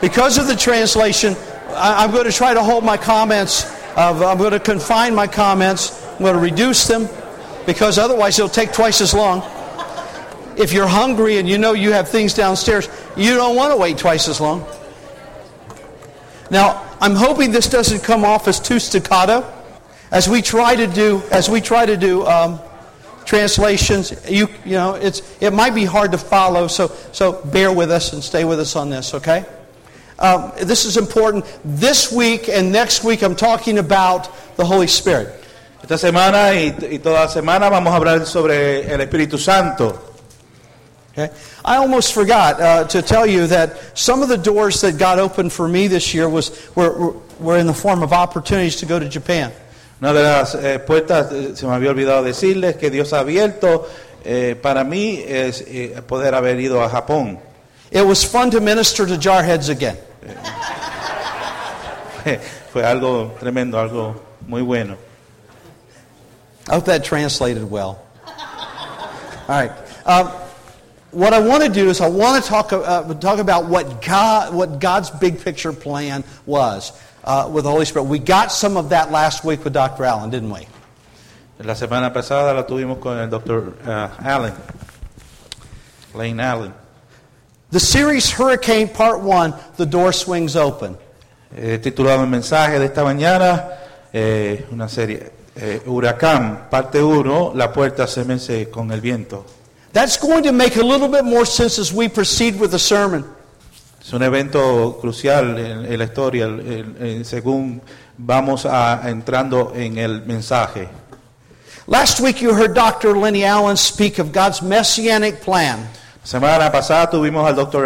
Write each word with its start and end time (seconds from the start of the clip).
because 0.00 0.38
of 0.38 0.46
the 0.46 0.56
translation, 0.56 1.36
I, 1.68 2.04
am 2.04 2.10
going 2.10 2.24
to 2.24 2.32
try 2.32 2.54
to 2.54 2.62
hold 2.62 2.84
my 2.84 2.96
comments. 2.96 3.64
Of, 3.96 4.22
I'm 4.22 4.38
going 4.38 4.52
to 4.52 4.60
confine 4.60 5.14
my 5.14 5.26
comments. 5.26 6.04
I'm 6.12 6.18
going 6.18 6.34
to 6.34 6.40
reduce 6.40 6.86
them 6.86 7.08
because 7.66 7.98
otherwise 7.98 8.38
it'll 8.38 8.48
take 8.48 8.72
twice 8.72 9.00
as 9.00 9.12
long. 9.12 9.42
If 10.56 10.72
you're 10.72 10.86
hungry 10.86 11.38
and 11.38 11.48
you 11.48 11.58
know 11.58 11.72
you 11.72 11.92
have 11.92 12.08
things 12.08 12.34
downstairs, 12.34 12.88
you 13.16 13.34
don't 13.34 13.56
want 13.56 13.72
to 13.72 13.76
wait 13.76 13.98
twice 13.98 14.28
as 14.28 14.40
long. 14.40 14.66
Now, 16.50 16.86
I'm 17.00 17.14
hoping 17.14 17.52
this 17.52 17.68
doesn't 17.68 18.02
come 18.02 18.24
off 18.24 18.48
as 18.48 18.58
too 18.58 18.78
staccato. 18.78 19.50
As 20.10 20.28
we 20.28 20.42
try 20.42 20.74
to 20.74 20.86
do, 20.86 21.22
as 21.30 21.48
we 21.48 21.60
try 21.60 21.86
to 21.86 21.96
do 21.96 22.26
um, 22.26 22.58
translations, 23.24 24.28
you, 24.28 24.48
you 24.64 24.72
know, 24.72 24.94
it's, 24.94 25.22
it 25.40 25.52
might 25.52 25.74
be 25.74 25.84
hard 25.84 26.10
to 26.12 26.18
follow, 26.18 26.66
so, 26.66 26.88
so 27.12 27.44
bear 27.44 27.72
with 27.72 27.90
us 27.90 28.12
and 28.12 28.22
stay 28.22 28.44
with 28.44 28.58
us 28.58 28.74
on 28.74 28.90
this, 28.90 29.14
okay? 29.14 29.44
Um, 30.20 30.52
this 30.56 30.84
is 30.84 30.98
important. 30.98 31.46
This 31.64 32.12
week 32.12 32.48
and 32.48 32.70
next 32.70 33.04
week, 33.04 33.22
I'm 33.22 33.34
talking 33.34 33.78
about 33.78 34.28
the 34.56 34.64
Holy 34.64 34.86
Spirit. 34.86 35.34
Esta 35.82 35.94
semana 35.94 36.52
y, 36.54 36.76
y 36.92 36.98
toda 36.98 37.26
semana 37.28 37.70
vamos 37.70 37.92
a 37.92 37.96
hablar 37.96 38.26
sobre 38.26 38.86
el 38.86 39.00
Espíritu 39.00 39.38
Santo. 39.38 39.98
Okay. 41.12 41.30
I 41.64 41.76
almost 41.76 42.12
forgot 42.12 42.60
uh, 42.60 42.84
to 42.88 43.00
tell 43.00 43.26
you 43.26 43.46
that 43.46 43.98
some 43.98 44.22
of 44.22 44.28
the 44.28 44.36
doors 44.36 44.82
that 44.82 44.98
God 44.98 45.18
opened 45.18 45.52
for 45.52 45.66
me 45.66 45.88
this 45.88 46.12
year 46.12 46.28
was, 46.28 46.70
were, 46.76 47.14
were 47.40 47.56
in 47.56 47.66
the 47.66 47.74
form 47.74 48.02
of 48.02 48.12
opportunities 48.12 48.76
to 48.76 48.86
go 48.86 48.98
to 48.98 49.08
Japan. 49.08 49.50
Una 50.02 50.12
de 50.12 50.22
las 50.22 50.54
eh, 50.54 50.78
puertas, 50.78 51.32
eh, 51.32 51.56
se 51.56 51.66
me 51.66 51.72
había 51.72 51.90
olvidado 51.90 52.22
decirles, 52.22 52.76
que 52.76 52.90
Dios 52.90 53.12
ha 53.12 53.20
abierto 53.20 53.86
eh, 54.24 54.54
para 54.60 54.84
mí 54.84 55.22
es 55.26 55.62
eh, 55.66 56.00
poder 56.06 56.34
haber 56.34 56.60
ido 56.60 56.82
a 56.82 56.88
Japón. 56.88 57.38
It 57.90 58.06
was 58.06 58.22
fun 58.22 58.50
to 58.50 58.60
minister 58.60 59.04
to 59.06 59.16
jarheads 59.16 59.68
again. 59.68 59.96
Fue 62.72 62.84
algo 62.84 63.32
tremendo, 63.38 63.78
algo 63.78 64.20
muy 64.46 64.62
bueno. 64.62 64.96
I 66.68 66.74
hope 66.74 66.84
that 66.86 67.04
translated 67.04 67.68
well. 67.68 68.04
All 68.26 69.48
right. 69.48 69.72
Um, 70.06 70.28
what 71.10 71.32
I 71.32 71.40
want 71.40 71.64
to 71.64 71.68
do 71.68 71.88
is 71.90 72.00
I 72.00 72.08
want 72.08 72.42
to 72.42 72.48
talk, 72.48 72.72
uh, 72.72 73.14
talk 73.14 73.38
about 73.38 73.66
what, 73.66 74.02
God, 74.02 74.54
what 74.54 74.78
God's 74.80 75.10
big 75.10 75.40
picture 75.40 75.72
plan 75.72 76.22
was 76.46 76.92
uh, 77.24 77.50
with 77.52 77.64
the 77.64 77.70
Holy 77.70 77.84
Spirit. 77.84 78.04
We 78.04 78.18
got 78.18 78.52
some 78.52 78.76
of 78.76 78.90
that 78.90 79.10
last 79.10 79.44
week 79.44 79.64
with 79.64 79.72
Dr. 79.72 80.04
Allen, 80.04 80.30
didn't 80.30 80.50
we? 80.50 80.66
La 81.58 81.74
semana 81.74 82.12
pasada 82.12 82.54
la 82.54 82.62
tuvimos 82.62 83.00
con 83.00 83.18
el 83.18 83.28
Dr. 83.28 83.74
Uh, 83.86 84.08
Allen, 84.20 84.54
Lane 86.14 86.40
Allen. 86.40 86.74
The 87.70 87.80
series 87.80 88.30
Hurricane 88.30 88.88
Part 88.88 89.20
1, 89.20 89.54
The 89.76 89.86
Door 89.86 90.12
Swings 90.12 90.56
Open. 90.56 90.96
He 91.56 91.78
titulado 91.78 92.22
el 92.22 92.28
mensaje 92.28 92.78
de 92.78 92.86
esta 92.86 93.02
mañana, 93.02 93.68
eh, 94.12 94.66
una 94.70 94.88
serie, 94.88 95.30
eh, 95.56 95.82
Huracán, 95.86 96.68
parte 96.70 97.02
1, 97.02 97.52
La 97.54 97.72
puerta 97.72 98.06
se 98.06 98.24
mece 98.24 98.70
con 98.70 98.92
el 98.92 99.00
viento. 99.00 99.44
That's 99.92 100.16
going 100.20 100.42
to 100.44 100.52
make 100.52 100.76
a 100.76 100.84
little 100.84 101.08
bit 101.08 101.24
more 101.24 101.44
sense 101.44 101.80
as 101.80 101.92
we 101.92 102.08
proceed 102.08 102.60
with 102.60 102.70
the 102.70 102.78
sermon. 102.78 103.24
Es 104.00 104.12
un 104.12 104.22
evento 104.22 104.98
crucial 105.00 105.58
en, 105.58 105.84
en 105.92 105.98
la 105.98 106.04
historia, 106.04 106.44
en, 106.44 106.96
en, 107.00 107.24
según 107.24 107.82
vamos 108.16 108.64
a, 108.66 109.02
entrando 109.08 109.72
en 109.74 109.98
el 109.98 110.22
mensaje. 110.22 110.88
Last 111.86 112.20
week 112.20 112.40
you 112.40 112.54
heard 112.54 112.74
Dr. 112.74 113.16
Lenny 113.16 113.44
Allen 113.44 113.76
speak 113.76 114.20
of 114.20 114.32
God's 114.32 114.62
messianic 114.62 115.40
plan. 115.40 115.88
Semana 116.22 116.70
pasada 116.70 117.10
tuvimos 117.10 117.44
al 117.44 117.56
Dr. 117.56 117.84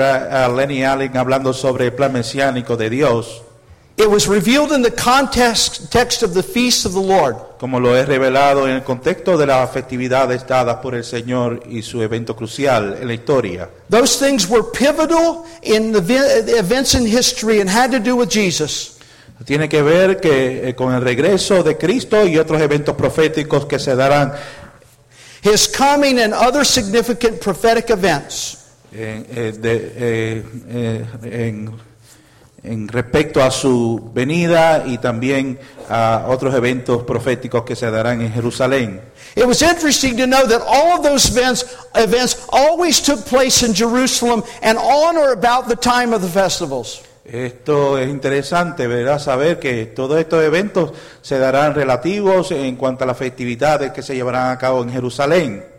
Lenny 0.55 0.85
Allen 0.85 1.17
hablando 1.17 1.55
sobre 1.55 1.87
el 1.87 1.93
plan 1.95 2.13
mesiánico 2.13 2.77
de 2.77 2.91
Dios. 2.91 3.44
It 3.97 4.11
was 4.11 4.27
revealed 4.27 4.73
in 4.73 4.83
the 4.83 4.91
context 4.91 5.93
text 5.93 6.25
of 6.25 6.35
the 6.35 6.43
feasts 6.43 6.85
of 6.85 6.95
the 6.95 7.01
Lord. 7.01 7.37
Como 7.59 7.79
lo 7.79 7.95
he 7.95 8.05
revelado 8.05 8.67
en 8.67 8.75
el 8.75 8.83
contexto 8.83 9.39
de 9.39 9.47
las 9.47 9.71
festividades 9.71 10.45
dadas 10.47 10.79
por 10.83 10.97
el 10.97 11.05
Señor 11.05 11.63
y 11.69 11.83
su 11.83 12.03
evento 12.03 12.35
crucial 12.35 12.99
en 13.01 13.07
la 13.07 13.15
historia. 13.15 13.71
Those 13.89 14.19
things 14.19 14.49
were 14.49 14.65
pivotal 14.65 15.47
in 15.63 15.93
the 15.93 16.59
events 16.59 16.95
in 16.95 17.07
history 17.07 17.61
and 17.61 17.71
had 17.71 17.93
to 17.93 18.01
do 18.01 18.17
with 18.17 18.29
Jesus. 18.29 18.99
Tiene 19.45 19.69
que 19.69 19.83
ver 19.83 20.21
que 20.21 20.69
eh, 20.69 20.75
con 20.75 20.93
el 20.93 21.01
regreso 21.01 21.63
de 21.63 21.77
Cristo 21.77 22.27
y 22.27 22.37
otros 22.37 22.61
eventos 22.61 22.97
proféticos 22.97 23.67
que 23.67 23.79
se 23.79 23.95
darán. 23.95 24.33
His 25.43 25.69
coming 25.69 26.19
and 26.19 26.35
other 26.35 26.65
significant 26.65 27.41
prophetic 27.41 27.91
events. 27.91 28.59
En, 28.93 29.27
eh, 29.31 29.53
de, 29.57 29.93
eh, 29.97 30.45
eh 30.69 31.49
en 31.49 31.94
en 32.65 32.89
respecto 32.89 33.43
a 33.43 33.51
su 33.51 34.11
venida 34.13 34.85
y 34.87 34.99
también 34.99 35.59
a 35.89 36.27
otros 36.29 36.55
eventos 36.55 37.03
proféticos 37.05 37.63
que 37.63 37.77
se 37.77 37.91
darán 37.91 38.23
en 38.23 38.33
Jerusalén. 38.33 39.01
It 39.37 39.47
was 39.47 39.63
interesting 39.63 40.17
to 40.17 40.27
know 40.27 40.47
that 40.47 40.63
all 40.67 40.99
of 40.99 41.03
those 41.03 41.29
events, 41.29 41.65
events 41.95 42.47
always 42.51 43.01
took 43.03 43.25
place 43.27 43.65
in 43.65 43.75
Jerusalem 43.75 44.43
and 44.63 44.79
on 44.79 45.17
or 45.17 45.33
about 45.33 45.69
the 45.69 45.77
time 45.77 46.15
of 46.15 46.23
the 46.23 46.29
festivals. 46.29 47.03
Esto 47.25 47.99
es 47.99 48.09
interesante, 48.09 48.87
¿verdad? 48.87 49.19
Saber 49.19 49.59
que 49.59 49.87
todos 49.87 50.19
estos 50.19 50.45
eventos 50.45 50.93
se 51.23 51.39
darán 51.39 51.75
relativos 51.75 52.51
en 52.51 52.77
cuanto 52.77 53.05
a 53.05 53.07
las 53.07 53.17
festividades 53.17 53.93
que 53.93 54.03
se 54.03 54.15
llevarán 54.15 54.51
a 54.51 54.59
cabo 54.59 54.83
en 54.83 54.91
Jerusalén. 54.91 55.74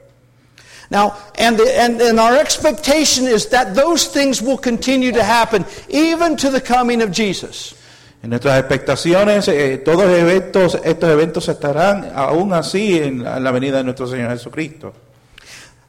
Now, 0.91 1.17
and, 1.37 1.57
the, 1.57 1.79
and, 1.79 2.01
and 2.01 2.19
our 2.19 2.37
expectation 2.37 3.25
is 3.25 3.47
that 3.49 3.73
those 3.75 4.07
things 4.07 4.41
will 4.41 4.57
continue 4.57 5.11
to 5.11 5.23
happen 5.23 5.65
even 5.89 6.37
to 6.37 6.49
the 6.49 6.61
coming 6.61 7.01
of 7.01 7.11
Jesus. 7.11 7.73
En 8.21 8.29
nuestras 8.31 8.59
expectaciones, 8.59 9.47
eh, 9.47 9.77
todos 9.77 10.05
eventos, 10.05 10.79
estos 10.83 11.09
eventos 11.09 11.47
estarán 11.47 12.11
aún 12.15 12.53
así 12.53 12.97
en 12.97 13.23
la, 13.23 13.37
en 13.37 13.43
la 13.43 13.51
venida 13.51 13.77
de 13.77 13.83
nuestro 13.83 14.07
Señor 14.07 14.31
Jesucristo. 14.31 14.93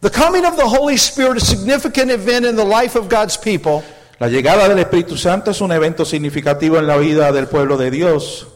The 0.03 0.11
coming 0.11 0.45
of 0.45 0.57
the 0.57 0.67
Holy 0.67 0.97
Spirit, 0.97 1.39
is 1.39 1.45
a 1.45 1.57
significant 1.57 2.11
event 2.11 2.45
in 2.45 2.55
the 2.55 2.65
life 2.65 2.95
of 2.95 3.09
God's 3.09 3.37
people. 3.37 3.83
La 4.19 4.29
llegada 4.29 4.69
del 4.69 4.79
Espíritu 4.79 5.17
Santo 5.17 5.51
es 5.51 5.61
un 5.61 5.73
evento 5.73 6.05
significativo 6.05 6.79
en 6.79 6.87
la 6.87 6.97
vida 6.97 7.33
del 7.33 7.49
pueblo 7.49 7.77
de 7.77 7.91
Dios. 7.91 8.47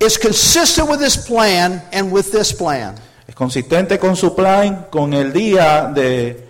It's 0.00 0.18
consistent 0.18 0.88
with 0.88 0.98
this 0.98 1.16
plan 1.16 1.82
and 1.92 2.12
with 2.12 2.30
this 2.32 2.52
plan. 2.52 2.96
Es 3.26 3.34
consistente 3.34 3.98
con 3.98 4.16
su 4.16 4.34
plan, 4.34 4.86
con 4.90 5.14
el 5.14 5.32
día 5.32 5.90
de 5.94 6.44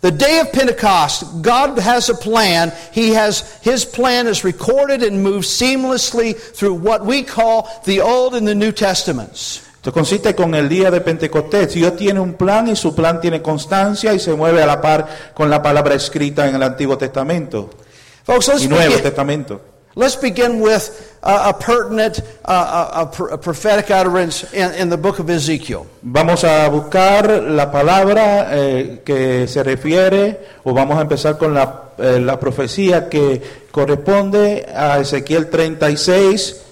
The 0.00 0.12
day 0.12 0.38
of 0.40 0.52
Pentecost, 0.52 1.40
God 1.40 1.78
has 1.78 2.10
a 2.10 2.14
plan. 2.14 2.74
He 2.92 3.14
has 3.14 3.58
his 3.62 3.86
plan 3.86 4.28
is 4.28 4.44
recorded 4.44 5.02
and 5.02 5.22
moves 5.22 5.48
seamlessly 5.48 6.34
through 6.36 6.74
what 6.74 7.06
we 7.06 7.22
call 7.22 7.66
the 7.86 8.02
Old 8.02 8.34
and 8.34 8.46
the 8.46 8.54
New 8.54 8.72
Testaments. 8.72 9.62
Esto 9.76 9.92
consiste 9.92 10.34
con 10.34 10.54
el 10.54 10.68
día 10.68 10.90
de 10.90 11.00
Pentecostés. 11.00 11.72
Dios 11.72 11.96
tiene 11.96 12.20
un 12.20 12.34
plan 12.34 12.68
y 12.68 12.76
su 12.76 12.94
plan 12.94 13.18
tiene 13.18 13.40
constancia 13.40 14.12
y 14.12 14.18
se 14.18 14.34
mueve 14.34 14.62
a 14.62 14.66
la 14.66 14.82
par 14.82 15.32
con 15.34 15.48
la 15.48 15.62
palabra 15.62 15.94
escrita 15.94 16.46
en 16.46 16.54
el 16.54 16.62
Antiguo 16.62 16.98
Testamento 16.98 17.70
Folks, 18.24 18.62
y 18.62 18.68
Nuevo 18.68 18.90
begin, 18.90 19.02
Testamento. 19.02 19.60
Let's 19.94 20.16
begin 20.16 20.60
with 20.60 21.18
uh, 21.22 21.52
a 21.54 21.58
pertinent, 21.58 22.20
uh, 22.44 23.06
a, 23.06 23.24
a 23.34 23.38
prophetic 23.38 23.90
utterance 23.90 24.52
in, 24.52 24.72
in 24.74 24.88
the 24.88 24.96
book 24.96 25.18
of 25.18 25.30
Ezekiel. 25.30 25.86
Vamos 26.02 26.44
a 26.44 26.68
buscar 26.68 27.42
la 27.42 27.70
palabra 27.70 28.48
eh, 28.50 29.02
que 29.04 29.46
se 29.46 29.62
refiere, 29.62 30.40
o 30.64 30.72
vamos 30.74 30.98
a 30.98 31.02
empezar 31.02 31.38
con 31.38 31.54
la, 31.54 31.92
eh, 31.98 32.18
la 32.20 32.38
profecía 32.38 33.08
que 33.08 33.40
corresponde 33.70 34.66
a 34.74 34.98
Ezequiel 34.98 35.48
36. 35.50 36.62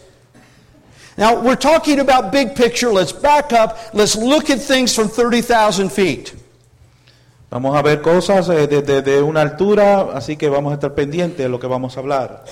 Now, 1.17 1.43
we're 1.43 1.57
talking 1.57 2.01
about 2.01 2.33
big 2.33 2.55
picture. 2.55 2.91
Let's 2.91 3.13
back 3.13 3.53
up. 3.53 3.77
Let's 3.93 4.17
look 4.17 4.49
at 4.49 4.61
things 4.61 4.95
from 4.95 5.09
30,000 5.09 5.91
feet. 5.91 6.33
Vamos 7.51 7.77
a 7.77 7.83
ver 7.83 8.01
cosas 8.01 8.49
eh, 8.49 8.67
desde 8.67 9.03
de 9.03 9.23
una 9.23 9.43
altura, 9.43 10.09
así 10.15 10.39
que 10.39 10.49
vamos 10.49 10.73
a 10.73 10.77
estar 10.77 10.95
pendientes 10.95 11.37
de 11.37 11.51
lo 11.51 11.61
que 11.61 11.67
vamos 11.67 11.99
a 11.99 12.01
hablar. 12.01 12.45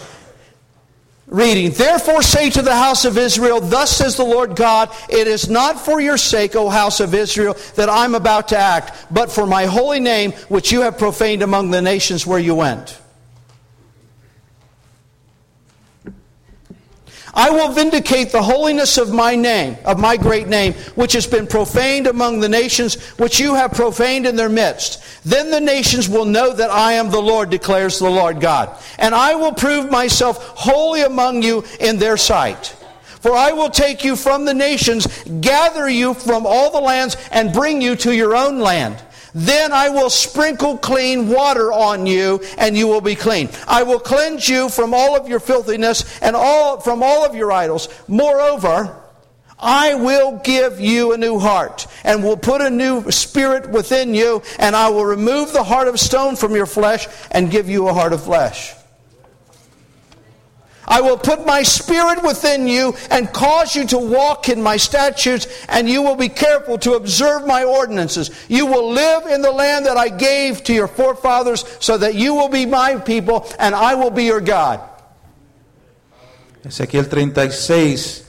Reading, 1.31 1.71
Therefore 1.71 2.23
say 2.23 2.50
to 2.50 2.61
the 2.61 2.75
house 2.75 3.05
of 3.05 3.17
Israel, 3.17 3.61
Thus 3.61 3.97
says 3.97 4.17
the 4.17 4.25
Lord 4.25 4.56
God, 4.56 4.91
It 5.09 5.29
is 5.29 5.49
not 5.49 5.81
for 5.81 6.00
your 6.00 6.17
sake, 6.17 6.56
O 6.56 6.69
house 6.69 6.99
of 6.99 7.15
Israel, 7.15 7.56
that 7.77 7.88
I'm 7.88 8.17
about 8.17 8.49
to 8.49 8.59
act, 8.59 9.06
but 9.12 9.31
for 9.31 9.47
my 9.47 9.67
holy 9.67 10.00
name, 10.00 10.32
which 10.49 10.73
you 10.73 10.81
have 10.81 10.99
profaned 10.99 11.43
among 11.43 11.71
the 11.71 11.82
nations 11.82 12.27
where 12.27 12.41
you 12.41 12.56
went. 12.56 13.00
I 17.32 17.50
will 17.50 17.73
vindicate 17.73 18.32
the 18.32 18.43
holiness 18.43 18.99
of 18.99 19.12
my 19.12 19.37
name, 19.37 19.77
of 19.85 19.99
my 19.99 20.17
great 20.17 20.49
name, 20.49 20.73
which 20.94 21.12
has 21.12 21.27
been 21.27 21.47
profaned 21.47 22.06
among 22.06 22.41
the 22.41 22.49
nations, 22.49 23.00
which 23.19 23.38
you 23.38 23.55
have 23.55 23.73
profaned 23.73 24.27
in 24.27 24.37
their 24.37 24.49
midst. 24.49 25.03
Then 25.25 25.50
the 25.50 25.61
nations 25.61 26.09
will 26.09 26.25
know 26.25 26.53
that 26.53 26.71
I 26.71 26.94
am 26.94 27.11
the 27.11 27.21
Lord, 27.21 27.50
declares 27.50 27.99
the 27.99 28.11
Lord 28.11 28.41
God. 28.41 28.77
And 28.99 29.15
I 29.15 29.35
will 29.35 29.53
prove 29.53 29.91
myself 29.91 30.44
holy 30.56 31.03
among 31.03 31.43
you 31.43 31.65
in 31.79 31.99
their 31.99 32.17
sight. 32.17 32.77
For 33.21 33.32
I 33.32 33.53
will 33.53 33.71
take 33.71 34.03
you 34.03 34.17
from 34.17 34.47
the 34.47 34.55
nations, 34.55 35.06
gather 35.41 35.88
you 35.88 36.15
from 36.15 36.47
all 36.47 36.73
the 36.73 36.81
lands, 36.81 37.17
and 37.31 37.53
bring 37.53 37.82
you 37.82 37.94
to 37.97 38.15
your 38.15 38.35
own 38.35 38.61
land. 38.61 38.97
Then 39.35 39.73
I 39.73 39.88
will 39.88 40.11
sprinkle 40.11 40.79
clean 40.79 41.29
water 41.29 41.73
on 41.73 42.06
you, 42.06 42.41
and 42.59 42.77
you 42.77 42.87
will 42.88 43.00
be 43.00 43.15
clean. 43.15 43.49
I 43.69 43.82
will 43.82 44.00
cleanse 44.00 44.49
you 44.49 44.69
from 44.69 44.93
all 44.94 45.17
of 45.17 45.29
your 45.29 45.41
filthiness 45.41 46.19
and 46.21 46.35
all 46.35 46.81
from 46.81 47.03
all 47.03 47.25
of 47.25 47.35
your 47.35 47.53
idols. 47.53 47.88
Moreover, 48.09 48.97
I 49.59 49.94
will 49.94 50.38
give 50.38 50.81
you 50.81 51.12
a 51.12 51.19
new 51.19 51.38
heart, 51.38 51.87
and 52.03 52.25
will 52.25 52.38
put 52.38 52.62
a 52.62 52.71
new 52.71 53.11
spirit 53.11 53.69
within 53.69 54.15
you, 54.15 54.43
and 54.59 54.75
I 54.75 54.88
will 54.88 55.05
remove 55.05 55.53
the 55.53 55.65
heart 55.65 55.87
of 55.87 56.00
stone 56.00 56.35
from 56.35 56.55
your 56.55 56.67
flesh, 56.67 57.06
and 57.31 57.50
give 57.50 57.69
you 57.69 57.88
a 57.88 57.93
heart 57.93 58.15
of 58.15 58.25
flesh. 58.25 58.75
I 60.91 61.01
will 61.01 61.17
put 61.17 61.47
my 61.47 61.63
spirit 61.63 62.21
within 62.25 62.67
you 62.67 62.97
and 63.11 63.33
cause 63.33 63.77
you 63.77 63.87
to 63.87 63.99
walk 63.99 64.49
in 64.49 64.61
my 64.61 64.77
statutes, 64.77 65.47
and 65.69 65.89
you 65.89 66.03
will 66.03 66.17
be 66.17 66.29
careful 66.29 66.79
to 66.79 66.95
observe 66.95 67.47
my 67.47 67.63
ordinances. 67.63 68.31
You 68.49 68.67
will 68.67 68.91
live 68.91 69.27
in 69.27 69.41
the 69.41 69.53
land 69.53 69.87
that 69.87 69.97
I 69.97 70.09
gave 70.09 70.65
to 70.65 70.75
your 70.75 70.89
forefathers, 70.89 71.65
so 71.79 71.97
that 71.97 72.17
you 72.17 72.35
will 72.35 72.49
be 72.49 72.67
my 72.67 72.97
people, 72.97 73.47
and 73.61 73.73
I 73.73 73.95
will 73.95 74.11
be 74.11 74.25
your 74.25 74.41
God. 74.41 74.81
Ezequiel 76.65 77.09
36, 77.09 78.25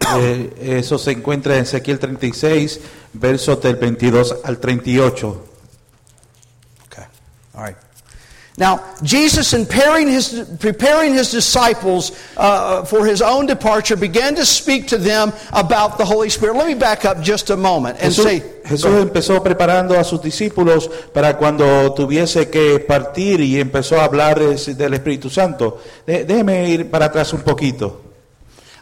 eh, 0.00 0.50
eso 0.58 0.98
se 0.98 1.12
encuentra 1.12 1.56
en 1.56 1.62
Ezequiel 1.62 1.98
36, 1.98 2.80
versos 3.14 3.62
del 3.62 3.76
22 3.76 4.36
al 4.44 4.58
38. 4.58 5.48
Okay. 6.86 7.04
All 7.54 7.62
right. 7.62 7.76
Now, 8.58 8.84
Jesus, 9.02 9.54
in 9.54 9.64
preparing 9.64 10.08
his, 10.08 10.44
preparing 10.58 11.14
his 11.14 11.30
disciples 11.30 12.12
uh, 12.36 12.84
for 12.84 13.06
his 13.06 13.22
own 13.22 13.46
departure, 13.46 13.96
began 13.96 14.34
to 14.34 14.44
speak 14.44 14.88
to 14.88 14.98
them 14.98 15.32
about 15.52 15.96
the 15.96 16.04
Holy 16.04 16.28
Spirit. 16.28 16.56
Let 16.56 16.66
me 16.66 16.74
back 16.74 17.04
up 17.04 17.22
just 17.22 17.48
a 17.50 17.56
moment 17.56 17.98
and 18.00 18.12
Jesús, 18.12 18.24
say, 18.24 18.40
Jesús 18.64 19.00
empezó 19.00 19.42
preparando 19.42 19.98
a 19.98 20.04
sus 20.04 20.20
discípulos 20.20 20.90
para 21.12 21.38
cuando 21.38 21.94
tuviese 21.94 22.50
que 22.50 22.80
partir 22.80 23.40
y 23.40 23.58
empezó 23.58 23.98
a 23.98 24.04
hablar 24.04 24.38
del 24.38 24.94
Espíritu 24.94 25.30
Santo. 25.30 25.80
De- 26.06 26.24
déjeme 26.24 26.68
ir 26.68 26.90
para 26.90 27.06
atrás 27.06 27.32
un 27.32 27.42
poquito. 27.42 28.02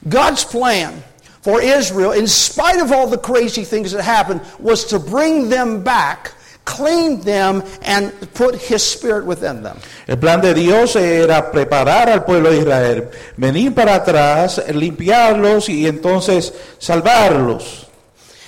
God's 0.09 0.45
plan 0.45 1.05
for 1.43 1.61
Israel, 1.61 2.13
in 2.13 2.27
spite 2.27 2.81
of 2.81 2.91
all 2.91 3.07
the 3.07 3.19
crazy 3.19 3.65
things 3.65 3.93
that 3.93 4.03
happened, 4.03 4.41
was 4.59 4.85
to 4.87 4.99
bring 4.99 5.49
them 5.49 5.83
back, 5.85 6.33
clean 6.69 7.21
them, 7.23 7.63
and 7.83 8.13
put 8.35 8.55
His 8.55 8.83
Spirit 8.83 9.25
within 9.25 9.63
them. 9.63 9.79
El 10.07 10.19
plan 10.19 10.41
de 10.41 10.53
Dios 10.53 10.97
era 10.97 11.51
preparar 11.51 12.09
al 12.11 12.25
pueblo 12.25 12.51
de 12.51 12.59
Israel, 12.59 13.11
venir 13.37 13.75
para 13.75 13.95
atrás, 13.95 14.63
limpiarlos 14.69 15.69
y 15.69 15.87
entonces 15.87 16.53
salvarlos. 16.79 17.87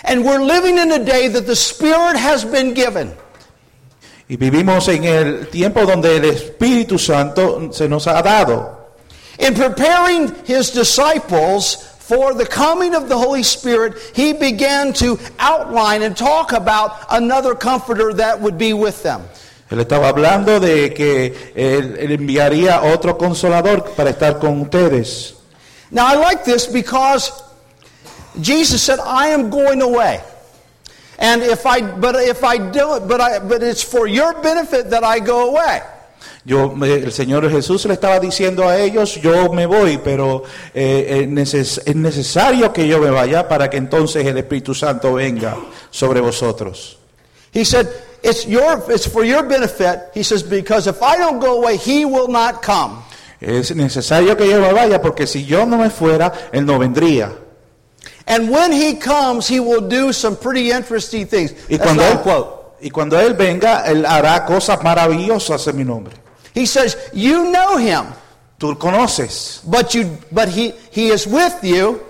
And 0.05 0.25
we're 0.25 0.43
living 0.43 0.79
in 0.79 0.93
a 0.93 0.99
day 0.99 1.29
that 1.29 1.47
the 1.47 1.57
Spirit 1.57 2.17
has 2.17 2.45
been 2.45 2.75
given. 2.75 3.15
Y 4.29 4.37
vivimos 4.37 4.87
en 4.89 5.05
el 5.05 5.49
tiempo 5.49 5.85
donde 5.85 6.17
el 6.17 6.25
Espíritu 6.27 6.99
Santo 6.99 7.73
se 7.73 7.89
nos 7.89 8.07
ha 8.07 8.23
dado. 8.23 8.79
In 9.39 9.55
preparing 9.55 10.35
his 10.47 10.73
disciples 10.73 11.90
for 12.11 12.35
the 12.35 12.45
coming 12.45 12.97
of 12.97 13.09
the 13.09 13.17
Holy 13.17 13.45
Spirit, 13.45 13.95
he 14.17 14.33
began 14.33 14.93
to 14.95 15.17
outline 15.39 16.03
and 16.03 16.17
talk 16.17 16.51
about 16.51 17.07
another 17.09 17.55
comforter 17.55 18.13
that 18.15 18.41
would 18.41 18.59
be 18.59 18.73
with 18.73 19.05
them. 19.05 19.23
Él 19.71 19.79
estaba 19.79 20.09
hablando 20.09 20.59
de 20.59 20.93
que 20.93 21.53
él, 21.55 21.97
él 22.01 22.11
enviaría 22.11 22.83
otro 22.83 23.17
consolador 23.17 23.95
para 23.95 24.11
estar 24.11 24.41
con 24.41 24.63
ustedes. 24.63 25.35
Now 25.93 26.05
I 26.05 26.17
like 26.17 26.45
this 26.45 26.67
because 26.67 27.31
Jesus 28.41 28.83
said, 28.83 28.99
I 28.99 29.29
am 29.29 29.49
going 29.49 29.81
away. 29.81 30.21
And 31.21 31.43
if 31.43 31.65
I 31.65 31.81
but 31.81 32.17
if 32.17 32.43
I 32.43 32.59
do 32.59 32.97
it, 32.97 33.07
but 33.07 33.21
I 33.21 33.39
but 33.39 33.63
it's 33.63 33.85
for 33.85 34.09
your 34.09 34.35
benefit 34.43 34.91
that 34.91 35.05
I 35.05 35.21
go 35.21 35.51
away. 35.51 35.81
Yo, 36.45 36.75
el 36.83 37.13
Señor 37.13 37.51
Jesús 37.51 37.85
le 37.85 37.93
estaba 37.95 38.19
diciendo 38.19 38.67
a 38.67 38.79
ellos, 38.79 39.21
yo 39.21 39.53
me 39.53 39.67
voy, 39.67 39.99
pero 40.03 40.43
eh, 40.75 41.21
es 41.23 41.29
neces- 41.29 41.83
es 41.85 41.95
necesario 41.97 42.73
que 42.73 42.89
yo 42.89 42.99
me 42.99 43.11
vaya 43.11 43.47
para 43.47 43.69
que 43.69 43.77
entonces 43.77 44.27
el 44.27 44.39
Espíritu 44.39 44.75
Santo 44.75 45.15
venga 45.15 45.57
sobre 45.91 46.21
vosotros. 46.23 46.97
He 47.53 47.65
said, 47.65 47.89
it's 48.23 48.47
your 48.47 48.83
it's 48.89 49.07
for 49.07 49.23
your 49.25 49.43
benefit. 49.47 50.01
He 50.15 50.23
says, 50.25 50.43
because 50.43 50.87
if 50.89 51.03
I 51.03 51.19
don't 51.19 51.41
go 51.41 51.59
away, 51.63 51.77
he 51.77 52.05
will 52.07 52.29
not 52.29 52.63
come. 52.65 53.03
Es 53.39 53.75
necesario 53.77 54.35
que 54.37 54.49
yo 54.49 54.61
me 54.61 54.73
vaya 54.73 55.01
porque 55.01 55.27
si 55.27 55.45
yo 55.45 55.67
no 55.67 55.77
me 55.77 55.91
fuera, 55.91 56.33
Él 56.53 56.65
no 56.65 56.79
vendría. 56.79 57.33
And 58.27 58.49
when 58.51 58.73
he 58.73 58.95
comes, 58.99 59.47
he 59.49 59.61
will 59.61 59.87
do 59.89 60.13
some 60.13 60.37
pretty 60.37 60.71
interesting 60.73 61.27
things. 61.27 61.53
Y 61.69 61.77
That's 61.77 61.85
cuando, 61.85 62.03
él, 62.05 62.21
quote. 62.23 62.77
y 62.81 62.89
cuando 62.91 63.19
Él 63.21 63.35
venga, 63.35 63.85
Él 63.87 64.07
hará 64.07 64.47
cosas 64.47 64.83
maravillosas 64.83 65.67
en 65.67 65.77
mi 65.77 65.85
nombre. 65.85 66.15
He 66.55 66.67
says, 66.67 66.97
You 67.13 67.51
know 67.51 67.77
him, 67.79 68.07
Tú 68.59 68.77
conoces, 68.79 69.63
but 69.65 69.95
you 69.95 70.19
but 70.31 70.49
he 70.49 70.73
he 70.91 71.09
is 71.11 71.27
with 71.27 71.63
you, 71.63 72.01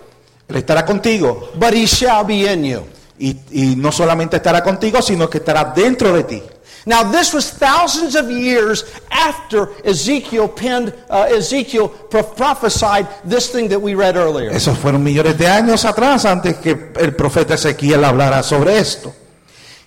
Él 0.48 0.56
estará 0.56 0.84
contigo. 0.84 1.48
but 1.58 1.72
he 1.74 1.86
shall 1.86 2.24
be 2.24 2.46
in 2.46 2.64
you. 2.64 2.82
Y, 3.18 3.36
y 3.52 3.74
no 3.76 3.92
solamente 3.92 4.36
estará 4.38 4.62
contigo, 4.62 5.00
sino 5.02 5.28
que 5.28 5.38
estará 5.38 5.64
dentro 5.74 6.12
de 6.14 6.24
ti. 6.24 6.42
Now 6.86 7.04
this 7.12 7.34
was 7.34 7.50
thousands 7.50 8.16
of 8.16 8.30
years 8.30 8.84
after 9.10 9.68
Ezekiel 9.84 10.48
penned 10.48 10.94
uh, 11.10 11.26
Ezekiel 11.30 11.88
pro- 11.88 12.22
prophesied 12.24 13.06
this 13.22 13.50
thing 13.50 13.68
that 13.68 13.78
we 13.80 13.94
read 13.94 14.16
earlier. 14.16 14.50
Esos 14.50 14.78
fueron 14.78 15.04
millones 15.04 15.36
de 15.36 15.46
años 15.46 15.84
atrás 15.84 16.24
antes 16.24 16.56
que 16.56 16.70
el 16.98 17.14
profeta 17.14 17.54
Ezequiel 17.54 18.02
hablara 18.02 18.42
sobre 18.42 18.78
esto. 18.78 19.12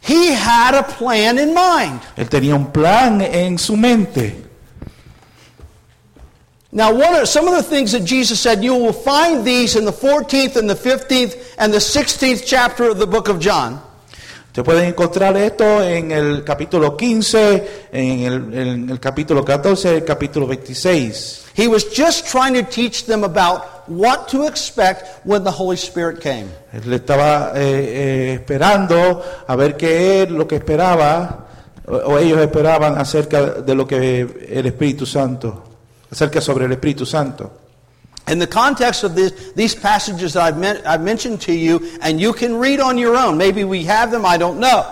He 0.08 0.34
had 0.36 0.76
a 0.76 0.84
plan 0.84 1.40
in 1.40 1.54
mind. 1.56 2.00
Él 2.16 2.30
tenía 2.30 2.54
un 2.56 2.68
plan 2.72 3.22
en 3.22 3.58
su 3.58 3.76
mente. 3.76 4.43
Now, 6.76 6.92
one 6.92 7.14
of, 7.14 7.28
some 7.28 7.48
of 7.48 7.54
the 7.54 7.62
things 7.62 7.92
that 7.92 8.04
Jesus 8.04 8.40
said, 8.40 8.64
you 8.64 8.74
will 8.74 8.94
find 8.94 9.46
these 9.46 9.76
in 9.76 9.86
the 9.86 9.94
14th 9.94 10.56
and 10.56 10.68
the 10.68 10.74
15th 10.74 11.38
and 11.60 11.72
the 11.72 11.78
16th 11.78 12.44
chapter 12.48 12.90
of 12.90 12.98
the 12.98 13.06
book 13.06 13.30
of 13.30 13.40
John. 13.40 13.80
Usted 14.48 14.64
puede 14.66 14.88
encontrar 14.88 15.38
esto 15.38 15.84
en 15.84 16.12
el 16.12 16.44
capítulo 16.44 16.98
15, 16.98 17.90
en 17.92 18.20
el, 18.22 18.54
en 18.54 18.90
el 18.90 19.00
capítulo 19.00 19.46
14, 19.46 19.98
el 19.98 20.04
capítulo 20.04 20.48
26. 20.48 21.52
He 21.56 21.68
was 21.68 21.86
just 21.86 22.26
trying 22.26 22.56
to 22.56 22.64
teach 22.64 23.06
them 23.06 23.24
about 23.24 23.88
what 23.88 24.28
to 24.30 24.48
expect 24.48 25.24
when 25.26 25.44
the 25.44 25.52
Holy 25.52 25.78
Spirit 25.78 26.22
came. 26.22 26.48
Él 26.72 26.92
estaba 26.94 27.52
eh, 27.56 27.62
eh, 27.62 28.34
esperando 28.34 29.22
a 29.48 29.56
ver 29.56 29.78
qué 29.78 30.24
es 30.24 30.32
lo 30.32 30.48
que 30.48 30.56
esperaba, 30.56 31.48
o, 31.88 31.96
o 31.98 32.18
ellos 32.18 32.40
esperaban 32.40 32.98
acerca 32.98 33.62
de 33.62 33.76
lo 33.76 33.86
que 33.86 34.22
el 34.50 34.66
Espíritu 34.66 35.06
Santo, 35.06 35.73
acerca 36.14 36.40
sobre 36.40 36.66
el 36.66 36.72
Espíritu 36.72 37.06
Santo. 37.06 37.52
In 38.28 38.40
the 38.40 38.48
context 38.48 39.04
of 39.04 39.16
this, 39.16 39.34
these 39.54 39.76
passages 39.76 40.34
that 40.34 40.44
I've, 40.44 40.58
men- 40.58 40.82
I've 40.86 41.02
mentioned 41.02 41.42
to 41.42 41.54
you, 41.54 41.82
and 42.02 42.22
you 42.22 42.32
can 42.32 42.58
read 42.58 42.80
on 42.80 42.98
your 42.98 43.18
own. 43.18 43.38
Maybe 43.38 43.66
we 43.66 43.84
have 43.84 44.12
them, 44.12 44.26
I 44.26 44.38
don't 44.38 44.60
know. 44.60 44.86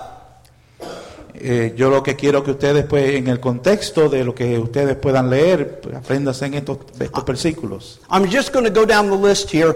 Eh, 1.34 1.74
yo 1.76 1.90
lo 1.90 2.02
que 2.02 2.16
quiero 2.16 2.44
que 2.44 2.52
ustedes, 2.52 2.86
pues, 2.86 3.16
en 3.16 3.28
el 3.28 3.40
contexto 3.40 4.10
de 4.10 4.26
lo 4.26 4.36
que 4.36 4.60
ustedes 4.60 4.96
puedan 4.98 5.30
leer, 5.30 5.80
pues, 5.80 6.12
en 6.42 6.54
estos, 6.56 6.78
estos 7.00 7.26
versículos. 7.26 8.00
I'm 8.10 8.26
just 8.30 8.52
going 8.52 8.66
to 8.66 8.72
go 8.72 8.86
down 8.86 9.10
the 9.10 9.16
list 9.16 9.50
here. 9.50 9.74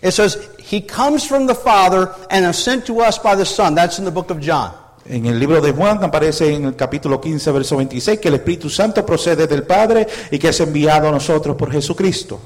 It 0.00 0.12
says, 0.12 0.38
He 0.58 0.80
comes 0.80 1.26
from 1.26 1.46
the 1.46 1.54
Father 1.54 2.14
and 2.30 2.46
is 2.46 2.56
sent 2.56 2.86
to 2.86 3.00
us 3.00 3.18
by 3.18 3.34
the 3.34 3.44
Son. 3.44 3.74
That's 3.74 3.98
in 3.98 4.04
the 4.04 4.10
book 4.10 4.30
of 4.30 4.40
John. 4.40 4.72
En 5.06 5.26
el 5.26 5.38
libro 5.38 5.60
de 5.60 5.72
Juan 5.72 6.02
aparece 6.02 6.54
en 6.54 6.64
el 6.64 6.76
capítulo 6.76 7.20
15, 7.20 7.52
verso 7.52 7.76
26, 7.76 8.20
que 8.20 8.28
el 8.28 8.34
Espíritu 8.34 8.70
Santo 8.70 9.04
procede 9.04 9.46
del 9.46 9.64
Padre 9.64 10.06
y 10.30 10.38
que 10.38 10.48
es 10.48 10.60
enviado 10.60 11.08
a 11.08 11.10
nosotros 11.10 11.56
por 11.56 11.70
Jesucristo. 11.70 12.40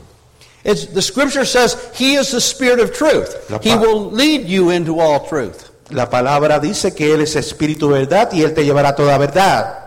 It's, 0.65 0.93
the 0.93 1.01
scripture 1.01 1.47
says, 1.47 1.77
He 1.95 2.17
is 2.17 2.33
the 2.33 2.41
Spirit 2.41 2.81
of 2.81 2.93
truth. 2.93 3.49
He 3.63 3.77
will 3.77 4.11
lead 4.11 4.47
you 4.47 4.71
into 4.71 5.01
all 5.01 5.21
truth. 5.29 5.71
La 5.91 6.11
palabra 6.11 6.59
dice 6.59 6.95
que 6.95 7.15
Él 7.15 7.21
es 7.21 7.37
Espíritu 7.37 7.89
verdad 7.89 8.31
y 8.33 8.43
Él 8.43 8.53
te 8.55 8.65
llevará 8.65 8.89
a 8.89 8.95
toda 8.97 9.17
verdad. 9.19 9.85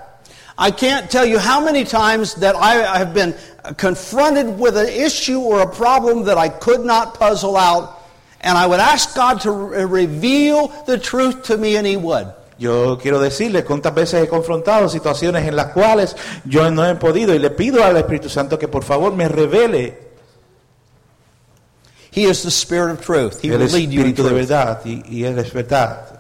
I 0.58 0.72
can't 0.72 1.10
tell 1.10 1.26
you 1.26 1.40
how 1.40 1.60
many 1.64 1.84
times 1.84 2.36
that 2.36 2.56
I 2.56 2.98
have 2.98 3.14
been 3.14 3.36
confronted 3.78 4.58
with 4.58 4.78
an 4.78 4.88
issue 4.88 5.40
or 5.40 5.62
a 5.62 5.70
problem 5.70 6.26
that 6.26 6.38
I 6.38 6.50
could 6.50 6.86
not 6.86 7.20
puzzle 7.20 7.58
out, 7.58 8.00
and 8.40 8.58
I 8.58 8.66
would 8.66 8.80
ask 8.80 9.14
God 9.14 9.42
to 9.42 9.52
re- 9.52 9.86
reveal 9.86 10.68
the 10.88 10.98
truth 10.98 11.44
to 11.44 11.58
me, 11.58 11.76
and 11.76 11.86
He 11.86 11.98
would. 11.98 12.32
Yo 12.62 13.00
quiero 13.02 13.20
decirles 13.20 13.66
cuántas 13.66 13.96
veces 13.96 14.24
he 14.24 14.28
confrontado 14.28 14.88
situaciones 14.88 15.48
en 15.48 15.56
las 15.56 15.74
cuales 15.74 16.16
yo 16.46 16.70
no 16.70 16.88
he 16.88 16.94
podido 16.94 17.34
y 17.34 17.40
le 17.40 17.50
pido 17.50 17.84
al 17.84 17.98
Espíritu 17.98 18.30
Santo 18.30 18.60
que 18.60 18.68
por 18.68 18.84
favor 18.84 19.12
me 19.14 19.28
revele 19.28 20.12
He 22.12 22.26
is 22.26 22.44
the 22.44 22.52
Spirit 22.52 22.92
of 22.92 23.02
truth. 23.02 23.42
He 23.42 23.48
el 23.48 23.58
will 23.58 23.68
lead 23.68 23.90
you 23.90 24.04
in 24.04 24.14
truth. 24.14 24.32
verdad 24.32 24.82
y, 24.86 25.02
y 25.10 25.24
verdad. 25.24 26.20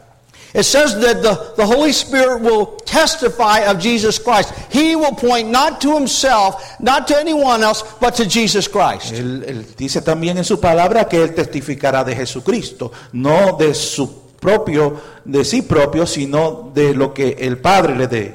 It 0.56 0.64
says 0.64 1.00
that 1.00 1.22
the, 1.22 1.54
the 1.58 1.66
Holy 1.66 1.92
Spirit 1.92 2.42
will 2.42 2.78
testify 2.86 3.60
of 3.60 3.80
Jesus 3.80 4.18
Christ. 4.18 4.52
He 4.72 4.96
will 4.96 5.14
point 5.14 5.50
not 5.50 5.80
to 5.82 5.94
himself, 5.94 6.80
not 6.80 7.08
to 7.10 7.18
anyone 7.20 7.62
else, 7.62 7.84
but 8.00 8.16
to 8.16 8.26
Jesus 8.26 8.68
Christ. 8.68 9.14
Él, 9.14 9.44
él 9.48 9.76
dice 9.78 10.02
también 10.02 10.40
en 10.40 10.44
su 10.44 10.60
palabra 10.60 11.08
que 11.08 11.22
Él 11.22 11.36
testificará 11.36 12.04
de 12.04 12.16
Jesucristo, 12.16 12.92
no 13.14 13.56
de 13.58 13.76
su 13.76 14.21
propio 14.42 15.00
de 15.24 15.46
sí 15.46 15.62
propio, 15.62 16.06
sino 16.06 16.72
de 16.74 16.94
lo 16.94 17.14
que 17.14 17.38
el 17.40 17.60
Padre 17.60 17.96
le 17.96 18.08
dé. 18.08 18.34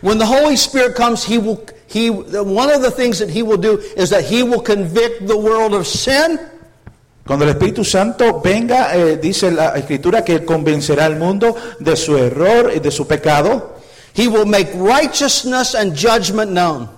When 0.00 0.18
the 0.18 0.26
Holy 0.26 0.56
Spirit 0.56 0.94
comes, 0.94 1.24
he 1.24 1.36
will 1.36 1.60
he 1.86 2.08
one 2.08 2.70
of 2.70 2.80
the 2.80 2.90
things 2.90 3.18
that 3.18 3.28
he 3.28 3.42
will 3.42 3.60
do 3.60 3.78
is 3.96 4.10
that 4.10 4.24
he 4.24 4.42
will 4.42 4.62
convict 4.62 5.26
the 5.26 5.36
world 5.36 5.74
of 5.74 5.86
sin 5.86 6.38
Cuando 7.26 7.44
el 7.44 7.50
Espíritu 7.50 7.84
Santo 7.84 8.40
venga, 8.40 8.96
eh, 8.96 9.16
dice 9.16 9.50
la 9.50 9.76
Escritura 9.76 10.24
que 10.24 10.44
convencerá 10.44 11.06
al 11.06 11.16
mundo 11.16 11.56
de 11.80 11.96
su 11.96 12.16
error 12.16 12.72
y 12.74 12.78
de 12.78 12.92
su 12.92 13.06
pecado. 13.08 13.74
He 14.16 14.28
will 14.28 14.46
make 14.46 14.70
righteousness 14.74 15.74
and 15.74 15.92
judgment 15.92 16.52
known. 16.52 16.88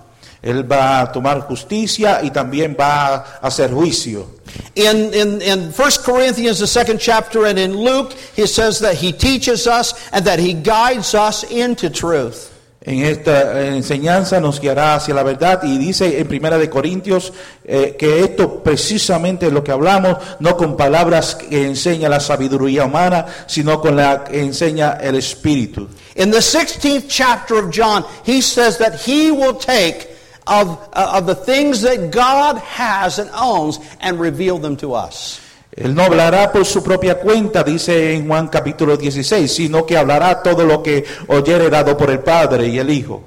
Él 0.41 0.69
va 0.69 1.01
a 1.01 1.11
tomar 1.11 1.41
justicia 1.41 2.21
y 2.23 2.31
también 2.31 2.75
va 2.79 3.15
a 3.15 3.47
hacer 3.47 3.71
juicio. 3.71 4.39
In, 4.75 5.13
in, 5.13 5.41
in 5.41 5.71
1 5.71 5.91
Corinthians, 6.03 6.59
the 6.59 6.67
second 6.67 6.99
chapter, 6.99 7.45
and 7.45 7.59
in 7.59 7.75
Luke, 7.75 8.13
he 8.35 8.47
says 8.47 8.79
that 8.79 8.95
he 8.95 9.11
teaches 9.11 9.67
us 9.67 9.93
and 10.11 10.25
that 10.25 10.39
he 10.39 10.53
guides 10.53 11.13
us 11.13 11.43
into 11.43 11.89
truth. 11.89 12.55
En 12.81 13.03
esta 13.03 13.67
enseñanza 13.67 14.39
nos 14.39 14.61
guiará 14.61 14.95
hacia 14.95 15.13
la 15.13 15.21
verdad 15.21 15.61
y 15.63 15.77
dice 15.77 16.17
en 16.17 16.27
Primera 16.29 16.57
de 16.57 16.69
Corintios 16.69 17.33
eh, 17.65 17.97
que 17.99 18.21
esto 18.21 18.63
precisamente 18.63 19.47
es 19.47 19.53
lo 19.53 19.65
que 19.65 19.73
hablamos, 19.73 20.17
no 20.39 20.55
con 20.55 20.77
palabras 20.77 21.35
que 21.35 21.65
enseña 21.65 22.07
la 22.07 22.21
sabiduría 22.21 22.85
humana, 22.85 23.25
sino 23.47 23.81
con 23.81 23.97
la 23.97 24.23
que 24.23 24.41
enseña 24.41 24.97
el 25.01 25.15
Espíritu. 25.15 25.89
In 26.15 26.31
the 26.31 26.37
16th 26.37 27.05
chapter 27.09 27.57
of 27.57 27.69
John, 27.69 28.05
he 28.25 28.41
says 28.41 28.77
that 28.77 28.95
he 28.95 29.29
will 29.29 29.55
take 29.55 30.08
of, 30.49 30.77
uh, 30.93 31.17
of 31.19 31.25
the 31.27 31.35
things 31.35 31.81
that 31.83 32.09
God 32.11 32.57
has 32.57 33.19
and 33.19 33.29
owns 33.33 33.79
and 34.01 34.19
reveal 34.19 34.57
them 34.59 34.75
to 34.77 34.93
us. 34.95 35.39
Él 35.75 35.93
no 35.93 36.03
hablará 36.03 36.51
por 36.51 36.65
su 36.65 36.81
propia 36.83 37.19
cuenta, 37.19 37.63
dice 37.63 38.13
en 38.15 38.27
Juan 38.27 38.47
capítulo 38.49 38.97
16, 38.97 39.47
sino 39.53 39.85
que 39.85 39.95
hablará 39.95 40.41
todo 40.43 40.65
lo 40.65 40.81
que 40.83 41.05
oyere 41.27 41.69
dado 41.69 41.95
por 41.95 42.09
el 42.09 42.19
Padre 42.19 42.67
y 42.67 42.79
el 42.79 42.89
Hijo. 42.89 43.23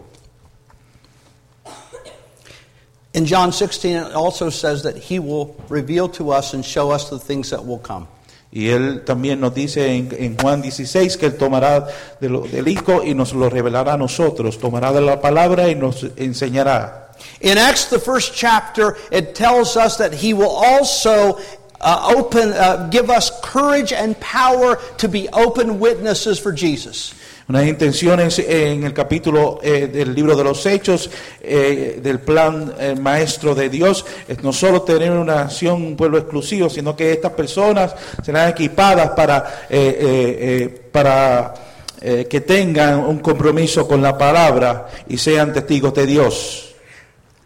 In 3.15 3.27
John 3.27 3.53
16, 3.53 3.97
it 3.97 4.13
also 4.15 4.49
says 4.51 4.83
that 4.85 4.97
he 4.97 5.19
will 5.19 5.55
reveal 5.69 6.09
to 6.11 6.31
us 6.33 6.55
and 6.55 6.65
show 6.65 6.91
us 6.91 7.11
the 7.11 7.19
things 7.19 7.51
that 7.51 7.65
will 7.65 7.79
come. 7.79 8.07
Y 8.55 8.69
él 8.69 9.03
también 9.05 9.41
nos 9.41 9.55
dice 9.55 9.87
en, 9.97 10.11
en 10.19 10.37
Juan 10.37 10.61
16 10.63 11.17
que 11.17 11.27
él 11.27 11.37
tomará 11.37 11.87
de 12.21 12.29
lo- 12.29 12.43
del 12.43 12.69
Hijo 12.69 13.03
y 13.03 13.15
nos 13.15 13.33
lo 13.33 13.49
revelará 13.49 13.95
a 13.95 13.97
nosotros, 13.97 14.59
tomará 14.59 14.93
de 14.93 15.01
la 15.01 15.21
palabra 15.21 15.69
y 15.71 15.75
nos 15.75 16.07
enseñará. 16.17 17.12
In 17.41 17.59
Acts, 17.59 17.87
the 17.87 17.99
first 17.99 18.35
chapter, 18.35 18.97
it 19.11 19.35
tells 19.35 19.77
us 19.77 19.97
that 19.99 20.15
he 20.15 20.33
will 20.35 20.51
also 20.51 21.41
uh, 21.81 22.15
open, 22.17 22.53
uh, 22.53 22.89
give 22.91 23.11
us 23.11 23.31
courage 23.43 23.93
and 23.93 24.19
power 24.21 24.77
to 24.99 25.09
be 25.09 25.29
open 25.31 25.81
witnesses 25.81 26.39
for 26.39 26.53
Jesus. 26.53 27.15
Unas 27.49 27.67
intenciones 27.67 28.39
en 28.39 28.85
el 28.85 28.95
capítulo 28.95 29.59
eh, 29.63 29.89
del 29.89 30.15
libro 30.15 30.37
de 30.37 30.45
los 30.45 30.65
Hechos, 30.65 31.11
eh, 31.43 32.01
del 32.03 32.21
plan 32.21 32.73
eh, 32.79 32.95
maestro 32.95 33.55
de 33.55 33.69
Dios, 33.69 34.07
es 34.29 34.43
no 34.43 34.53
solo 34.53 34.83
tener 34.83 35.11
una 35.11 35.35
nación, 35.35 35.83
un 35.83 35.97
pueblo 35.97 36.19
exclusivo, 36.19 36.71
sino 36.71 36.97
que 36.97 37.13
estas 37.13 37.33
personas 37.33 37.95
serán 38.25 38.49
equipadas 38.49 39.11
para, 39.11 39.67
eh, 39.69 40.83
para 40.91 41.55
que 42.01 42.41
tengan 42.41 42.99
un 42.99 43.21
compromiso 43.21 43.87
con 43.87 44.03
la 44.03 44.19
palabra 44.19 44.89
y 45.09 45.19
sean 45.19 45.53
testigos 45.53 45.95
de 45.95 46.07
Dios. 46.07 46.72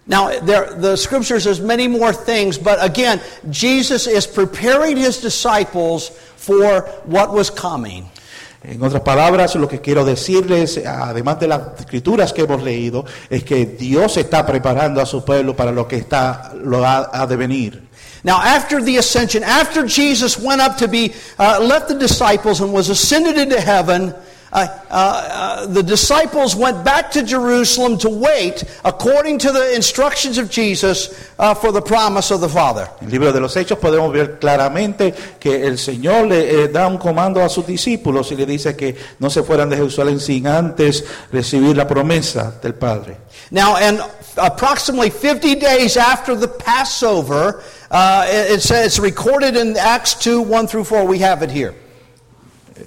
Now, 0.06 0.38
there, 0.38 0.72
the 0.74 0.96
scripture 0.96 1.40
says 1.40 1.60
many 1.60 1.88
more 1.88 2.12
things, 2.12 2.58
but 2.58 2.78
again, 2.80 3.20
Jesus 3.50 4.06
is 4.06 4.26
preparing 4.26 4.96
his 4.96 5.20
disciples 5.20 6.10
for 6.36 6.82
what 7.06 7.32
was 7.32 7.50
coming. 7.50 8.08
En 8.62 8.82
otras 8.82 9.02
palabras, 9.02 9.54
lo 9.54 9.68
que 9.68 9.80
quiero 9.80 10.04
decirles, 10.04 10.78
además 10.78 11.38
de 11.38 11.48
las 11.48 11.60
escrituras 11.78 12.32
que 12.32 12.42
hemos 12.42 12.62
leído, 12.62 13.04
es 13.30 13.44
que 13.44 13.66
Dios 13.66 14.16
está 14.16 14.44
preparando 14.44 15.00
a 15.00 15.06
su 15.06 15.24
pueblo 15.24 15.54
para 15.54 15.70
lo 15.70 15.86
que 15.86 15.96
está, 15.96 16.52
lo 16.54 16.84
ha, 16.84 17.10
ha 17.12 17.26
de 17.26 17.36
venir. 17.36 17.82
Now, 18.24 18.40
after 18.42 18.82
the 18.82 18.96
ascension, 18.96 19.44
after 19.44 19.86
Jesus 19.86 20.36
went 20.36 20.60
up 20.60 20.78
to 20.78 20.88
be, 20.88 21.14
uh, 21.38 21.60
left 21.62 21.88
the 21.88 21.94
disciples 21.94 22.60
and 22.60 22.72
was 22.72 22.88
ascended 22.88 23.38
into 23.38 23.60
heaven, 23.60 24.12
uh, 24.52 24.66
uh, 24.90 24.94
uh, 24.94 25.66
the 25.66 25.82
disciples 25.82 26.54
went 26.54 26.84
back 26.84 27.10
to 27.12 27.22
Jerusalem 27.22 27.98
to 27.98 28.08
wait, 28.08 28.64
according 28.84 29.38
to 29.40 29.52
the 29.52 29.74
instructions 29.74 30.38
of 30.38 30.50
Jesus, 30.50 31.10
uh, 31.38 31.52
for 31.54 31.72
the 31.72 31.82
promise 31.82 32.30
of 32.30 32.40
the 32.40 32.48
Father. 32.48 32.88
En 33.00 33.06
el 33.06 33.12
libro 33.12 33.32
de 33.32 33.40
los 33.40 33.54
Hechos 33.56 33.78
podemos 33.78 34.12
ver 34.12 34.38
claramente 34.38 35.12
que 35.40 35.66
el 35.66 35.78
Señor 35.78 36.28
le 36.28 36.64
eh, 36.64 36.68
da 36.68 36.86
un 36.86 36.96
comando 36.98 37.42
a 37.42 37.48
sus 37.48 37.66
discípulos 37.66 38.30
y 38.32 38.36
le 38.36 38.46
dice 38.46 38.76
que 38.76 38.96
no 39.18 39.28
se 39.30 39.42
fueran 39.42 39.68
de 39.68 39.76
Jerusalén 39.76 40.20
sin 40.20 40.46
antes 40.46 41.04
recibir 41.32 41.76
la 41.76 41.86
promesa 41.86 42.52
del 42.62 42.74
Padre. 42.74 43.16
Now, 43.50 43.76
and 43.76 44.00
approximately 44.38 45.10
50 45.10 45.56
days 45.56 45.96
after 45.96 46.34
the 46.34 46.48
Passover, 46.48 47.62
uh, 47.90 48.24
it- 48.28 48.52
it's, 48.52 48.70
it's 48.70 48.98
recorded 48.98 49.56
in 49.56 49.76
Acts 49.76 50.14
2 50.14 50.40
1 50.42 50.66
through 50.66 50.84
4. 50.84 51.04
We 51.06 51.18
have 51.18 51.42
it 51.42 51.50
here. 51.50 51.74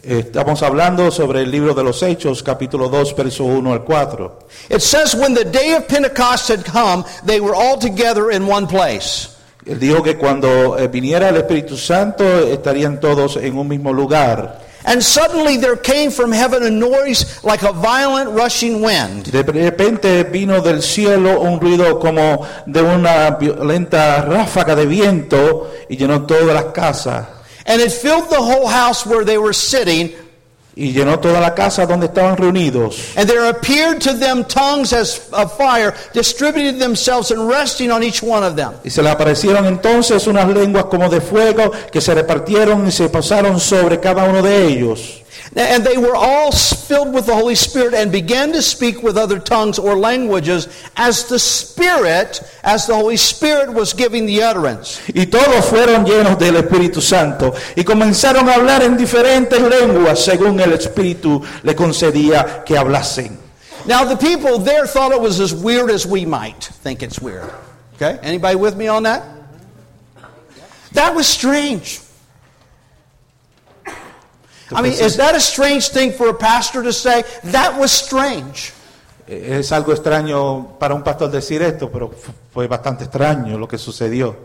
Estamos 0.03 0.61
hablando 0.61 1.09
sobre 1.09 1.41
el 1.41 1.49
libro 1.49 1.73
de 1.73 1.83
los 1.83 2.03
Hechos, 2.03 2.43
capítulo 2.43 2.89
2, 2.89 3.15
verso 3.15 3.45
1 3.45 3.73
al 3.73 3.83
4. 3.83 4.39
It 4.69 4.81
says, 4.81 5.15
When 5.15 5.33
the 5.33 5.45
day 5.45 5.73
of 5.73 5.87
Pentecost 5.87 6.49
had 6.49 6.63
come, 6.63 7.03
they 7.25 7.39
were 7.39 7.55
all 7.55 7.77
together 7.77 8.29
in 8.31 8.47
one 8.47 8.67
place. 8.67 9.29
Él 9.65 9.79
dijo 9.79 10.03
que 10.03 10.15
cuando 10.15 10.77
eh, 10.77 10.87
viniera 10.87 11.29
el 11.29 11.37
Espíritu 11.37 11.75
Santo 11.75 12.23
estarían 12.23 12.99
todos 12.99 13.37
en 13.37 13.57
un 13.57 13.67
mismo 13.67 13.91
lugar. 13.91 14.61
And 14.85 15.03
suddenly 15.03 15.57
there 15.57 15.75
came 15.75 16.09
from 16.11 16.31
heaven 16.31 16.63
a 16.63 16.69
noise 16.69 17.43
like 17.43 17.63
a 17.63 17.73
violent 17.73 18.31
rushing 18.31 18.81
wind. 18.81 19.31
De 19.31 19.43
repente 19.43 20.23
vino 20.23 20.61
del 20.61 20.81
cielo 20.81 21.41
un 21.41 21.59
ruido 21.59 21.99
como 21.99 22.47
de 22.65 22.81
una 22.81 23.31
violenta 23.31 24.21
ráfaga 24.21 24.75
de 24.75 24.85
viento 24.85 25.69
y 25.89 25.97
llenó 25.97 26.25
todas 26.25 26.53
las 26.53 26.65
casas. 26.65 27.38
And 27.69 27.79
it 27.79 27.91
filled 27.91 28.29
the 28.31 28.41
whole 28.41 28.67
house 28.67 29.05
where 29.05 29.23
they 29.23 29.37
were 29.37 29.53
sitting. 29.53 30.11
Y 30.75 30.91
llenó 30.91 31.19
toda 31.19 31.39
la 31.39 31.53
casa 31.53 31.85
donde 31.85 32.07
estaban 32.07 32.35
reunidos. 32.35 33.15
And 33.15 33.29
there 33.29 33.49
appeared 33.49 34.01
to 34.01 34.13
them 34.13 34.43
tongues 34.45 34.91
as 34.91 35.29
of 35.31 35.55
fire, 35.55 35.93
distributed 36.13 36.79
themselves 36.79 37.31
and 37.31 37.47
resting 37.47 37.91
on 37.91 38.01
each 38.01 38.23
one 38.23 38.43
of 38.43 38.55
them. 38.55 38.73
Y 38.83 38.89
se 38.89 39.03
le 39.03 39.09
aparecieron 39.09 39.65
entonces 39.65 40.25
unas 40.25 40.47
lenguas 40.47 40.85
como 40.85 41.09
de 41.09 41.21
fuego 41.21 41.71
que 41.91 42.01
se 42.01 42.15
repartieron 42.15 42.87
y 42.87 42.91
se 42.91 43.09
pasaron 43.09 43.59
sobre 43.59 43.99
cada 43.99 44.23
uno 44.23 44.41
de 44.41 44.67
ellos. 44.67 45.21
And 45.55 45.83
they 45.83 45.97
were 45.97 46.15
all 46.15 46.51
filled 46.51 47.13
with 47.13 47.25
the 47.25 47.33
Holy 47.33 47.55
Spirit 47.55 47.93
and 47.93 48.11
began 48.11 48.51
to 48.53 48.61
speak 48.61 49.01
with 49.01 49.17
other 49.17 49.39
tongues 49.39 49.79
or 49.79 49.97
languages 49.97 50.67
as 50.95 51.27
the 51.27 51.39
Spirit, 51.39 52.41
as 52.63 52.87
the 52.87 52.95
Holy 52.95 53.17
Spirit 53.17 53.73
was 53.73 53.93
giving 53.93 54.25
the 54.25 54.43
utterance. 54.43 55.01
Y 55.13 55.25
todos 55.25 55.65
fueron 55.65 56.05
llenos 56.05 56.37
del 56.37 56.55
Espíritu 56.55 57.01
Santo 57.01 57.53
y 57.75 57.83
comenzaron 57.83 58.47
a 58.47 58.55
hablar 58.55 58.83
en 58.83 58.97
diferentes 58.97 59.59
lenguas 59.59 60.19
según 60.23 60.59
el 60.59 60.73
Espíritu 60.73 61.41
le 61.63 61.75
concedía 61.75 62.63
que 62.63 62.77
hablasen. 62.77 63.37
Now 63.85 64.03
the 64.03 64.17
people 64.17 64.59
there 64.59 64.85
thought 64.85 65.11
it 65.11 65.21
was 65.21 65.39
as 65.39 65.53
weird 65.53 65.89
as 65.89 66.05
we 66.05 66.25
might 66.25 66.63
think 66.63 67.01
it's 67.01 67.19
weird. 67.19 67.49
Okay? 67.95 68.19
Anybody 68.21 68.55
with 68.55 68.75
me 68.75 68.87
on 68.87 69.03
that? 69.03 69.23
That 70.93 71.15
was 71.15 71.27
strange. 71.27 71.99
I 74.71 74.81
mean, 74.81 74.93
is 74.93 75.17
that 75.17 75.35
a 75.35 75.39
strange 75.39 75.89
thing 75.89 76.11
for 76.13 76.29
a 76.29 76.33
pastor 76.33 76.83
to 76.83 76.93
say? 76.93 77.23
That 77.45 77.77
was 77.79 77.91
strange. 77.91 78.71
Es 79.27 79.71
algo 79.71 79.93
extraño 79.93 80.77
para 80.79 80.93
un 80.95 81.03
pastor 81.03 81.29
decir 81.29 81.61
esto, 81.61 81.89
pero 81.91 82.09
fu- 82.09 82.31
fue 82.53 82.67
bastante 82.67 83.03
extraño 83.05 83.57
lo 83.59 83.67
que 83.67 83.77
sucedió. 83.77 84.35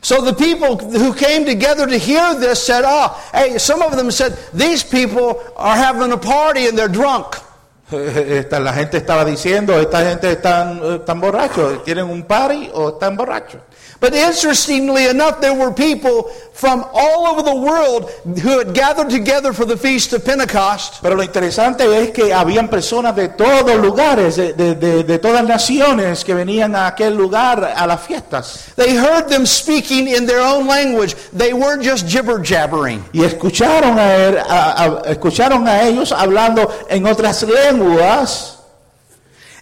So 0.00 0.22
the 0.24 0.32
people 0.32 0.76
who 0.78 1.12
came 1.12 1.44
together 1.44 1.86
to 1.86 1.98
hear 1.98 2.34
this 2.38 2.62
said, 2.62 2.84
oh, 2.86 3.14
hey, 3.34 3.58
some 3.58 3.82
of 3.82 3.96
them 3.96 4.10
said, 4.10 4.36
these 4.54 4.82
people 4.84 5.42
are 5.56 5.76
having 5.76 6.12
a 6.12 6.16
party 6.16 6.68
and 6.68 6.78
they're 6.78 6.88
drunk. 6.88 7.36
Esta- 7.92 8.60
la 8.60 8.72
gente 8.72 8.98
estaba 8.98 9.24
diciendo, 9.24 9.78
esta 9.80 10.04
gente 10.04 10.30
están, 10.32 10.78
eh, 10.82 10.94
están 11.00 11.20
borrachos, 11.20 11.82
tienen 11.84 12.04
un 12.08 12.22
party 12.22 12.70
o 12.74 12.90
están 12.90 13.16
borrachos. 13.16 13.60
But 14.00 14.14
interestingly 14.14 15.06
enough, 15.08 15.40
there 15.40 15.54
were 15.54 15.72
people 15.72 16.30
from 16.52 16.84
all 16.94 17.26
over 17.26 17.42
the 17.42 17.54
world 17.56 18.08
who 18.42 18.58
had 18.58 18.72
gathered 18.72 19.10
together 19.10 19.52
for 19.52 19.64
the 19.64 19.76
Feast 19.76 20.12
of 20.12 20.24
Pentecost. 20.24 21.00
Pero 21.02 21.16
lo 21.16 21.22
interesante 21.24 21.80
es 22.00 22.10
que 22.12 22.32
habían 22.32 22.68
personas 22.68 23.16
de 23.16 23.28
todos 23.30 23.74
lugares, 23.76 24.36
de, 24.36 24.52
de- 24.54 25.02
de- 25.02 25.18
todas 25.18 25.44
naciones 25.44 26.22
que 26.24 26.32
venían 26.32 26.76
a 26.76 26.86
aquel 26.86 27.16
lugar 27.16 27.64
a 27.76 27.86
las 27.88 28.00
fiestas. 28.06 28.72
They 28.76 28.94
heard 28.94 29.28
them 29.28 29.44
speaking 29.44 30.06
in 30.06 30.26
their 30.26 30.40
own 30.42 30.68
language. 30.68 31.16
They 31.32 31.52
weren't 31.52 31.82
just 31.82 32.06
gibber 32.06 32.38
jabbering. 32.40 33.04
Y 33.12 33.24
escucharon 33.24 33.98
a, 33.98 34.14
él- 34.16 34.38
a- 34.38 34.84
a- 34.84 35.10
escucharon 35.12 35.66
a 35.66 35.82
ellos 35.88 36.12
hablando 36.12 36.70
en 36.88 37.04
otras 37.04 37.42
lenguas. 37.42 38.54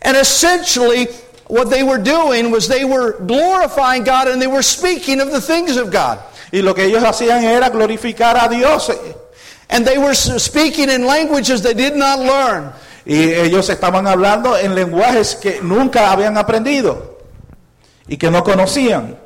And 0.02 0.16
essentially, 0.18 1.08
what 1.48 1.70
they 1.70 1.82
were 1.82 1.98
doing 1.98 2.50
was 2.50 2.68
they 2.68 2.84
were 2.84 3.20
glorifying 3.20 4.04
God 4.04 4.28
and 4.28 4.40
they 4.40 4.46
were 4.46 4.62
speaking 4.62 5.20
of 5.20 5.30
the 5.30 5.40
things 5.40 5.76
of 5.76 5.90
God. 5.90 6.18
Y 6.52 6.60
lo 6.60 6.74
que 6.74 6.84
ellos 6.84 7.02
hacían 7.02 7.42
era 7.42 7.70
glorificar 7.70 8.36
a 8.36 8.48
Dios. 8.48 8.90
And 9.68 9.86
they 9.86 9.98
were 9.98 10.14
speaking 10.14 10.88
in 10.88 11.06
languages 11.06 11.62
they 11.62 11.74
did 11.74 11.96
not 11.96 12.18
learn. 12.18 12.72
Y 13.04 13.14
ellos 13.14 13.68
estaban 13.68 14.06
hablando 14.06 14.56
en 14.56 14.74
lenguajes 14.74 15.36
que 15.36 15.60
nunca 15.62 16.10
habían 16.10 16.36
aprendido 16.36 17.18
y 18.08 18.16
que 18.16 18.30
no 18.30 18.42
conocían. 18.42 19.16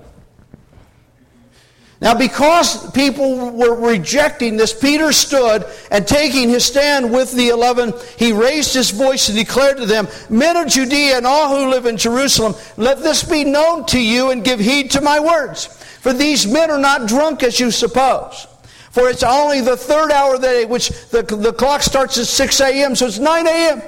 Now, 2.00 2.14
because 2.14 2.90
people 2.92 3.50
were 3.50 3.74
rejecting 3.74 4.56
this, 4.56 4.72
Peter 4.72 5.12
stood 5.12 5.66
and 5.90 6.06
taking 6.08 6.48
his 6.48 6.64
stand 6.64 7.12
with 7.12 7.32
the 7.32 7.50
eleven, 7.50 7.92
he 8.16 8.32
raised 8.32 8.72
his 8.72 8.90
voice 8.90 9.28
and 9.28 9.36
declared 9.36 9.76
to 9.76 9.86
them, 9.86 10.08
Men 10.30 10.56
of 10.56 10.68
Judea 10.68 11.18
and 11.18 11.26
all 11.26 11.54
who 11.54 11.70
live 11.70 11.84
in 11.84 11.98
Jerusalem, 11.98 12.54
let 12.78 13.02
this 13.02 13.22
be 13.22 13.44
known 13.44 13.84
to 13.86 14.00
you 14.00 14.30
and 14.30 14.42
give 14.42 14.60
heed 14.60 14.92
to 14.92 15.02
my 15.02 15.20
words. 15.20 15.66
For 16.00 16.14
these 16.14 16.46
men 16.46 16.70
are 16.70 16.78
not 16.78 17.06
drunk 17.06 17.42
as 17.42 17.60
you 17.60 17.70
suppose. 17.70 18.46
For 18.92 19.10
it's 19.10 19.22
only 19.22 19.60
the 19.60 19.76
third 19.76 20.10
hour 20.10 20.36
of 20.36 20.40
the 20.40 20.46
day, 20.46 20.64
which 20.64 20.88
the, 21.10 21.22
the 21.22 21.52
clock 21.52 21.82
starts 21.82 22.16
at 22.16 22.26
6 22.26 22.60
a.m., 22.60 22.96
so 22.96 23.06
it's 23.06 23.18
9 23.18 23.46
a.m. 23.46 23.82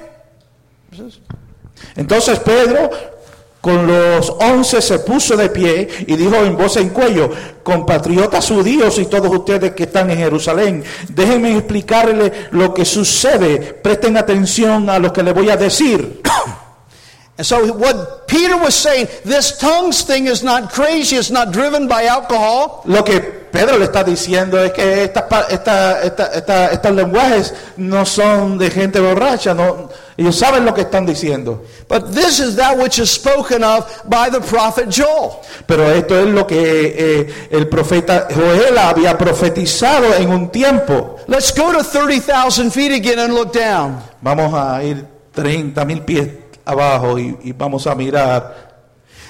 Entonces 1.95 2.37
Pedro 2.45 3.12
con 3.63 3.87
los 3.87 4.29
once 4.41 4.81
se 4.81 4.99
puso 4.99 5.37
de 5.37 5.47
pie 5.47 5.87
y 6.05 6.17
dijo 6.17 6.35
en 6.35 6.57
voz 6.57 6.75
en 6.75 6.89
cuello, 6.89 7.29
compatriotas 7.63 8.49
judíos 8.49 8.99
y 8.99 9.05
todos 9.05 9.33
ustedes 9.33 9.71
que 9.71 9.83
están 9.83 10.11
en 10.11 10.17
Jerusalén, 10.17 10.83
déjenme 11.07 11.55
explicarles 11.55 12.51
lo 12.51 12.73
que 12.73 12.83
sucede, 12.83 13.73
presten 13.81 14.17
atención 14.17 14.89
a 14.89 14.99
lo 14.99 15.13
que 15.13 15.23
les 15.23 15.33
voy 15.33 15.49
a 15.49 15.55
decir. 15.55 16.21
And 17.37 17.47
so, 17.47 17.73
what 17.73 18.27
Peter 18.27 18.57
was 18.57 18.75
saying, 18.75 19.07
this 19.23 19.57
tongues 19.57 20.03
thing 20.03 20.27
is 20.27 20.43
not 20.43 20.69
crazy, 20.69 21.15
it's 21.15 21.31
not 21.31 21.53
driven 21.53 21.87
by 21.87 22.05
alcohol. 22.07 22.81
Lo 22.83 23.05
que 23.05 23.32
Pedro 23.53 23.77
le 23.77 23.85
está 23.85 24.03
diciendo 24.03 24.57
es 24.63 24.71
que 24.71 25.03
estas 25.03 25.25
esta- 25.51 26.01
esta- 26.01 26.27
esta- 26.33 26.71
estos 26.71 26.91
lenguajes 26.91 27.53
no 27.77 28.03
son 28.03 28.57
de 28.57 28.71
gente 28.71 28.99
borracha, 28.99 29.53
no, 29.53 29.89
ellos 30.17 30.35
saben 30.35 30.65
lo 30.65 30.73
que 30.73 30.81
están 30.81 31.05
diciendo. 31.05 31.63
But 31.87 32.11
this 32.15 32.39
is 32.39 32.55
that 32.55 32.75
which 32.79 32.97
is 32.97 33.11
spoken 33.11 33.63
of 33.63 33.85
by 34.05 34.31
the 34.31 34.41
prophet 34.41 34.89
Joel. 34.89 35.33
Pero 35.67 35.87
esto 35.91 36.17
es 36.19 36.25
lo 36.25 36.47
que 36.47 36.95
eh, 36.97 37.47
el 37.51 37.67
profeta 37.67 38.27
Joel 38.33 38.75
había 38.75 39.15
profetizado 39.15 40.15
en 40.15 40.29
un 40.31 40.49
tiempo. 40.49 41.17
Let's 41.27 41.53
go 41.55 41.71
to 41.73 41.83
30,000 41.83 42.71
feet 42.71 42.93
again 42.93 43.19
and 43.19 43.35
look 43.35 43.53
down. 43.53 44.01
Vamos 44.21 44.51
a 44.55 44.83
ir 44.83 45.05
30 45.31 45.85
mil 45.85 46.01
pies 46.01 46.27
abajo 46.65 47.19
y, 47.19 47.37
y 47.43 47.51
vamos 47.53 47.85
a 47.85 47.93
mirar. 47.93 48.72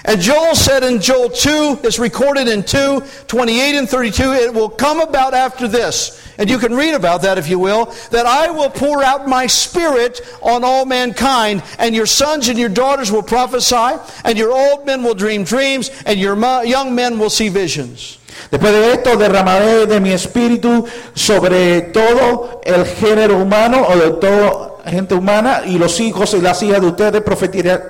And 0.05 0.19
Joel 0.19 0.55
said 0.55 0.83
in 0.83 0.99
Joel 0.99 1.29
2, 1.29 1.79
it's 1.83 1.97
recorded 1.97 2.49
in 2.49 2.63
2, 2.63 3.03
28 3.27 3.75
and 3.75 3.89
32, 3.89 4.33
it 4.33 4.53
will 4.53 4.69
come 4.69 4.99
about 4.99 5.33
after 5.33 5.67
this. 5.67 6.19
And 6.37 6.49
you 6.49 6.57
can 6.57 6.73
read 6.75 6.93
about 6.93 7.21
that 7.21 7.37
if 7.37 7.47
you 7.47 7.57
will, 7.57 7.85
that 8.11 8.25
I 8.25 8.49
will 8.49 8.69
pour 8.69 9.01
out 9.03 9.29
my 9.29 9.47
spirit 9.47 10.19
on 10.41 10.63
all 10.63 10.85
mankind, 10.85 11.63
and 11.79 11.95
your 11.95 12.05
sons 12.05 12.49
and 12.49 12.59
your 12.59 12.69
daughters 12.69 13.11
will 13.11 13.23
prophesy, 13.23 13.97
and 14.25 14.37
your 14.37 14.51
old 14.51 14.85
men 14.85 15.03
will 15.03 15.13
dream 15.13 15.45
dreams, 15.45 15.89
and 16.05 16.19
your 16.19 16.35
young 16.65 16.95
men 16.95 17.17
will 17.17 17.29
see 17.29 17.49
visions. 17.49 18.17
Después 18.51 18.71
de 18.71 18.93
esto 18.93 19.15
derramaré 19.15 19.85
de 19.85 19.99
mi 19.99 20.11
espíritu 20.11 20.87
sobre 21.15 21.91
todo 21.93 22.61
el 22.65 22.83
género 22.85 23.41
humano 23.41 23.85
o 23.87 23.95
de 23.95 24.19
toda 24.19 24.72
gente 24.85 25.15
humana 25.15 25.61
y 25.65 25.77
los 25.77 25.99
hijos 25.99 26.33
y 26.33 26.41
las 26.41 26.61
hijas 26.63 26.81
de 26.81 26.87
ustedes 26.87 27.21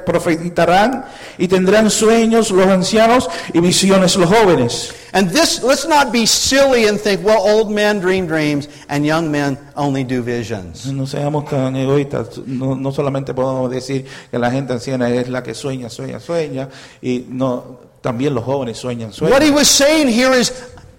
profetizarán 0.06 1.06
y 1.38 1.48
tendrán 1.48 1.90
sueños 1.90 2.52
los 2.52 2.68
ancianos 2.68 3.30
y 3.54 3.60
visiones 3.60 4.16
los 4.16 4.30
jóvenes. 4.30 4.94
And 5.14 5.30
this, 5.32 5.62
let's 5.62 5.88
not 5.88 6.12
be 6.12 6.26
silly 6.26 6.88
and 6.88 7.00
think, 7.00 7.24
well, 7.24 7.38
old 7.40 7.70
men 7.70 8.00
dream 8.00 8.26
dreams 8.26 8.68
and 8.90 9.06
young 9.06 9.30
men 9.30 9.60
only 9.76 10.04
do 10.04 10.24
visions. 10.24 10.88
No 10.92 11.06
seamos 11.06 11.46
tan 11.50 11.76
egoístas, 11.76 12.40
no, 12.48 12.76
no 12.76 12.92
solamente 12.92 13.34
podemos 13.34 13.70
decir 13.70 14.06
que 14.32 14.40
la 14.40 14.50
gente 14.50 14.74
anciana 14.74 15.10
es 15.10 15.30
la 15.30 15.44
que 15.44 15.54
sueña, 15.54 15.90
sueña, 15.90 16.20
sueña, 16.20 16.68
y 17.00 17.26
no, 17.30 17.78
también 18.02 18.34
los 18.34 18.44
jóvenes 18.44 18.78
sueñan, 18.80 19.10
What 19.10 19.16
sueñan. 19.16 19.42
he 19.44 19.52
was 19.52 19.68
saying 19.68 20.08
here 20.08 20.34
is, 20.38 20.52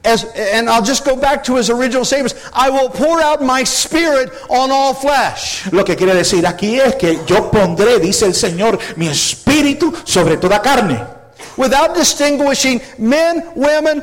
as, 0.04 0.24
and 0.34 0.68
I'll 0.68 0.82
just 0.84 1.04
go 1.04 1.16
back 1.16 1.44
to 1.44 1.56
his 1.56 1.70
original 1.70 2.04
statements, 2.04 2.34
I 2.52 2.70
will 2.70 2.88
pour 2.88 3.20
out 3.20 3.42
my 3.42 3.64
spirit 3.64 4.30
on 4.50 4.70
all 4.70 4.94
flesh. 4.94 5.70
Lo 5.72 5.84
que 5.84 5.96
quiere 5.96 6.14
decir 6.14 6.44
aquí 6.46 6.78
es 6.78 6.94
que 6.96 7.24
yo 7.26 7.50
pondré, 7.50 7.98
dice 7.98 8.26
el 8.26 8.34
Señor, 8.34 8.78
mi 8.96 9.08
espíritu 9.08 9.92
sobre 10.04 10.36
toda 10.36 10.60
carne. 10.60 11.00
Without 11.56 11.94
distinguishing 11.94 12.80
men, 12.98 13.42
women, 13.54 14.02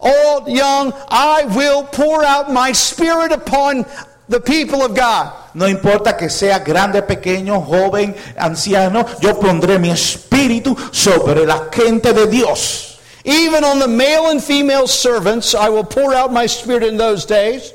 old, 0.00 0.48
young, 0.48 0.92
I 1.08 1.44
will 1.54 1.84
pour 1.84 2.24
out 2.24 2.50
my 2.50 2.72
spirit 2.72 3.32
upon 3.32 3.84
the 4.28 4.40
people 4.40 4.82
of 4.82 4.94
God. 4.94 5.32
No 5.54 5.66
importa 5.66 6.16
que 6.16 6.28
sea 6.28 6.58
grande, 6.58 7.02
pequeño, 7.02 7.62
joven, 7.62 8.14
anciano, 8.36 9.06
yo 9.20 9.38
pondré 9.38 9.78
mi 9.78 9.90
espíritu 9.90 10.76
sobre 10.92 11.46
la 11.46 11.68
gente 11.72 12.12
de 12.12 12.26
Dios. 12.26 12.85
Even 13.26 13.64
on 13.64 13.80
the 13.80 13.88
male 13.88 14.30
and 14.30 14.42
female 14.42 14.86
servants, 14.86 15.52
I 15.52 15.68
will 15.68 15.82
pour 15.82 16.14
out 16.14 16.32
my 16.32 16.46
spirit 16.46 16.84
in 16.84 16.96
those 16.96 17.26
days. 17.26 17.74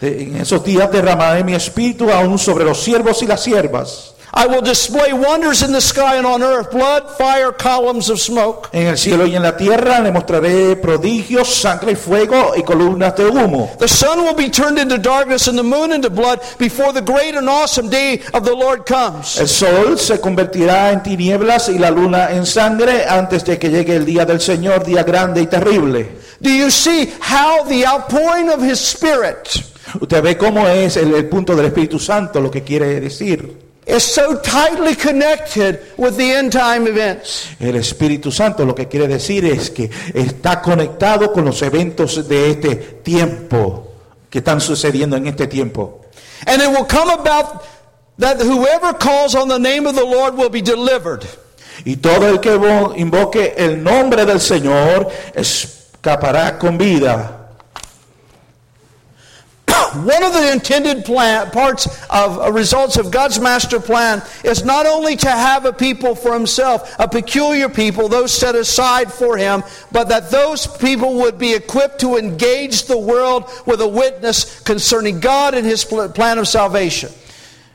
En 0.00 0.36
esos 0.36 0.64
días 0.64 0.90
derramaré 0.90 1.44
mi 1.44 1.54
espíritu 1.54 2.10
aún 2.10 2.38
sobre 2.38 2.64
los 2.64 2.78
siervos 2.78 3.22
y 3.22 3.26
las 3.26 3.42
siervas. 3.42 4.13
I 4.36 4.48
will 4.48 4.62
display 4.62 5.12
wonders 5.12 5.62
in 5.62 5.70
the 5.70 5.80
sky 5.80 6.16
and 6.16 6.26
on 6.26 6.42
earth, 6.42 6.72
blood, 6.72 7.08
fire, 7.16 7.52
columns 7.52 8.10
of 8.10 8.18
smoke. 8.18 8.68
En 8.72 8.88
el 8.88 8.98
cielo 8.98 9.26
y 9.26 9.36
en 9.36 9.42
la 9.44 9.56
tierra 9.56 10.00
le 10.00 10.10
mostraré 10.10 10.74
prodigios, 10.74 11.54
sangre 11.54 11.92
y 11.92 11.94
fuego 11.94 12.52
y 12.56 12.64
columnas 12.64 13.14
de 13.14 13.26
humo. 13.26 13.70
The 13.78 13.86
sun 13.86 14.24
will 14.24 14.34
be 14.34 14.50
turned 14.50 14.80
into 14.80 14.98
darkness 14.98 15.46
and 15.46 15.56
the 15.56 15.62
moon 15.62 15.92
into 15.92 16.10
blood 16.10 16.40
before 16.58 16.92
the 16.92 17.00
great 17.00 17.36
and 17.36 17.48
awesome 17.48 17.88
day 17.88 18.22
of 18.32 18.44
the 18.44 18.52
Lord 18.52 18.84
comes. 18.86 19.38
El 19.38 19.46
sol 19.46 19.98
se 20.00 20.20
convertirá 20.20 20.90
en 20.90 21.04
tinieblas 21.04 21.68
y 21.68 21.78
la 21.78 21.90
luna 21.90 22.32
en 22.32 22.44
sangre 22.44 23.06
antes 23.08 23.44
de 23.44 23.56
que 23.56 23.70
llegue 23.70 23.94
el 23.94 24.04
día 24.04 24.24
del 24.24 24.40
Señor, 24.40 24.84
día 24.84 25.04
grande 25.04 25.42
y 25.42 25.46
terrible. 25.46 26.10
Do 26.40 26.50
you 26.50 26.72
see 26.72 27.08
how 27.20 27.62
the 27.68 27.86
outpouring 27.86 28.50
of 28.50 28.60
His 28.60 28.80
Spirit 28.80 29.48
Usted 30.00 30.22
ve 30.22 30.36
cómo 30.36 30.66
es 30.66 30.96
el, 30.96 31.14
el 31.14 31.28
punto 31.28 31.54
del 31.54 31.66
Espíritu 31.66 32.00
Santo, 32.00 32.40
lo 32.40 32.50
que 32.50 32.64
quiere 32.64 33.00
decir. 33.00 33.63
Is 33.86 34.02
so 34.02 34.40
tightly 34.40 34.94
connected 34.94 35.80
with 35.96 36.16
the 36.16 36.30
end 36.32 36.52
time 36.52 36.86
events? 36.86 37.48
El 37.60 37.74
Espíritu 37.76 38.30
Santo 38.32 38.64
lo 38.64 38.74
que 38.74 38.86
quiere 38.88 39.06
decir 39.08 39.44
es 39.44 39.70
que 39.70 39.90
está 40.14 40.62
conectado 40.62 41.32
con 41.32 41.44
los 41.44 41.60
eventos 41.62 42.26
de 42.28 42.50
este 42.50 42.74
tiempo 43.02 43.92
que 44.30 44.38
están 44.38 44.60
sucediendo 44.60 45.16
en 45.16 45.26
este 45.26 45.46
tiempo. 45.46 46.00
And 46.46 46.60
it 46.62 46.68
will 46.68 46.86
come 46.86 47.10
about 47.10 47.62
that 48.18 48.40
whoever 48.40 48.92
calls 48.94 49.34
on 49.34 49.48
the 49.48 49.58
name 49.58 49.86
of 49.86 49.94
the 49.94 50.04
Lord 50.04 50.36
will 50.36 50.50
be 50.50 50.62
delivered. 50.62 51.24
Y 51.84 51.96
todo 51.96 52.28
el 52.28 52.38
que 52.40 52.50
vo- 52.56 52.94
invoque 52.96 53.54
el 53.56 53.82
nombre 53.82 54.24
del 54.24 54.40
Señor 54.40 55.10
escapará 55.34 56.58
con 56.58 56.78
vida. 56.78 57.43
One 59.94 60.24
of 60.24 60.32
the 60.32 60.52
intended 60.52 61.04
plan, 61.04 61.50
parts 61.50 61.86
of 62.10 62.38
uh, 62.38 62.52
results 62.52 62.96
of 62.96 63.10
God's 63.10 63.38
master 63.38 63.78
plan 63.78 64.22
is 64.42 64.64
not 64.64 64.86
only 64.86 65.16
to 65.16 65.30
have 65.30 65.64
a 65.64 65.72
people 65.72 66.14
for 66.14 66.32
himself, 66.32 66.94
a 66.98 67.06
peculiar 67.06 67.68
people, 67.68 68.08
those 68.08 68.32
set 68.32 68.54
aside 68.54 69.12
for 69.12 69.36
him, 69.36 69.62
but 69.92 70.08
that 70.08 70.30
those 70.30 70.66
people 70.66 71.14
would 71.18 71.38
be 71.38 71.54
equipped 71.54 72.00
to 72.00 72.16
engage 72.16 72.84
the 72.84 72.98
world 72.98 73.50
with 73.66 73.80
a 73.80 73.88
witness 73.88 74.60
concerning 74.62 75.20
God 75.20 75.54
and 75.54 75.64
his 75.64 75.84
plan 75.84 76.38
of 76.38 76.48
salvation. 76.48 77.10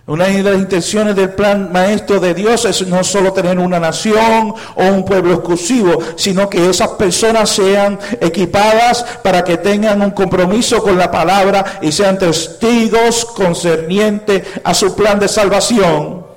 Una 0.10 0.26
de 0.26 0.42
las 0.42 0.56
intenciones 0.56 1.16
del 1.16 1.30
plan 1.36 1.72
maestro 1.72 2.20
de 2.20 2.34
Dios 2.34 2.66
es 2.66 2.88
no 2.88 3.04
solo 3.04 3.32
tener 3.32 3.60
una 3.60 3.80
nación 3.80 4.56
o 4.74 4.84
un 4.84 5.06
pueblo 5.06 5.36
exclusivo, 5.36 6.00
sino 6.16 6.50
que 6.50 6.68
esas 6.68 6.88
personas 6.90 7.52
sean 7.52 8.00
equipadas 8.20 9.06
para 9.22 9.44
que 9.44 9.58
tengan 9.58 10.02
un 10.02 10.10
compromiso 10.10 10.82
con 10.82 10.98
la 10.98 11.12
palabra 11.12 11.78
y 11.84 11.92
sean 11.92 12.18
testigos 12.18 13.24
concernientes 13.24 14.42
a 14.64 14.74
su 14.74 14.96
plan 14.96 15.20
de 15.20 15.28
salvación. 15.28 16.29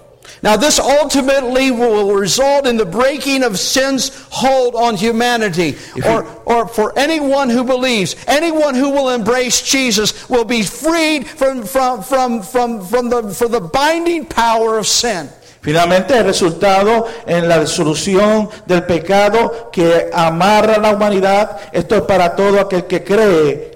Now, 0.43 0.57
this 0.57 0.81
ultimately 0.81 1.71
will 1.71 2.13
result 2.13 2.67
in 2.67 2.77
the 2.77 2.85
breaking 2.85 3.45
of 3.45 3.61
sin's 3.61 4.11
hold 4.31 4.75
on 4.75 4.97
humanity. 4.97 5.77
Or, 6.05 6.25
or 6.45 6.67
for 6.67 6.99
anyone 6.99 7.49
who 7.49 7.63
believes, 7.63 8.17
anyone 8.27 8.75
who 8.75 8.91
will 8.91 9.11
embrace 9.11 9.63
Jesus 9.63 10.29
will 10.29 10.45
be 10.45 10.63
freed 10.63 11.29
from, 11.29 11.65
from, 11.65 12.03
from, 12.03 12.43
from, 12.43 12.85
from 12.85 13.09
the, 13.09 13.31
from 13.31 13.53
the 13.53 13.61
binding 13.61 14.27
power 14.27 14.79
of 14.79 14.89
sin. 14.89 15.29
Finalmente, 15.61 16.19
el 16.19 16.25
resultado 16.25 17.07
en 17.25 17.49
la 17.49 17.61
disolución 17.61 18.51
del 18.67 18.83
pecado 18.83 19.71
que 19.73 20.11
amarra 20.13 20.75
a 20.75 20.81
la 20.81 20.91
humanidad, 20.91 21.71
esto 21.73 21.95
es 21.95 22.03
para 22.03 22.35
todo 22.35 22.59
aquel 22.59 22.87
que 22.87 23.05
cree 23.05 23.72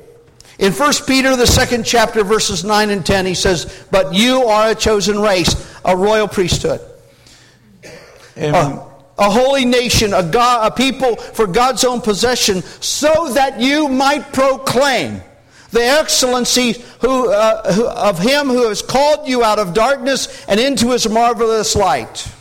In 0.58 0.72
1 0.72 0.92
Peter, 1.06 1.36
the 1.36 1.46
second 1.46 1.84
chapter, 1.84 2.24
verses 2.24 2.64
9 2.64 2.90
and 2.90 3.04
10, 3.04 3.26
he 3.26 3.34
says, 3.34 3.84
But 3.90 4.14
you 4.14 4.44
are 4.44 4.70
a 4.70 4.74
chosen 4.74 5.20
race, 5.20 5.54
a 5.84 5.94
royal 5.94 6.28
priesthood, 6.28 6.80
a, 8.36 8.86
a 9.18 9.30
holy 9.30 9.66
nation, 9.66 10.14
a, 10.14 10.22
God, 10.22 10.72
a 10.72 10.74
people 10.74 11.16
for 11.16 11.46
God's 11.46 11.84
own 11.84 12.00
possession, 12.00 12.62
so 12.62 13.32
that 13.34 13.60
you 13.60 13.88
might 13.88 14.32
proclaim 14.32 15.20
the 15.70 15.82
excellency 15.82 16.82
who, 17.00 17.30
uh, 17.30 17.72
who, 17.72 17.86
of 17.86 18.18
him 18.18 18.46
who 18.46 18.68
has 18.68 18.80
called 18.80 19.28
you 19.28 19.44
out 19.44 19.58
of 19.58 19.74
darkness 19.74 20.44
and 20.48 20.58
into 20.58 20.92
his 20.92 21.06
marvelous 21.08 21.76
light. 21.76 22.32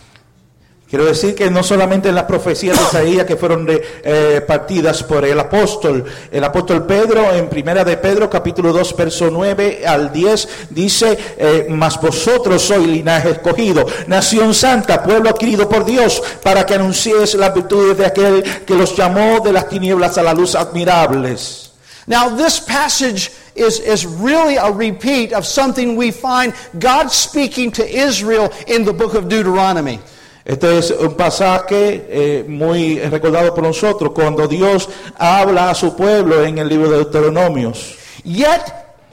Quiero 0.95 1.10
decir 1.10 1.36
que 1.36 1.51
no 1.51 1.62
solamente 1.62 2.10
las 2.10 2.23
profecías 2.23 2.79
de 2.79 2.86
Isaías 2.86 3.25
que 3.25 3.36
fueron 3.36 3.67
eh, 3.69 4.41
partidas 4.47 5.03
por 5.03 5.25
el 5.25 5.38
apóstol, 5.38 6.05
el 6.31 6.41
apóstol 6.41 6.86
Pedro 6.86 7.34
en 7.34 7.49
primera 7.49 7.84
de 7.84 7.97
Pedro 7.97 8.29
capítulo 8.29 8.71
2 8.71 8.95
verso 8.95 9.27
9 9.29 9.84
al 9.86 10.13
10 10.13 10.47
dice, 10.69 11.17
eh, 11.38 11.67
mas 11.69 11.99
vosotros 11.99 12.62
sois 12.62 12.88
linaje 12.88 13.31
escogido, 13.31 13.86
nación 14.08 14.53
santa, 14.53 15.03
pueblo 15.03 15.29
adquirido 15.29 15.67
por 15.67 15.84
Dios, 15.84 16.23
para 16.41 16.65
que 16.65 16.75
anunciéis 16.75 17.34
las 17.34 17.53
virtudes 17.53 17.97
de 17.97 18.05
aquel 18.05 18.41
que 18.65 18.75
los 18.75 18.95
llamó 18.95 19.41
de 19.41 19.51
las 19.51 19.67
tinieblas 19.67 20.17
a 20.17 20.23
la 20.23 20.34
luz 20.34 20.55
admirables. 20.55 21.73
Now, 22.08 22.29
this 22.29 22.62
passage 22.62 23.31
is, 23.53 23.81
is 23.81 24.05
really 24.05 24.55
a 24.55 24.71
repeat 24.71 25.34
of 25.34 25.45
something 25.45 25.97
we 25.97 26.12
find 26.12 26.53
God 26.79 27.12
speaking 27.12 27.73
to 27.73 27.84
Israel 27.86 28.53
in 28.65 28.86
the 28.86 28.93
book 28.93 29.13
of 29.13 29.27
Deuteronomy. 29.27 29.99
Este 30.45 30.77
es 30.77 30.91
un 30.91 31.15
pasaje 31.15 32.05
eh, 32.08 32.45
muy 32.47 32.99
recordado 32.99 33.51
por 33.55 33.63
nosotros 33.63 34.12
cuando 34.13 34.47
Dios 34.47 34.88
habla 35.17 35.71
a 35.71 35.75
su 35.75 35.95
pueblo 35.95 36.45
en 36.45 36.60
el 36.60 36.69
libro 36.69 36.91
de 36.91 36.97
Deuteronomios. 36.97 37.95
Yet, 38.23 38.62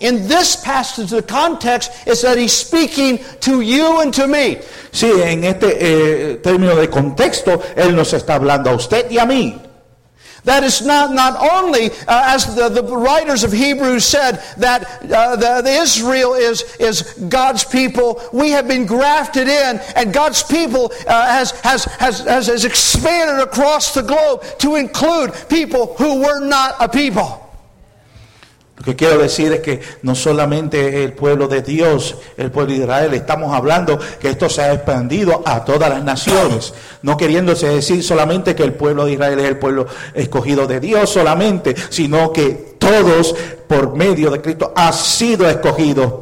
in 0.00 0.28
this 0.28 0.56
passage, 0.56 1.08
the 1.08 1.22
context 1.22 1.90
is 2.06 2.20
that 2.20 2.36
he's 2.36 2.52
speaking 2.52 3.18
to 3.40 3.62
you 3.62 4.02
and 4.02 4.12
to 4.12 4.26
me. 4.26 4.58
Sí, 4.90 5.10
en 5.24 5.44
este 5.44 5.78
eh, 5.80 6.36
término 6.42 6.76
de 6.76 6.90
contexto, 6.90 7.62
Él 7.76 7.96
nos 7.96 8.12
está 8.12 8.34
hablando 8.34 8.68
a 8.68 8.74
usted 8.74 9.10
y 9.10 9.18
a 9.18 9.24
mí. 9.24 9.58
That 10.44 10.64
is 10.64 10.82
not, 10.82 11.12
not 11.12 11.36
only, 11.40 11.90
uh, 11.90 12.24
as 12.26 12.56
the, 12.56 12.68
the 12.68 12.82
writers 12.82 13.44
of 13.44 13.52
Hebrews 13.52 14.04
said, 14.04 14.42
that 14.58 14.84
uh, 15.04 15.36
the, 15.36 15.62
the 15.62 15.70
Israel 15.70 16.34
is, 16.34 16.62
is 16.80 17.02
God's 17.28 17.64
people. 17.64 18.20
We 18.32 18.50
have 18.50 18.66
been 18.66 18.84
grafted 18.84 19.46
in, 19.46 19.78
and 19.94 20.12
God's 20.12 20.42
people 20.42 20.92
uh, 21.06 21.26
has, 21.26 21.52
has, 21.60 21.84
has, 21.84 22.20
has, 22.20 22.48
has 22.48 22.64
expanded 22.64 23.38
across 23.38 23.94
the 23.94 24.02
globe 24.02 24.42
to 24.58 24.74
include 24.74 25.32
people 25.48 25.94
who 25.94 26.20
were 26.20 26.40
not 26.40 26.74
a 26.80 26.88
people. 26.88 27.41
Lo 28.82 28.86
que 28.86 28.96
quiero 28.96 29.16
decir 29.16 29.52
es 29.52 29.60
que 29.60 29.80
no 30.02 30.16
solamente 30.16 31.04
el 31.04 31.12
pueblo 31.12 31.46
de 31.46 31.62
Dios, 31.62 32.16
el 32.36 32.50
pueblo 32.50 32.72
de 32.72 32.80
Israel, 32.80 33.14
estamos 33.14 33.54
hablando 33.54 33.96
que 34.20 34.30
esto 34.30 34.48
se 34.48 34.60
ha 34.60 34.72
expandido 34.72 35.40
a 35.46 35.64
todas 35.64 35.88
las 35.88 36.02
naciones, 36.02 36.74
no 37.02 37.16
queriéndose 37.16 37.68
decir 37.68 38.02
solamente 38.02 38.56
que 38.56 38.64
el 38.64 38.72
pueblo 38.72 39.04
de 39.04 39.12
Israel 39.12 39.38
es 39.38 39.44
el 39.44 39.58
pueblo 39.60 39.86
escogido 40.14 40.66
de 40.66 40.80
Dios 40.80 41.10
solamente, 41.10 41.76
sino 41.90 42.32
que 42.32 42.74
todos 42.80 43.36
por 43.68 43.94
medio 43.94 44.32
de 44.32 44.40
Cristo 44.40 44.72
ha 44.74 44.92
sido 44.92 45.48
escogidos. 45.48 46.14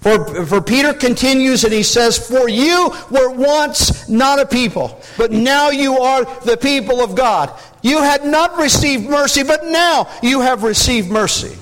For, 0.00 0.44
for 0.44 0.60
Peter 0.60 0.94
continues 0.94 1.62
and 1.62 1.72
he 1.72 1.84
says, 1.84 2.18
For 2.18 2.48
you 2.48 2.92
were 3.12 3.30
once 3.30 4.08
not 4.08 4.40
a 4.40 4.46
people, 4.46 5.00
but 5.16 5.30
now 5.30 5.70
you 5.70 5.98
are 5.98 6.24
the 6.44 6.56
people 6.56 7.00
of 7.00 7.14
God. 7.14 7.52
You 7.80 7.98
had 7.98 8.24
not 8.24 8.58
received 8.58 9.08
mercy, 9.08 9.44
but 9.44 9.66
now 9.66 10.08
you 10.20 10.40
have 10.40 10.64
received 10.64 11.08
mercy. 11.08 11.56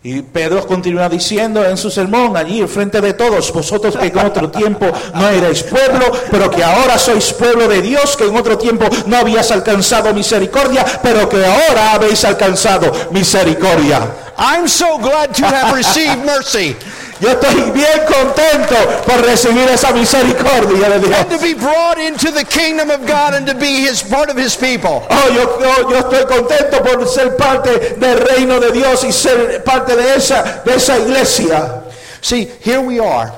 Y 0.00 0.22
Pedro 0.22 0.64
continúa 0.64 1.08
diciendo 1.08 1.64
en 1.64 1.76
su 1.76 1.90
sermón 1.90 2.36
allí 2.36 2.60
en 2.60 2.68
frente 2.68 3.00
de 3.00 3.14
todos, 3.14 3.52
vosotros 3.52 3.96
que 3.96 4.06
en 4.06 4.18
otro 4.18 4.48
tiempo 4.48 4.86
no 5.14 5.28
erais 5.28 5.64
pueblo, 5.64 6.12
pero 6.30 6.48
que 6.48 6.62
ahora 6.62 6.96
sois 6.96 7.32
pueblo 7.32 7.66
de 7.66 7.82
Dios, 7.82 8.16
que 8.16 8.24
en 8.24 8.36
otro 8.36 8.56
tiempo 8.56 8.86
no 9.06 9.16
habías 9.16 9.50
alcanzado 9.50 10.14
misericordia, 10.14 10.84
pero 11.02 11.28
que 11.28 11.44
ahora 11.44 11.94
habéis 11.94 12.24
alcanzado 12.24 12.92
misericordia. 13.10 14.28
I'm 14.38 14.68
so 14.68 14.98
glad 14.98 15.34
to 15.34 15.44
have 15.44 15.74
received 15.74 16.24
mercy 16.24 16.76
Yo 17.20 17.30
estoy 17.30 17.70
bien 17.72 18.00
contento 18.06 18.76
por 19.04 19.20
recibir 19.24 19.68
esa 19.68 19.92
misericordia 19.92 20.88
de 20.88 21.00
Dios. 21.00 21.18
and 21.18 21.30
to 21.30 21.38
be 21.40 21.54
brought 21.54 21.98
into 21.98 22.30
the 22.30 22.44
kingdom 22.44 22.90
of 22.90 23.00
God 23.06 23.34
and 23.34 23.46
to 23.46 23.54
be 23.54 23.80
his 23.88 24.02
part 24.02 24.30
of 24.30 24.36
his 24.36 24.54
people. 24.56 25.02
Oh, 25.10 25.28
yo, 25.34 25.58
yo- 25.60 25.90
yo 25.90 25.98
estoy 25.98 26.24
contento 26.26 26.82
por 26.82 27.06
ser 27.08 27.36
parte 27.36 27.96
del 27.98 28.18
reino 28.20 28.60
de 28.60 28.70
Dios 28.70 29.02
y 29.04 29.10
ser 29.12 29.62
parte 29.64 29.96
de 29.96 30.14
esa, 30.14 30.62
de 30.64 30.74
esa 30.76 30.96
iglesia. 30.98 31.82
See, 32.20 32.48
here 32.62 32.80
we 32.80 33.00
are. 33.00 33.32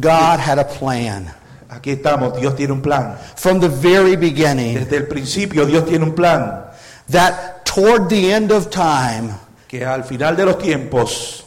God 0.00 0.38
had 0.38 0.58
a 0.58 0.64
plan. 0.64 1.32
Aquí 1.68 1.90
estamos, 1.92 2.38
Dios 2.38 2.54
tiene 2.54 2.72
un 2.72 2.82
plan. 2.82 3.16
From 3.36 3.58
the 3.60 3.68
very 3.68 4.14
beginning, 4.16 4.74
Desde 4.78 4.96
el 4.98 5.06
principio 5.08 5.64
Dios 5.66 5.84
tiene 5.86 6.04
un 6.04 6.14
plan. 6.14 6.66
that 7.10 7.64
toward 7.64 8.08
the 8.08 8.32
end 8.32 8.52
of 8.52 8.70
time, 8.70 9.34
Que 9.66 9.84
al 9.84 10.04
final 10.04 10.36
de 10.36 10.44
los 10.44 10.58
tiempos, 10.58 11.41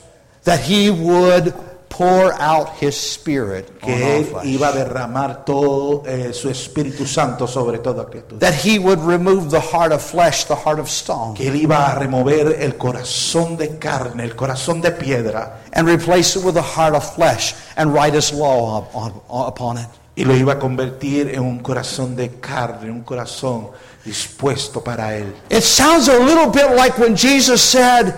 that 0.45 0.61
he 0.61 0.89
would 0.89 1.53
pour 1.89 2.33
out 2.41 2.71
his 2.81 2.93
spirit 2.97 3.79
que 3.79 3.93
Él 3.95 4.27
iba 4.43 4.67
a 4.67 4.71
derramar 4.73 5.45
todo 5.45 6.03
eh, 6.05 6.33
su 6.33 6.49
Espíritu 6.49 7.05
Santo 7.05 7.47
sobre 7.47 7.77
toda 7.79 8.05
criatura. 8.05 8.39
That 8.39 8.53
he 8.65 8.77
would 8.79 8.99
remove 8.99 9.49
the 9.49 9.61
heart 9.61 9.93
of 9.93 10.01
flesh, 10.01 10.43
the 10.45 10.55
heart 10.55 10.79
of 10.79 10.89
stone, 10.89 11.35
Que 11.35 11.47
Él 11.49 11.55
iba 11.55 11.85
a 11.89 11.97
remover 11.97 12.57
el 12.59 12.73
corazón 12.75 13.55
de 13.55 13.77
carne, 13.79 14.23
el 14.25 14.35
corazón 14.35 14.81
de 14.81 14.91
piedra, 14.91 15.61
and 15.71 15.87
replace 15.87 16.35
it 16.37 16.43
with 16.43 16.57
a 16.57 16.61
heart 16.61 16.95
of 16.95 17.03
flesh 17.15 17.55
and 17.77 17.93
write 17.93 18.13
his 18.13 18.33
law 18.33 18.79
up- 18.79 18.93
on- 18.93 19.21
upon 19.47 19.77
it. 19.77 19.87
y 20.17 20.23
lo 20.25 20.33
iba 20.35 20.53
a 20.53 20.59
convertir 20.59 21.29
en 21.33 21.39
un 21.41 21.59
corazón 21.59 22.15
de 22.15 22.29
carne, 22.41 22.89
un 22.91 23.03
corazón 23.03 23.69
dispuesto 24.03 24.81
para 24.83 25.15
Él. 25.15 25.33
It 25.49 25.61
sounds 25.63 26.07
a 26.09 26.17
little 26.19 26.47
bit 26.49 26.71
like 26.75 26.97
when 26.97 27.15
Jesus 27.15 27.61
said, 27.61 28.13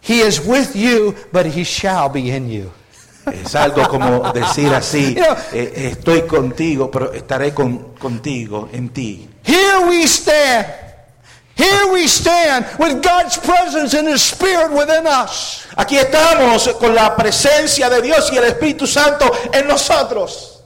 He 0.00 0.20
is 0.20 0.40
with 0.40 0.74
you, 0.74 1.14
but 1.32 1.46
he 1.46 1.64
shall 1.64 2.08
be 2.08 2.30
in 2.30 2.48
you. 2.50 2.72
Es 3.26 3.54
algo 3.54 3.86
como 3.88 4.32
decir 4.32 4.72
así, 4.74 5.14
You 5.14 5.22
know- 5.22 5.36
eh, 5.52 5.92
estoy 5.92 6.22
contigo, 6.22 6.90
pero 6.90 7.12
estaré 7.12 7.52
con- 7.52 7.94
contigo 7.98 8.68
en 8.72 8.88
ti. 8.88 9.28
Here 9.44 9.86
we 9.88 10.04
stand. 10.06 10.66
Here 11.54 11.86
we 11.92 12.08
stand 12.08 12.64
with 12.78 13.02
God's 13.02 13.36
presence 13.36 13.92
and 13.92 14.08
His 14.08 14.22
Spirit 14.22 14.70
within 14.72 15.06
us. 15.06 15.66
Aquí 15.76 15.98
estamos 15.98 16.66
con 16.78 16.94
la 16.94 17.14
presencia 17.14 17.90
de 17.90 18.00
Dios 18.00 18.30
y 18.32 18.38
el 18.38 18.44
Espíritu 18.44 18.86
Santo 18.86 19.30
en 19.52 19.66
nosotros. 19.68 20.62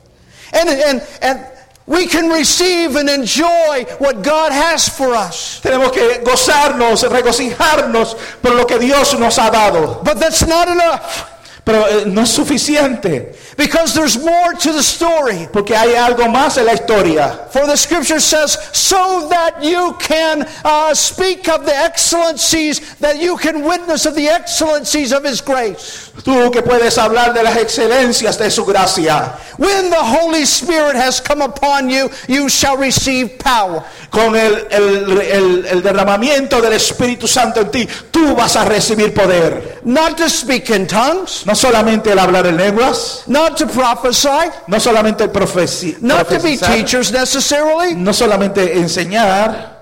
And, 0.53 0.68
and, 0.70 1.03
and 1.20 1.40
we 1.87 2.07
can 2.07 2.29
receive 2.31 2.97
and 2.97 3.09
enjoy 3.11 3.85
what 3.99 4.23
God 4.23 4.53
has 4.53 4.88
for 4.88 5.14
us. 5.14 5.61
Tenemos 5.61 5.92
que 5.92 6.23
gozarnos, 6.25 7.03
regocijarnos 7.03 8.16
por 8.40 8.55
lo 8.55 8.64
que 8.64 8.79
Dios 8.79 9.18
nos 9.18 9.38
ha 9.38 9.51
dado. 9.51 10.03
But 10.03 10.18
that's 10.18 10.47
not 10.47 10.68
enough 10.68 11.34
Pero 11.64 11.87
eh, 11.88 12.05
no 12.07 12.20
es 12.22 12.29
suficiente, 12.31 13.35
because 13.57 13.94
there's 13.94 14.18
more 14.22 14.53
to 14.61 14.70
the 14.72 14.83
story. 14.83 15.48
porque 15.50 15.74
hay 15.74 15.94
algo 15.94 16.29
más 16.29 16.59
en 16.59 16.66
la 16.66 16.72
historia. 16.74 17.48
For 17.53 17.66
the 17.66 17.74
scripture 17.77 18.20
says, 18.20 18.59
so 18.77 19.29
that 19.31 19.62
you 19.64 19.94
can 19.98 20.46
uh, 20.62 20.92
speak 20.94 21.48
of 21.48 21.64
the 21.64 21.74
excellencies, 21.74 22.81
that 23.00 23.18
you 23.18 23.37
can 23.38 23.64
witness 23.64 24.05
of 24.05 24.14
the 24.14 24.29
excellencies 24.29 25.11
of 25.12 25.24
His 25.24 25.40
grace. 25.40 26.11
Tú 26.22 26.50
que 26.53 26.61
puedes 26.62 26.98
hablar 26.98 27.33
de 27.35 27.42
las 27.42 27.57
excelencias 27.57 28.37
de 28.38 28.50
su 28.50 28.64
gracia. 28.66 29.33
When 29.57 29.88
the 29.90 29.96
Holy 30.03 30.44
Spirit 30.44 30.96
has 30.96 31.20
come 31.20 31.40
upon 31.42 31.88
you, 31.88 32.11
you 32.29 32.48
shall 32.48 32.77
receive 32.77 33.38
power. 33.38 33.83
Con 34.11 34.37
el, 34.37 34.66
el- 34.70 35.20
el- 35.20 35.66
el 35.66 35.83
derramamiento 35.83 36.61
del 36.61 36.72
Espíritu 36.74 37.27
Santo 37.27 37.61
en 37.62 37.70
ti, 37.70 37.88
tú 38.12 38.35
vas 38.37 38.55
a 38.57 38.64
recibir 38.64 39.12
poder. 39.14 39.81
Not 39.85 40.16
to 40.18 40.29
speak 40.29 40.70
in 40.70 40.87
tongues, 40.87 41.44
No 41.46 41.54
solamente 41.55 42.12
el 42.12 42.19
hablar 42.19 42.47
en 42.47 42.57
lenguas, 42.57 43.25
not 43.27 43.57
to 43.57 43.67
prophesy, 43.67 44.51
no 44.67 44.79
solamente 44.81 45.25
el 45.25 45.31
profeci- 45.33 45.99
not 46.01 46.29
to 46.29 46.38
be 46.40 46.57
teachers 46.57 47.12
necessarily, 47.12 47.95
no 47.95 48.12
solamente 48.12 48.79
enseñar, 48.79 49.73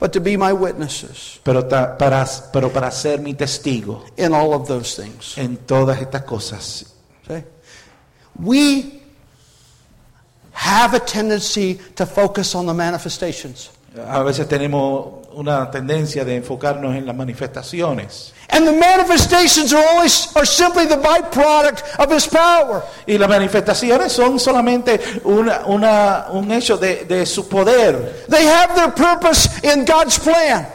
but 0.00 0.12
to 0.12 0.20
be 0.20 0.36
my 0.36 0.52
witnesses 0.52 1.40
pero, 1.42 1.64
ta- 1.66 1.96
para, 1.98 2.24
pero 2.52 2.70
para 2.70 2.90
ser 2.90 3.20
mi 3.20 3.34
testigo 3.34 4.04
in 4.16 4.32
all 4.32 4.52
of 4.54 4.66
those 4.68 4.94
things. 5.00 5.36
en 5.36 5.56
todas 5.56 6.00
estas 6.00 6.22
cosas. 6.22 6.84
See? 7.26 7.42
We 8.40 9.02
have 10.52 10.94
a 10.94 11.00
tendency 11.00 11.78
to 11.96 12.06
focus 12.06 12.54
on 12.54 12.66
the 12.66 12.74
manifestations. 12.74 13.70
A 14.06 14.22
veces 14.22 14.46
tenemos 14.48 15.26
una 15.38 15.70
tendencia 15.70 16.24
de 16.24 16.34
enfocarnos 16.34 16.96
en 16.96 17.06
las 17.06 17.14
manifestaciones. 17.14 18.32
And 18.50 18.66
the 18.66 18.72
manifestations 18.72 19.72
are 19.72 19.84
only 19.94 20.08
are 20.34 20.44
simply 20.46 20.86
the 20.86 20.96
byproduct 20.96 21.82
of 22.00 22.10
his 22.10 22.26
power. 22.26 22.82
Y 23.06 23.18
las 23.18 23.28
manifestaciones 23.28 24.10
son 24.12 24.40
solamente 24.40 24.98
una, 25.24 25.62
una- 25.66 26.26
un 26.32 26.50
hecho 26.50 26.76
de, 26.76 27.04
de 27.04 27.24
su 27.24 27.46
poder. 27.48 28.24
They 28.28 28.46
have 28.46 28.74
their 28.74 28.90
purpose 28.92 29.48
in 29.62 29.84
God's 29.84 30.18
plan. 30.18 30.66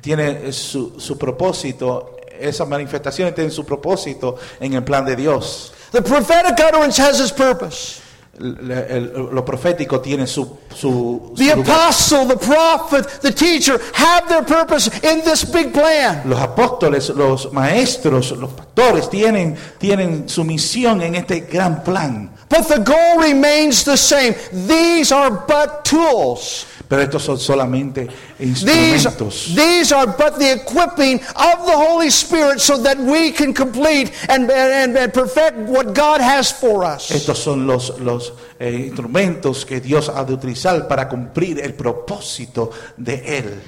Tiene 0.00 0.52
su, 0.52 1.00
su 1.00 1.16
propósito, 1.18 2.16
esas 2.38 2.68
manifestaciones 2.68 3.34
tienen 3.34 3.50
su 3.50 3.64
propósito 3.64 4.36
en 4.60 4.74
el 4.74 4.84
plan 4.84 5.04
de 5.04 5.16
Dios. 5.16 5.72
The 5.90 6.02
prophetic 6.02 6.52
utterance 6.58 7.00
has 7.02 7.20
its 7.20 7.32
purpose. 7.32 8.00
El- 8.38 8.70
el- 8.70 9.12
lo 9.32 9.44
profético 9.44 10.00
tiene 10.00 10.26
su, 10.26 10.44
su, 10.74 11.32
su 11.34 11.34
The 11.36 11.52
apostle, 11.52 12.26
the 12.26 12.36
prophet, 12.36 13.06
the 13.22 13.32
teacher 13.32 13.80
have 13.94 14.26
their 14.28 14.44
purpose 14.44 14.90
in 15.02 15.22
this 15.22 15.44
big 15.50 15.72
plan. 15.72 16.22
Los 16.26 16.40
apóstoles, 16.40 17.10
los 17.10 17.52
maestros, 17.52 18.32
los 18.32 18.50
pastores 18.50 19.08
tienen, 19.08 19.56
tienen 19.78 20.28
su 20.28 20.44
misión 20.44 21.02
en 21.02 21.14
este 21.14 21.40
gran 21.40 21.82
plan. 21.84 22.30
But 22.48 22.66
the 22.68 22.78
goal 22.80 23.20
remains 23.20 23.84
the 23.84 23.96
same. 23.96 24.34
These 24.68 25.12
are 25.14 25.30
but 25.30 25.82
tools. 25.84 26.66
Pero 26.86 27.02
estos 27.02 27.22
son 27.22 27.38
solamente 27.38 28.06
These, 28.44 29.54
these 29.54 29.92
are 29.92 30.06
but 30.06 30.38
the 30.38 30.52
equipping 30.52 31.16
of 31.16 31.64
the 31.64 31.76
Holy 31.76 32.10
Spirit 32.10 32.60
so 32.60 32.76
that 32.82 32.98
we 32.98 33.32
can 33.32 33.54
complete 33.54 34.12
and, 34.28 34.50
and, 34.50 34.96
and 34.96 35.12
perfect 35.14 35.56
what 35.56 35.94
God 35.94 36.20
has 36.20 36.52
for 36.52 36.84
us. 36.84 37.10
Estos 37.10 37.38
son 37.38 37.66
los, 37.66 37.98
los 38.00 38.32
eh, 38.60 38.90
instrumentos 38.90 39.64
que 39.64 39.80
Dios 39.80 40.10
ha 40.10 40.24
de 40.24 40.34
utilizar 40.34 40.86
para 40.86 41.08
cumplir 41.08 41.58
el 41.60 41.72
propósito 41.72 42.70
de 42.98 43.38
Él 43.38 43.62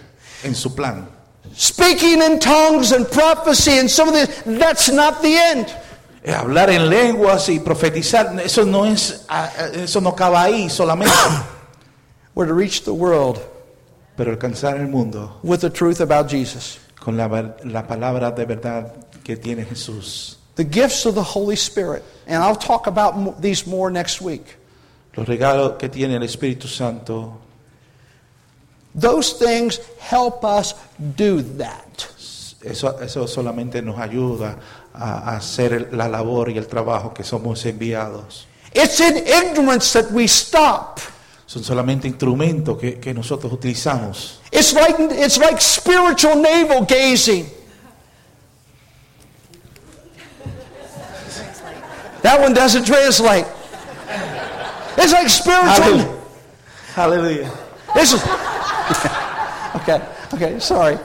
en 0.44 0.54
su 0.54 0.74
plan. 0.74 1.08
Speaking 1.54 2.20
in 2.20 2.38
tongues 2.38 2.92
and 2.92 3.10
prophecy 3.10 3.78
and 3.78 3.90
some 3.90 4.08
of 4.08 4.14
this, 4.14 4.42
that's 4.44 4.90
not 4.90 5.22
the 5.22 5.36
end. 5.36 5.74
Eh, 6.22 6.34
Hablar 6.34 6.68
en 6.70 6.90
lenguas 6.90 7.48
y 7.48 7.60
profetizar, 7.60 8.38
eso 8.44 8.64
no 8.64 8.84
es, 8.84 9.24
ah, 9.28 9.50
ah, 9.56 9.68
eso 9.72 10.00
no 10.00 10.10
acaba 10.10 10.42
ahí 10.42 10.68
solamente. 10.68 11.14
We're 12.34 12.46
to 12.46 12.52
reach 12.52 12.82
the 12.82 12.92
world 12.92 13.40
Pero 14.16 14.30
alcanzar 14.32 14.76
el 14.78 14.88
mundo 14.88 15.38
with 15.42 15.60
the 15.60 15.70
truth 15.70 16.00
about 16.00 16.28
Jesus. 16.28 16.78
con 16.98 17.16
la, 17.16 17.28
la 17.64 17.86
palabra 17.86 18.30
de 18.32 18.44
verdad 18.46 18.92
que 19.22 19.36
tiene 19.36 19.64
Jesús. 19.64 20.36
The 20.56 20.64
gifts 20.64 21.04
of 21.06 21.14
the 21.14 21.22
Holy 21.22 21.54
Spirit. 21.56 22.02
And 22.26 22.42
I'll 22.42 22.56
talk 22.56 22.86
about 22.86 23.16
mo- 23.16 23.34
these 23.38 23.66
more 23.66 23.90
next 23.90 24.20
week. 24.22 24.56
Los 25.16 25.26
regalos 25.28 25.78
que 25.78 25.88
tiene 25.88 26.16
el 26.16 26.22
Espíritu 26.22 26.66
Santo, 26.66 27.38
Those 28.94 29.34
things 29.34 29.78
help 30.00 30.42
us 30.44 30.74
do 30.98 31.42
that. 31.58 32.06
eso, 32.64 32.98
eso 33.00 33.26
solamente 33.26 33.82
nos 33.82 33.98
ayuda 33.98 34.58
a, 34.94 35.30
a 35.32 35.36
hacer 35.36 35.90
la 35.92 36.08
labor 36.08 36.48
y 36.50 36.56
el 36.58 36.66
trabajo 36.66 37.12
que 37.12 37.22
somos 37.22 37.64
enviados. 37.66 38.46
It's 38.74 38.98
in 39.00 39.18
ignorance 39.18 39.92
that 39.92 40.10
we 40.10 40.24
stop. 40.26 40.98
Son 41.46 41.62
solamente 41.62 42.08
instrumentos 42.08 42.76
que, 42.76 42.98
que 42.98 43.14
nosotros 43.14 43.52
utilizamos. 43.52 44.40
It's 44.50 44.72
like, 44.72 44.96
it's 44.98 45.38
like 45.38 45.60
spiritual 45.60 46.36
navel 46.36 46.84
gazing. 46.84 47.46
That 52.22 52.40
one 52.40 52.52
doesn't 52.52 52.84
translate. 52.84 53.46
It's 54.98 55.12
like 55.12 55.28
spiritual. 55.28 56.20
Hallelujah. 56.94 57.52
This 57.94 58.14
is. 58.14 58.22
okay, 59.76 60.02
okay, 60.34 60.58
sorry. 60.58 60.98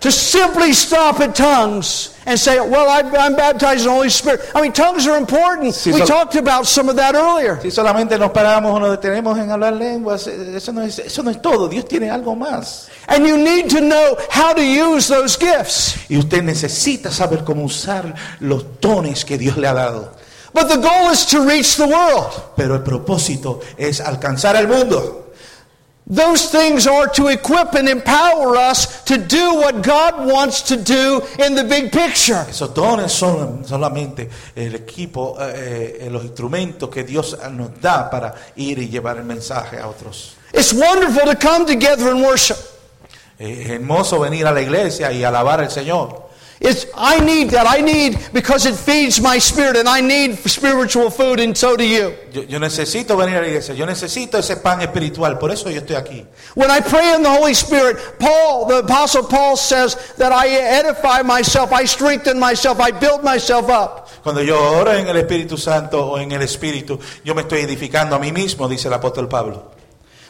To 0.00 0.10
simply 0.10 0.72
stop 0.72 1.20
at 1.20 1.36
tongues 1.36 2.17
and 2.28 2.38
say, 2.38 2.60
well, 2.60 2.88
I, 2.90 3.00
I'm 3.18 3.34
baptized 3.34 3.80
in 3.80 3.86
the 3.86 3.92
Holy 3.92 4.10
Spirit. 4.10 4.42
I 4.54 4.60
mean, 4.60 4.72
tongues 4.72 5.06
are 5.06 5.16
important. 5.16 5.74
Sí, 5.74 5.92
we 5.92 6.04
talked 6.04 6.36
about 6.36 6.66
some 6.66 6.90
of 6.90 6.96
that 6.96 7.14
earlier. 7.14 7.58
Si 7.62 7.70
solamente 7.70 8.18
nos 8.18 8.32
paramos 8.32 8.74
o 8.74 8.78
nos 8.78 8.90
detenemos 8.90 9.38
en 9.38 9.50
hablar 9.50 9.72
lenguas, 9.72 10.26
eh, 10.26 10.56
eso 10.56 10.72
no, 10.72 10.82
es, 10.82 10.98
eso 10.98 11.22
no 11.22 11.30
es 11.30 11.40
todo. 11.40 11.68
Dios 11.68 11.86
tiene 11.86 12.10
algo 12.10 12.36
más. 12.36 12.90
And 13.08 13.26
you 13.26 13.38
need 13.38 13.70
to 13.70 13.80
know 13.80 14.18
how 14.30 14.52
to 14.52 14.62
use 14.62 15.08
those 15.08 15.38
gifts. 15.38 15.96
Y 16.10 16.18
usted 16.18 16.42
necesita 16.42 17.10
saber 17.10 17.44
cómo 17.44 17.64
usar 17.64 18.14
los 18.40 18.78
dones 18.78 19.24
que 19.24 19.38
Dios 19.38 19.56
le 19.56 19.66
ha 19.66 19.72
dado. 19.72 20.12
But 20.52 20.68
the 20.68 20.76
goal 20.76 21.10
is 21.10 21.24
to 21.26 21.46
reach 21.46 21.76
the 21.76 21.86
world. 21.86 22.52
Pero 22.56 22.74
el 22.74 22.82
propósito 22.82 23.60
es 23.78 24.00
alcanzar 24.00 24.54
al 24.54 24.68
mundo. 24.68 25.27
Those 26.10 26.50
things 26.50 26.86
are 26.86 27.06
to 27.08 27.28
equip 27.28 27.74
and 27.74 27.86
empower 27.86 28.56
us 28.56 29.04
to 29.04 29.18
do 29.18 29.56
what 29.56 29.82
God 29.82 30.26
wants 30.26 30.62
to 30.62 30.76
do 30.76 31.20
in 31.38 31.54
the 31.54 31.64
big 31.64 31.92
picture. 31.92 32.46
Esos 32.48 32.72
dones 32.72 33.12
son 33.12 33.62
solamente 33.66 34.30
el 34.56 34.74
equipo, 34.74 35.36
eh, 35.38 35.98
eh, 36.00 36.08
los 36.10 36.24
instrumentos 36.24 36.88
que 36.88 37.04
Dios 37.04 37.36
nos 37.52 37.78
da 37.78 38.08
para 38.08 38.34
ir 38.56 38.78
y 38.78 38.88
llevar 38.88 39.18
el 39.18 39.24
mensaje 39.24 39.78
a 39.78 39.86
otros. 39.86 40.34
It's 40.54 40.72
wonderful 40.72 41.30
to 41.30 41.36
come 41.36 41.66
together 41.66 42.08
and 42.08 42.22
worship. 42.22 42.56
Es 43.38 43.68
hermoso 43.68 44.18
venir 44.18 44.46
a 44.46 44.52
la 44.52 44.62
iglesia 44.62 45.12
y 45.12 45.24
alabar 45.24 45.60
al 45.60 45.70
Señor. 45.70 46.27
It's, 46.60 46.86
I 46.96 47.20
need 47.20 47.50
that. 47.50 47.66
I 47.68 47.80
need 47.80 48.18
because 48.32 48.66
it 48.66 48.74
feeds 48.74 49.20
my 49.20 49.38
spirit, 49.38 49.76
and 49.76 49.88
I 49.88 50.00
need 50.00 50.36
spiritual 50.38 51.08
food, 51.10 51.38
and 51.38 51.56
so 51.56 51.76
do 51.76 51.84
you. 51.84 52.14
Yo, 52.32 52.42
yo 52.42 52.58
necesito 52.58 53.16
venir 53.16 53.36
a 53.36 53.42
la 53.42 53.46
iglesia, 53.46 53.74
yo 53.74 53.86
necesito 53.86 54.38
ese 54.38 54.56
pan 54.56 54.80
espiritual, 54.80 55.38
por 55.38 55.52
eso 55.52 55.70
yo 55.70 55.80
estoy 55.80 55.96
aquí. 55.96 56.26
When 56.54 56.70
I 56.70 56.80
pray 56.80 57.14
in 57.14 57.22
the 57.22 57.30
Holy 57.30 57.54
Spirit, 57.54 58.18
Paul, 58.18 58.66
the 58.66 58.78
Apostle 58.78 59.24
Paul 59.24 59.56
says 59.56 59.96
that 60.16 60.32
I 60.32 60.48
edify 60.48 61.22
myself, 61.22 61.72
I 61.72 61.84
strengthen 61.84 62.40
myself, 62.40 62.80
I 62.80 62.90
build 62.90 63.22
myself 63.22 63.68
up. 63.68 64.08
Cuando 64.22 64.42
yo 64.42 64.58
oro 64.58 64.92
en 64.92 65.06
el 65.06 65.16
Espíritu 65.16 65.56
Santo 65.56 66.04
o 66.04 66.18
en 66.18 66.32
el 66.32 66.42
Espíritu, 66.42 66.98
yo 67.24 67.34
me 67.34 67.42
estoy 67.42 67.60
edificando 67.60 68.16
a 68.16 68.18
mí 68.18 68.32
mismo, 68.32 68.68
dice 68.68 68.88
el 68.88 68.94
apóstol 68.94 69.28
Pablo. 69.28 69.77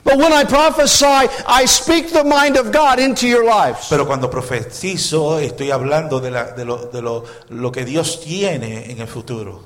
But 0.09 0.17
when 0.17 0.33
I 0.33 0.45
prophesy, 0.45 1.29
I 1.47 1.67
speak 1.67 2.13
the 2.15 2.25
mind 2.25 2.57
of 2.57 2.73
God 2.73 2.99
into 2.99 3.27
your 3.27 3.45
lives. 3.45 3.89
Pero 3.91 4.07
cuando 4.07 4.31
profetizo, 4.31 5.39
estoy 5.39 5.71
hablando 5.71 6.19
de, 6.19 6.31
la- 6.31 6.53
de 6.53 6.65
lo, 6.65 6.87
de 6.87 7.03
lo- 7.03 7.25
lo 7.51 7.71
que 7.71 7.85
Dios 7.85 8.19
tiene 8.23 8.91
en 8.91 9.01
el 9.03 9.07
futuro. 9.07 9.65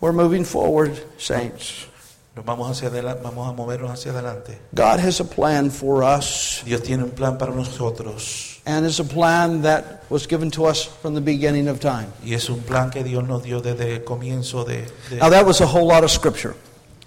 We're 0.00 0.12
moving 0.14 0.44
forward, 0.46 0.92
saints. 1.18 1.86
Nos 2.34 2.46
vamos, 2.46 2.70
hacia 2.70 2.88
adela- 2.88 3.18
vamos 3.22 3.46
a 3.48 3.52
movernos 3.52 3.90
hacia 3.90 4.12
adelante. 4.12 4.58
God 4.74 5.00
has 5.00 5.20
a 5.20 5.24
plan 5.24 5.70
for 5.70 6.02
us, 6.02 6.62
Dios 6.64 6.80
tiene 6.82 7.04
un 7.04 7.10
plan 7.10 7.36
para 7.36 7.52
nosotros. 7.52 8.60
and 8.64 8.86
it's 8.86 8.98
a 9.00 9.04
plan 9.04 9.60
that 9.62 10.04
was 10.08 10.26
given 10.26 10.50
to 10.52 10.64
us 10.64 10.84
from 11.02 11.14
the 11.14 11.20
beginning 11.20 11.68
of 11.68 11.80
time. 11.80 12.06
Y 12.24 12.32
es 12.32 12.48
un 12.48 12.62
plan 12.62 12.90
que 12.90 13.02
Dios 13.04 13.22
nos 13.28 13.42
dio 13.42 13.60
desde 13.60 13.96
el 13.96 14.04
comienzo 14.04 14.64
de... 14.64 14.86
de- 15.10 15.16
Now, 15.18 15.28
that 15.28 15.44
was 15.44 15.60
a 15.60 15.66
whole 15.66 15.86
lot 15.86 16.02
of 16.02 16.10
scripture. 16.10 16.54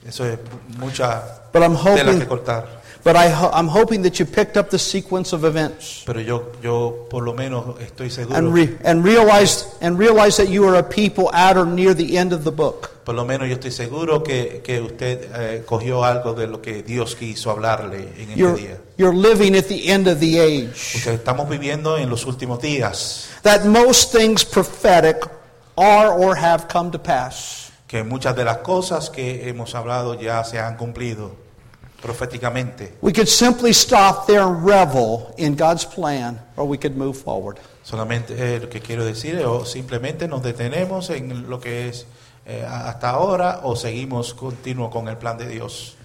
Eso 0.07 0.25
es 0.25 0.37
mucha 0.77 1.23
But 1.53 1.63
I'm 1.63 1.75
tela 1.75 1.95
que 1.95 2.11
hoping, 2.11 2.27
cortar. 2.27 2.65
but 3.03 3.15
I, 3.15 3.29
ho- 3.29 3.51
I'm 3.53 3.67
hoping 3.67 4.01
that 4.03 4.19
you 4.19 4.25
picked 4.25 4.57
up 4.57 4.69
the 4.69 4.79
sequence 4.79 5.31
of 5.33 5.43
events. 5.45 6.03
Pero 6.05 6.19
yo, 6.19 6.51
yo 6.61 7.07
por 7.09 7.23
lo 7.23 7.33
menos 7.33 7.79
estoy 7.79 8.09
seguro, 8.09 8.35
and, 8.37 8.53
re- 8.53 8.77
and 8.83 9.03
realize 9.05 9.65
and 9.81 9.97
realize 9.99 10.37
that 10.37 10.49
you 10.49 10.65
are 10.67 10.75
a 10.77 10.83
people 10.83 11.31
at 11.33 11.55
or 11.57 11.65
near 11.65 11.93
the 11.93 12.17
end 12.17 12.33
of 12.33 12.43
the 12.43 12.51
book. 12.51 12.91
por 13.05 13.13
lo 13.13 13.23
menos 13.23 13.47
yo 13.47 13.53
estoy 13.55 13.69
seguro 13.71 14.23
que, 14.23 14.61
que 14.63 14.81
usted 14.81 15.29
eh, 15.35 15.63
cogió 15.65 16.03
algo 16.03 16.33
de 16.33 16.47
lo 16.47 16.59
que 16.59 16.81
Dios 16.81 17.15
quiso 17.15 17.51
hablarle 17.51 17.99
en 18.17 18.29
este 18.31 18.35
You're, 18.39 18.57
día. 18.57 18.77
you're 18.97 19.15
living 19.15 19.55
at 19.55 19.65
the 19.67 19.87
end 19.91 20.07
of 20.07 20.19
the 20.19 20.39
age. 20.39 20.73
Porque 20.93 21.13
estamos 21.13 21.47
viviendo 21.47 21.97
en 21.99 22.09
los 22.09 22.25
últimos 22.25 22.59
días, 22.61 23.27
That 23.43 23.65
most 23.65 24.11
things 24.11 24.43
prophetic 24.43 25.17
are 25.77 26.09
or 26.09 26.35
have 26.35 26.67
come 26.67 26.89
to 26.91 26.97
pass. 26.99 27.64
Que 27.87 28.03
muchas 28.03 28.35
de 28.35 28.43
las 28.45 28.57
cosas 28.57 29.09
que 29.09 29.47
hemos 29.49 29.75
hablado 29.75 30.19
ya 30.19 30.43
se 30.43 30.59
han 30.59 30.75
cumplido 30.77 31.35
proféticamente. 32.01 32.93
We 33.01 33.13
could 33.13 33.27
simply 33.27 33.71
stop 33.71 34.27
there 34.27 34.41
and 34.41 34.65
revel 34.65 35.33
in 35.37 35.55
God's 35.55 35.85
plan, 35.85 36.39
or 36.55 36.65
we 36.67 36.77
could 36.77 36.95
move 36.95 37.15
forward. 37.15 37.57
Solamente 37.83 38.33
eh, 38.37 38.59
lo 38.59 38.69
que 38.69 38.79
quiero 38.81 39.05
decir 39.05 39.35
es 39.35 39.45
o 39.45 39.65
simplemente 39.65 40.27
nos 40.27 40.41
detenemos 40.41 41.09
en 41.11 41.49
lo 41.49 41.59
que 41.59 41.87
es 41.89 42.05
eh, 42.45 42.65
hasta 42.67 43.09
ahora 43.11 43.61
o 43.63 43.75
seguimos 43.75 44.33
continuo 44.33 44.89
con 44.89 45.07
el 45.07 45.17
plan 45.17 45.37
de 45.37 45.47
Dios. 45.47 45.95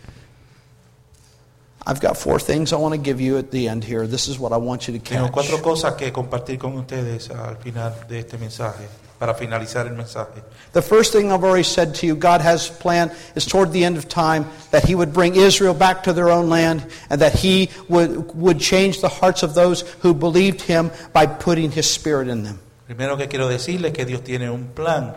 I've 1.87 2.01
got 2.01 2.17
four 2.17 2.39
things 2.39 2.73
I 2.73 2.77
want 2.77 2.95
to 2.95 3.01
give 3.01 3.21
you 3.23 3.39
at 3.39 3.51
the 3.51 3.67
end 3.67 3.83
here. 3.85 4.07
This 4.07 4.29
is 4.29 4.39
what 4.39 4.53
I 4.53 4.59
want 4.59 4.87
you 4.87 4.93
to 4.99 5.03
Tengo 5.03 5.25
catch. 5.25 5.33
cuatro 5.33 5.63
cosas 5.63 5.95
que 5.95 6.13
compartir 6.13 6.59
con 6.59 6.77
ustedes 6.77 7.31
al 7.31 7.57
final 7.57 7.95
de 8.07 8.19
este 8.21 8.37
mensaje, 8.37 8.87
para 9.21 9.35
finalizar 9.35 9.87
el 9.87 9.93
mensaje. 9.95 10.43
The 10.73 10.81
first 10.83 11.13
thing 11.13 11.31
I've 11.31 11.45
already 11.45 11.63
said 11.63 11.95
to 11.97 12.07
you, 12.07 12.17
God 12.17 12.41
has 12.41 12.71
a 12.71 12.73
plan, 12.73 13.13
is 13.37 13.45
toward 13.45 13.71
the 13.71 13.85
end 13.85 13.97
of 13.99 14.09
time 14.09 14.47
that 14.73 14.85
He 14.89 14.95
would 14.95 15.13
bring 15.13 15.37
Israel 15.37 15.75
back 15.75 16.03
to 16.05 16.13
their 16.15 16.31
own 16.31 16.49
land 16.49 16.87
and 17.11 17.21
that 17.21 17.35
He 17.35 17.69
would, 17.89 18.35
would 18.35 18.59
change 18.59 19.03
the 19.03 19.11
hearts 19.11 19.43
of 19.43 19.55
those 19.55 19.83
who 20.01 20.15
believed 20.15 20.63
Him 20.63 20.91
by 21.13 21.27
putting 21.27 21.71
His 21.71 21.89
Spirit 21.89 22.29
in 22.29 22.45
them. 22.45 22.59
Primero 22.87 23.17
que 23.19 23.29
quiero 23.29 23.47
decirles 23.49 23.93
que 23.93 24.05
Dios 24.07 24.23
tiene 24.25 24.49
un 24.51 24.69
plan 24.75 25.15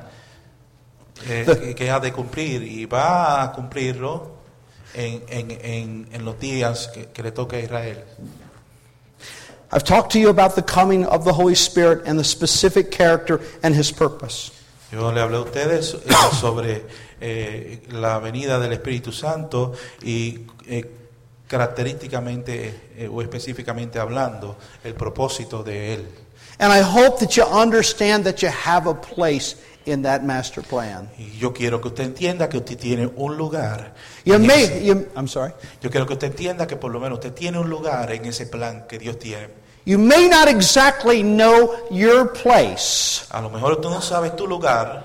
eh, 1.28 1.44
The- 1.46 1.56
que, 1.56 1.74
que 1.76 1.90
ha 1.90 2.00
de 2.02 2.12
cumplir 2.12 2.62
y 2.62 2.86
va 2.86 3.42
a 3.44 3.52
cumplirlo 3.54 4.32
en, 4.94 5.24
en- 5.30 5.52
en- 5.52 6.08
en 6.12 6.26
los 6.26 6.38
días 6.40 6.90
que, 6.94 7.06
que 7.14 7.24
le 7.24 7.32
toque 7.32 7.56
a 7.56 7.60
Israel. 7.62 8.04
I've 9.74 9.84
talked 9.84 10.12
to 10.12 10.20
you 10.20 10.30
about 10.30 10.56
the 10.56 10.62
coming 10.62 11.04
of 11.06 11.26
the 11.26 11.34
Holy 11.34 11.56
Spirit 11.56 12.04
and 12.06 12.20
the 12.20 12.24
specific 12.24 12.92
character 12.92 13.42
and 13.64 13.74
His 13.74 13.92
purpose. 13.92 14.52
Yo 14.92 15.12
le 15.12 15.20
hablé 15.20 15.38
a 15.38 15.42
ustedes 15.42 15.96
eh, 15.96 16.14
sobre 16.40 16.86
eh, 17.20 17.80
la 17.90 18.20
venida 18.20 18.60
del 18.60 18.74
Espíritu 18.74 19.12
Santo 19.12 19.74
y 20.04 20.42
eh, 20.68 20.86
característicamente 21.48 22.92
eh, 22.98 23.10
o 23.12 23.22
específicamente 23.24 23.98
hablando 23.98 24.58
el 24.84 24.94
propósito 24.94 25.64
de 25.64 25.96
Él. 25.96 26.08
And 26.60 26.72
I 26.72 26.82
hope 26.82 27.18
that 27.20 27.36
you 27.36 27.44
understand 27.44 28.26
that 28.26 28.44
you 28.44 28.50
have 28.50 28.86
a 28.88 28.94
place 28.94 29.56
in 29.86 30.04
that 30.04 30.24
master 30.24 30.62
plan. 30.62 31.10
Yo 31.40 31.52
quiero 31.52 31.82
que 31.82 31.88
usted 31.88 32.04
entienda 32.04 32.48
que 32.48 32.58
usted 32.58 32.78
tiene 32.78 33.10
un 33.16 33.36
lugar. 33.36 33.96
You 34.24 34.38
may, 34.38 34.66
ese- 34.66 34.86
you, 34.86 35.08
I'm 35.16 35.28
sorry. 35.28 35.54
yo 35.82 35.90
quiero 35.90 36.06
que 36.06 36.14
usted 36.14 36.28
entienda 36.28 36.68
que 36.68 36.76
por 36.76 36.92
lo 36.92 37.00
menos 37.00 37.18
usted 37.18 37.34
tiene 37.34 37.58
un 37.58 37.70
lugar 37.70 38.12
en 38.12 38.26
ese 38.26 38.46
plan 38.46 38.86
que 38.88 39.00
Dios 39.00 39.18
tiene. 39.18 39.63
You 39.86 39.98
may 39.98 40.28
not 40.30 40.48
exactly 40.48 41.24
know 41.24 41.76
your 41.92 42.28
place, 42.32 43.28
A 43.32 43.42
lo 43.42 43.50
mejor 43.50 43.76
tú 43.82 43.90
no 43.90 44.00
sabes 44.02 44.36
tu 44.36 44.48
lugar, 44.48 45.04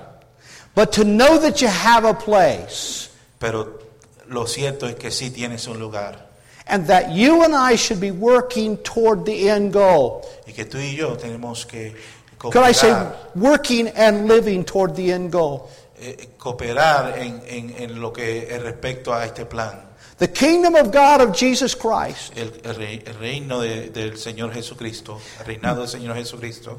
but 0.75 0.91
to 0.93 1.03
know 1.03 1.37
that 1.39 1.61
you 1.61 1.67
have 1.67 2.05
a 2.05 2.13
place 2.13 3.09
pero 3.39 3.79
lo 4.27 4.45
cierto 4.45 4.85
es 4.87 4.95
que 4.95 5.09
sí 5.11 5.31
tienes 5.31 5.67
un 5.67 5.79
lugar. 5.79 6.25
and 6.67 6.85
that 6.87 7.11
you 7.11 7.43
and 7.43 7.53
I 7.55 7.75
should 7.75 7.99
be 7.99 8.11
working 8.11 8.77
toward 8.77 9.25
the 9.25 9.49
end 9.49 9.73
goal. 9.73 10.21
Y 10.47 10.53
que 10.53 10.65
tú 10.65 10.77
y 10.77 10.95
yo 10.95 11.15
tenemos 11.17 11.65
que 11.65 11.95
Could 12.37 12.55
I 12.55 12.71
say 12.71 12.93
working 13.35 13.89
and 13.89 14.27
living 14.29 14.63
toward 14.63 14.95
the 14.95 15.11
end 15.11 15.31
goal? 15.31 15.67
eh, 15.99 16.29
cooperar 16.37 17.17
en, 17.19 17.41
en- 17.47 17.75
en 17.77 17.99
lo 17.99 18.13
que 18.13 18.47
es 18.49 18.61
respecto 18.61 19.13
a 19.13 19.25
este 19.25 19.45
plan. 19.45 19.88
The 20.19 20.27
kingdom 20.27 20.75
of 20.75 20.91
God 20.91 21.21
of 21.21 21.33
Jesus 21.35 21.73
Christ 21.75 22.33
El, 22.37 22.51
el 22.63 22.75
rei- 22.75 23.01
el 23.05 23.13
reino 23.15 23.61
de- 23.61 23.89
del 23.89 24.17
Señor 24.17 24.51
Jesucristo, 24.53 25.19
el 25.39 25.45
reinado 25.45 25.77
del 25.79 25.87
Señor 25.87 26.15
Jesucristo, 26.15 26.77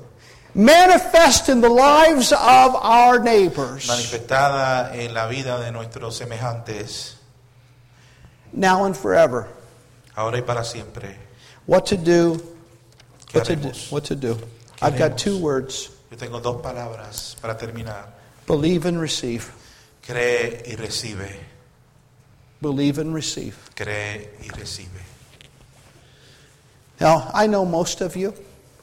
manifest 0.55 1.49
in 1.49 1.61
the 1.63 1.69
lives 1.71 2.33
of 2.33 2.75
our 2.75 3.19
neighbors 3.19 3.87
manifestada 3.89 4.95
en 4.95 5.15
la 5.15 5.27
vida 5.29 5.59
de 5.59 5.71
nuestros 5.73 6.19
semejantes, 6.19 7.15
now 8.53 8.85
and 8.85 8.95
forever. 8.97 9.49
ahora 10.17 10.37
y 10.39 10.43
para 10.43 10.63
siempre. 10.65 11.17
What 11.67 11.87
to 11.87 11.97
do? 11.97 12.43
¿Qué 13.27 13.39
What 13.39 13.45
to 13.47 13.57
do? 13.57 13.69
What 13.91 14.05
to 14.07 14.17
do? 14.17 14.35
¿Qué 14.35 14.83
I've 14.83 14.99
got 14.99 15.17
two 15.17 15.39
words: 15.39 15.89
Yo 16.11 16.17
tengo 16.19 16.41
dos 16.41 16.61
palabras 16.63 17.37
para 17.41 17.57
terminar. 17.57 18.07
believe 18.47 18.85
and 18.87 19.01
receive. 19.01 19.51
Cree 20.03 20.63
y 20.67 20.75
recibe. 20.77 21.31
Believe 22.61 22.99
and 22.99 23.15
receive. 23.15 23.57
Cree 23.75 24.31
y 24.43 24.49
recibe. 24.59 25.01
Now, 27.01 27.31
I 27.33 27.47
know 27.47 27.65
most 27.65 28.01
of 28.03 28.15
you, 28.17 28.35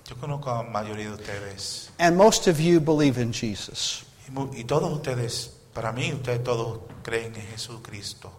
Yo 0.09 0.15
conozco 0.15 0.47
a 0.49 0.63
la 0.63 0.69
mayoría 0.69 1.09
de 1.09 1.21
ustedes. 1.21 1.89
and 1.99 2.15
most 2.17 2.47
of 2.47 2.59
you 2.59 2.79
believe 2.79 3.17
in 3.17 3.31
Jesus. 3.33 4.03
Y, 4.27 4.59
y 4.59 4.63
todos 4.63 4.91
ustedes, 4.91 5.51
para 5.73 5.91
mí, 5.91 6.11
ustedes 6.13 6.43
todos 6.43 6.79
creen 7.03 7.35
en 7.35 7.41
Jesucristo. 7.51 8.31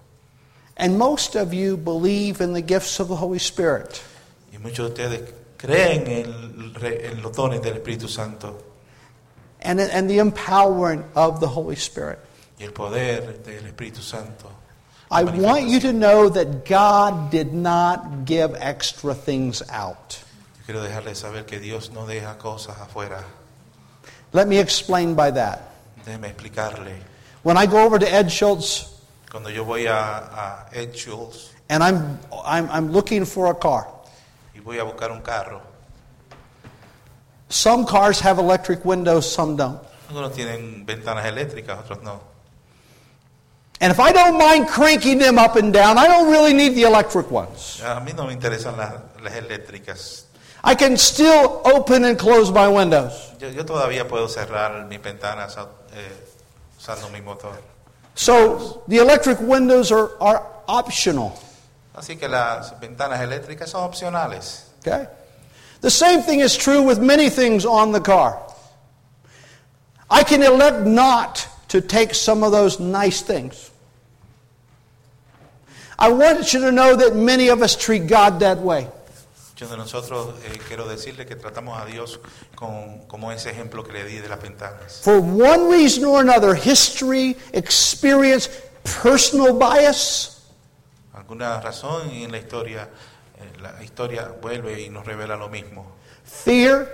And 0.77 0.97
most 0.99 1.37
of 1.37 1.53
you 1.53 1.77
believe 1.77 2.41
in 2.41 2.53
the 2.53 2.63
gifts 2.63 2.99
of 3.01 3.09
the 3.09 3.17
Holy 3.17 3.39
Spirit. 3.39 4.01
Y 4.53 4.59
muchos 4.59 4.93
de 4.95 5.05
ustedes 5.07 5.35
creen 5.57 6.07
en, 6.09 6.75
en 6.83 7.23
los 7.23 7.33
dones 7.37 7.61
del 7.63 7.75
Espíritu 7.75 8.09
Santo 8.09 8.57
and, 9.61 9.81
and 9.81 10.09
the 10.09 10.19
empowering 10.19 11.05
of 11.15 11.41
the 11.41 11.49
Holy 11.49 11.77
Spirit. 11.77 12.19
y 12.59 12.65
el 12.65 12.73
poder 12.73 13.43
del 13.45 13.67
Espíritu 13.67 14.03
Santo. 14.03 14.51
I 15.11 15.25
want 15.25 15.69
you 15.69 15.81
to 15.81 15.93
know 15.93 16.29
that 16.29 16.65
God 16.67 17.31
did 17.31 17.55
not 17.55 18.25
give 18.25 18.55
extra 18.59 19.15
things 19.15 19.63
out. 19.71 20.23
Quiero 20.67 20.83
dejarles 20.83 21.17
saber 21.17 21.47
que 21.47 21.59
Dios 21.59 21.91
no 21.91 22.07
deja 22.07 22.35
cosas 22.35 22.77
afuera. 22.77 23.25
Let 24.33 24.49
me 24.49 24.59
explain 24.59 25.15
by 25.15 25.31
that. 25.31 25.71
Déjeme 26.05 26.35
explicarle. 26.35 26.95
When 27.43 27.57
I 27.57 27.65
go 27.67 27.83
over 27.83 27.99
to 27.99 28.13
Ed 28.13 28.31
Schultz 28.31 28.99
Cuando 29.31 29.51
yo 29.51 29.65
voy 29.65 29.87
a, 29.87 29.95
a 29.95 30.67
Ed 30.73 30.97
Schultz 30.97 31.53
and 31.69 31.83
I'm, 31.83 32.19
I'm, 32.45 32.71
I'm 32.71 32.93
looking 32.93 33.27
for 33.27 33.51
a 33.51 33.55
car, 33.55 33.87
y 34.55 34.61
voy 34.61 34.79
a 34.79 34.85
buscar 34.85 35.11
un 35.11 35.21
carro, 35.21 35.61
some 37.51 37.85
cars 37.85 38.21
have 38.21 38.39
electric 38.39 38.85
windows, 38.87 39.31
some 39.31 39.57
don't. 39.57 39.81
algunos 40.09 40.33
tienen 40.33 40.87
ventanas 40.87 41.27
eléctricas, 41.27 41.79
otros 41.79 42.03
no. 42.03 42.21
And 43.81 43.93
if 43.93 44.01
I 44.01 44.11
don't 44.11 44.37
mind 44.39 44.69
cranking 44.69 45.19
them 45.19 45.39
up 45.39 45.55
and 45.57 45.73
down, 45.73 45.99
I 45.99 46.09
don't 46.09 46.31
really 46.31 46.53
need 46.53 46.75
the 46.75 46.83
electric 46.83 47.31
ones. 47.31 47.81
A 47.85 48.01
mí 48.01 48.15
no 48.15 48.27
me 48.27 48.35
interesan 48.35 48.77
las, 48.77 48.95
las 49.23 49.35
eléctricas. 49.35 50.25
I 50.65 50.75
can 50.75 50.97
still 50.97 51.63
open 51.65 52.05
and 52.05 52.19
close 52.19 52.51
my 52.51 52.67
windows. 52.67 53.33
Yo, 53.41 53.49
yo 53.51 53.65
todavía 53.65 54.09
puedo 54.09 54.29
cerrar 54.29 54.89
mis 54.89 55.01
ventanas 55.01 55.57
eh, 55.57 56.09
usando 56.77 57.09
mi 57.13 57.21
motor. 57.21 57.57
So 58.17 58.83
the 58.89 58.99
electric 58.99 59.41
windows 59.41 59.93
are, 59.93 60.11
are 60.21 60.45
optional. 60.67 61.39
Así 61.95 62.19
que 62.19 62.29
las 62.29 62.79
ventanas 62.81 63.21
eléctricas 63.21 63.69
son 63.69 63.89
opcionales. 63.89 64.65
Okay? 64.81 65.07
The 65.81 65.91
same 65.91 66.23
thing 66.23 66.41
is 66.41 66.57
true 66.57 66.83
with 66.83 66.99
many 66.99 67.31
things 67.31 67.65
on 67.65 67.93
the 67.93 68.01
car. 68.01 68.43
I 70.11 70.25
can 70.25 70.43
elect 70.43 70.85
not 70.87 71.47
to 71.69 71.81
take 71.81 72.15
some 72.15 72.43
of 72.43 72.51
those 72.51 72.81
nice 72.81 73.23
things. 73.23 73.68
I 75.99 76.09
want 76.11 76.53
you 76.53 76.61
to 76.61 76.71
know 76.71 76.95
that 76.97 77.17
many 77.17 77.49
of 77.49 77.61
us 77.63 77.75
treat 77.77 78.07
God 78.07 78.39
that 78.41 78.59
way. 78.59 78.87
Muchos 79.55 79.71
de 79.71 79.77
nosotros 79.77 80.35
eh, 80.45 80.59
quiero 80.69 80.87
decirle 80.87 81.27
que 81.27 81.35
tratamos 81.35 81.81
a 81.81 81.85
Dios 81.85 82.21
con, 82.55 83.07
como 83.09 83.33
ese 83.33 83.51
ejemplo 83.51 83.83
que 83.83 83.93
le 83.93 84.05
di 84.05 84.19
de 84.19 84.29
las 84.29 84.41
ventanas. 84.41 85.01
For 85.03 85.19
one 85.21 85.69
reason 85.69 86.05
or 86.05 86.21
another, 86.21 86.55
history, 86.55 87.37
experience, 87.53 88.49
personal 89.03 89.53
bias, 89.55 90.37
Alguna 91.13 91.61
razón 91.61 92.09
en 92.11 92.31
la 92.31 92.39
historia, 92.39 92.89
eh, 93.37 93.61
la 93.61 93.83
historia 93.83 94.33
vuelve 94.41 94.81
y 94.81 94.89
nos 94.91 95.05
revela 95.05 95.35
lo 95.37 95.49
mismo. 95.49 95.97
fear, 96.25 96.87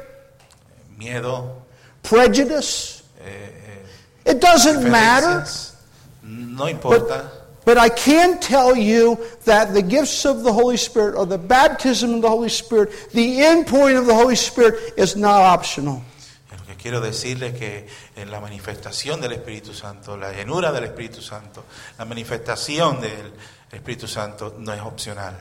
Miedo, 0.97 1.67
prejudice. 2.01 3.03
eh, 3.21 3.85
It 4.25 4.41
doesn't 4.41 4.87
eh, 4.87 4.89
matter. 4.91 5.45
no 6.23 6.67
importa. 6.67 7.31
But 7.65 7.79
I 7.79 7.89
can 7.89 8.41
tell 8.41 8.77
you 8.77 9.19
that 9.45 9.73
the 9.73 9.81
gifts 9.81 10.27
of 10.27 10.43
the 10.43 10.53
Holy 10.53 10.77
Spirit 10.77 11.17
or 11.17 11.25
the 11.25 11.39
baptism 11.39 12.15
of 12.15 12.23
the 12.23 12.29
Holy 12.29 12.51
Spirit, 12.51 12.91
the 13.13 13.41
inpouring 13.41 13.97
of 13.97 14.07
the 14.07 14.15
Holy 14.15 14.37
Spirit 14.37 14.95
is 14.99 15.17
not 15.17 15.41
optional. 15.41 16.03
Lo 16.51 16.59
que 16.67 16.75
quiero 16.77 17.01
decirle 17.01 17.49
es 17.49 17.59
que 17.59 17.87
en 18.17 18.31
la 18.31 18.41
manifestación 18.41 19.21
del 19.21 19.33
Espíritu 19.33 19.73
Santo, 19.73 20.17
la 20.17 20.33
llenura 20.33 20.73
del 20.73 20.85
Espíritu 20.85 21.23
Santo, 21.23 21.65
la 21.99 22.05
manifestación 22.05 23.01
del 23.01 23.33
Espíritu 23.73 24.07
Santo 24.07 24.55
no 24.59 24.73
es 24.73 24.81
opcional. 24.81 25.35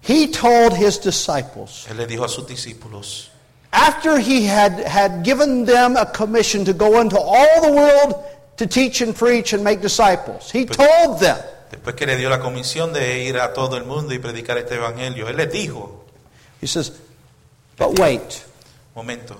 He 0.00 0.28
told 0.28 0.72
his 0.72 0.98
disciples, 0.98 1.86
Él 1.90 1.98
le 1.98 2.06
dijo 2.06 2.24
a 2.24 2.28
sus 2.28 2.46
discípulos, 2.46 3.28
after 3.70 4.18
he 4.18 4.46
had, 4.46 4.80
had 4.80 5.22
given 5.22 5.66
them 5.66 5.96
a 5.96 6.06
commission 6.06 6.64
to 6.64 6.72
go 6.72 7.00
into 7.02 7.18
all 7.18 7.60
the 7.60 7.70
world 7.70 8.24
to 8.58 8.66
teach 8.66 9.00
and 9.00 9.14
preach 9.16 9.52
and 9.52 9.64
make 9.64 9.80
disciples, 9.80 10.50
he 10.50 10.66
told 10.66 11.20
them, 11.20 11.38
después 11.70 11.94
que 11.96 12.06
le 12.06 12.16
dio 12.16 12.28
la 12.28 12.38
comisión 12.38 12.92
de 12.92 13.24
ir 13.24 13.38
a 13.38 13.52
todo 13.52 13.76
el 13.76 13.84
mundo 13.84 14.12
y 14.12 14.18
predicar 14.18 14.58
este 14.58 14.74
evangelio, 14.74 15.28
Él 15.28 15.36
les 15.36 15.50
dijo, 15.50 16.04
he 16.60 16.66
says, 16.66 16.92
but 17.76 17.98
wait, 17.98 18.44
momento, 18.94 19.36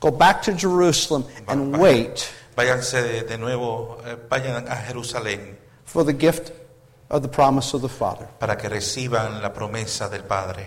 go 0.00 0.10
back 0.10 0.42
to 0.42 0.52
Jerusalem 0.52 1.24
and 1.46 1.78
wait 1.78 2.32
váyanse 2.56 3.26
de, 3.26 3.38
nuevo, 3.38 3.98
eh, 4.06 4.16
vayan 4.28 4.66
a 4.68 4.76
Jerusalén 4.76 5.56
for 5.84 6.04
the 6.04 6.12
gift 6.12 6.52
of 7.10 7.22
the 7.22 7.28
promise 7.28 7.74
of 7.74 7.82
the 7.82 7.88
Father. 7.88 8.26
para 8.38 8.56
que 8.56 8.68
reciban 8.68 9.42
la 9.42 9.52
promesa 9.52 10.08
del 10.08 10.22
Padre. 10.22 10.66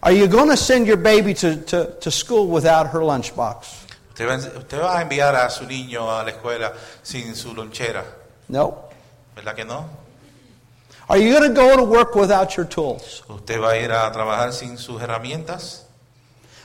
Are 0.00 0.12
you 0.12 0.28
going 0.28 0.48
to 0.48 0.56
send 0.56 0.86
your 0.86 0.96
baby 0.96 1.34
to, 1.34 1.56
to, 1.56 1.96
to 2.00 2.10
school 2.10 2.46
without 2.46 2.88
her 2.88 3.00
lunchbox? 3.00 3.87
Usted 4.18 4.26
va, 4.28 4.58
usted 4.58 4.80
va 4.80 4.98
a 4.98 5.02
enviar 5.02 5.36
a 5.36 5.48
su 5.48 5.64
niño 5.64 6.10
a 6.10 6.24
la 6.24 6.30
escuela 6.30 6.72
sin 7.04 7.36
su 7.36 7.54
lonchera, 7.54 8.04
No. 8.48 8.88
¿verdad 9.36 9.54
que 9.54 9.64
no? 9.64 9.88
Are 11.08 11.20
you 11.22 11.32
going 11.38 11.54
to 11.54 11.54
go 11.54 11.76
to 11.76 11.84
work 11.84 12.16
without 12.16 12.56
your 12.56 12.66
tools? 12.66 13.22
Usted 13.28 13.60
va 13.60 13.70
a 13.70 13.78
ir 13.78 13.92
a 13.92 14.10
trabajar 14.10 14.52
sin 14.52 14.76
sus 14.76 15.00
herramientas. 15.00 15.84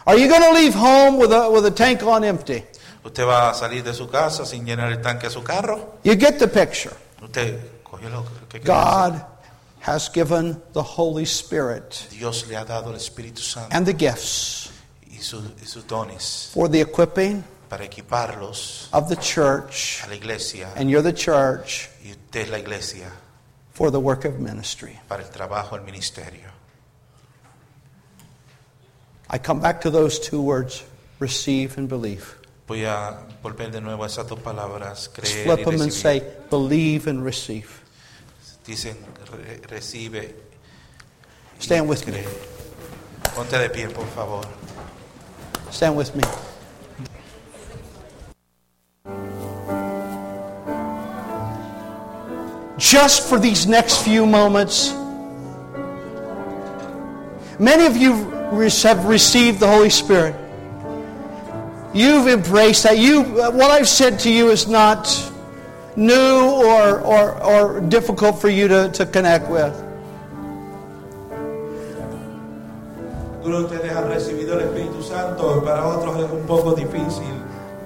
Are 0.07 0.17
you 0.17 0.27
going 0.27 0.41
to 0.41 0.51
leave 0.51 0.73
home 0.73 1.17
with 1.19 1.31
a, 1.31 1.47
with 1.51 1.63
a 1.67 1.71
tank 1.71 2.01
on 2.01 2.23
empty? 2.23 2.63
Usted 3.05 3.23
va 3.23 3.51
a 3.51 3.53
salir 3.53 3.83
de 3.83 3.93
su 3.93 4.07
casa 4.07 4.47
sin 4.47 4.65
llenar 4.65 4.91
el 4.91 4.99
tanque 5.03 5.27
de 5.27 5.29
su 5.29 5.43
carro. 5.43 5.99
You 6.03 6.15
get 6.15 6.39
the 6.39 6.47
picture. 6.47 6.95
Usted 7.21 7.59
cogió 7.83 8.09
lo 8.09 8.25
que 8.49 8.61
God 8.61 9.23
has 9.81 10.09
given 10.09 10.59
the 10.73 10.81
Holy 10.81 11.25
Spirit. 11.25 12.09
Dios 12.09 12.47
le 12.47 12.55
ha 12.55 12.65
dado 12.65 12.89
el 12.89 12.95
Espíritu 12.95 13.43
Santo 13.43 13.69
and 13.75 13.85
the 13.85 13.93
gifts 13.93 14.71
sus- 15.23 15.51
y 15.61 15.65
sus 15.65 15.85
dones 15.87 16.49
for 16.53 16.69
the 16.69 16.81
equipping 16.81 17.43
para 17.69 17.85
equiparlos 17.85 18.87
of 18.93 19.09
the 19.09 19.15
church, 19.15 20.01
a 20.03 20.07
la 20.09 20.15
iglesia 20.15 20.69
and 20.75 20.89
you're 20.89 21.01
the 21.01 21.13
church, 21.13 21.89
y 22.03 22.11
usted 22.11 22.41
es 22.43 22.49
la 22.49 22.57
iglesia 22.59 23.11
for 23.73 23.89
the 23.91 23.99
work 23.99 24.25
of 24.25 24.39
ministry. 24.39 24.99
para 25.07 25.23
el 25.23 25.29
trabajo, 25.29 25.75
el 25.75 25.81
ministerio. 25.83 26.51
I 29.29 29.37
come 29.39 29.59
back 29.59 29.81
to 29.81 29.89
those 29.89 30.19
two 30.19 30.41
words 30.41 30.83
receive 31.19 31.77
and 31.77 31.87
believe. 31.89 32.35
Voy 32.67 32.83
a 32.85 33.17
volver 33.43 33.71
de 33.71 33.81
nuevo 33.81 34.03
a 34.03 34.07
esas 34.07 34.27
dos 34.27 34.39
palabras, 34.39 35.09
creer 35.09 35.43
flip 35.45 35.59
y 35.59 35.63
them 35.71 35.81
and 35.81 35.91
say 35.91 36.21
believe 36.49 37.07
and 37.07 37.23
receive. 37.23 37.81
Dicen, 38.65 38.95
re- 39.31 39.59
recibe. 39.67 40.35
y 41.59 41.63
Stand 41.63 41.89
with 41.89 42.05
me. 42.05 42.13
cree. 42.13 42.27
Ponte 43.35 43.57
de 43.57 43.69
pie, 43.69 43.87
por 43.89 44.05
favor. 44.07 44.45
Stand 45.73 45.97
with 45.97 46.15
me. 46.15 46.21
Just 52.77 53.27
for 53.27 53.39
these 53.39 53.65
next 53.65 54.03
few 54.03 54.27
moments, 54.27 54.93
many 57.59 57.87
of 57.87 57.97
you 57.97 58.13
have 58.83 59.05
received 59.05 59.59
the 59.59 59.67
Holy 59.67 59.89
Spirit. 59.89 60.35
You've 61.91 62.27
embraced 62.27 62.83
that. 62.83 62.99
You, 62.99 63.23
what 63.23 63.71
I've 63.71 63.89
said 63.89 64.19
to 64.19 64.31
you 64.31 64.51
is 64.51 64.67
not 64.67 65.09
new 65.95 66.13
or, 66.13 66.99
or, 66.99 67.43
or 67.43 67.81
difficult 67.81 68.39
for 68.39 68.49
you 68.49 68.67
to, 68.67 68.91
to 68.91 69.07
connect 69.07 69.49
with. 69.49 69.73
Algunos 73.43 73.69
de 73.69 73.75
ustedes 73.75 73.93
han 73.93 74.07
recibido 74.07 74.53
el 74.53 74.67
Espíritu 74.67 75.03
Santo, 75.03 75.61
para 75.65 75.85
otros 75.85 76.15
es 76.17 76.31
un 76.31 76.47
poco 76.47 76.71
difícil 76.71 77.25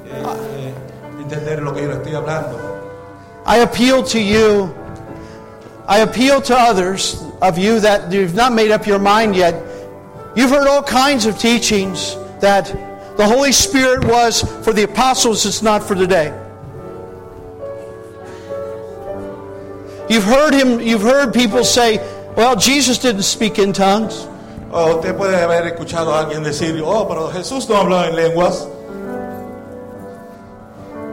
eh, 0.05 0.71
entender 1.19 1.63
lo 1.63 1.73
que 1.73 1.81
yo 1.81 1.93
estoy 1.93 2.13
hablando. 2.13 2.59
I 3.43 3.61
appeal 3.63 4.03
to 4.03 4.19
you, 4.19 4.71
I 5.87 6.01
appeal 6.01 6.43
to 6.43 6.55
others 6.55 7.23
of 7.41 7.57
you 7.57 7.79
that 7.79 8.11
you've 8.11 8.35
not 8.35 8.53
made 8.53 8.69
up 8.69 8.85
your 8.85 8.99
mind 8.99 9.35
yet. 9.35 9.55
You've 10.35 10.51
heard 10.51 10.67
all 10.67 10.83
kinds 10.83 11.25
of 11.25 11.39
teachings 11.39 12.15
that 12.39 12.71
the 13.17 13.25
Holy 13.25 13.51
Spirit 13.51 14.05
was 14.05 14.43
for 14.63 14.73
the 14.73 14.83
apostles, 14.83 15.43
it's 15.47 15.63
not 15.63 15.81
for 15.81 15.95
today. 15.95 16.31
You've 20.07 20.23
heard 20.23 20.53
him, 20.53 20.79
you've 20.81 21.01
heard 21.01 21.33
people 21.33 21.63
say, 21.63 21.97
well, 22.35 22.55
Jesus 22.55 22.99
didn't 22.99 23.23
speak 23.23 23.57
in 23.57 23.73
tongues. 23.73 24.27
O 24.77 24.97
usted 24.97 25.15
puede 25.15 25.35
haber 25.35 25.65
escuchado 25.65 26.13
a 26.13 26.19
alguien 26.19 26.43
decir, 26.43 26.83
oh, 26.85 27.07
pero 27.07 27.31
Jesús 27.31 27.67
no 27.67 27.77
habló 27.77 28.03
en 28.03 28.15
lenguas. 28.15 28.67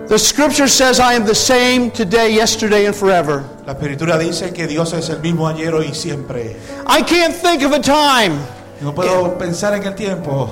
The 0.07 0.19
scripture 0.19 0.69
says, 0.69 1.01
I 1.01 1.15
am 1.15 1.25
the 1.25 1.35
same 1.35 1.91
today, 1.91 2.35
yesterday, 2.35 2.85
and 2.85 2.95
forever. 2.95 3.43
La 3.67 3.73
Escritura 3.73 4.19
dice 4.19 4.53
que 4.53 4.67
Dios 4.67 4.93
es 4.93 5.09
el 5.09 5.21
mismo 5.21 5.49
ayer, 5.49 5.73
hoy 5.73 5.87
y 5.87 5.95
siempre. 5.95 6.57
I 6.87 7.01
can't 7.03 7.35
think 7.35 7.62
of 7.62 7.73
a 7.73 7.81
time 7.81 8.39
No 8.83 8.93
puedo 8.93 9.39
pensar 9.39 9.73
en 9.73 9.85
el 9.85 9.95
tiempo 9.95 10.51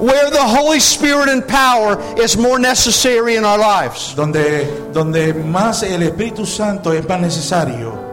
where 0.00 0.30
the 0.30 0.42
Holy 0.42 0.80
Spirit 0.80 1.28
and 1.28 1.46
power 1.46 2.00
is 2.18 2.38
more 2.38 2.58
necessary 2.58 3.36
in 3.36 3.44
our 3.44 3.58
lives. 3.58 4.14
donde, 4.16 4.90
donde 4.94 5.34
más 5.34 5.82
el 5.82 6.00
Espíritu 6.02 6.46
Santo 6.46 6.92
es 6.92 7.06
más 7.06 7.20
necesario. 7.20 8.03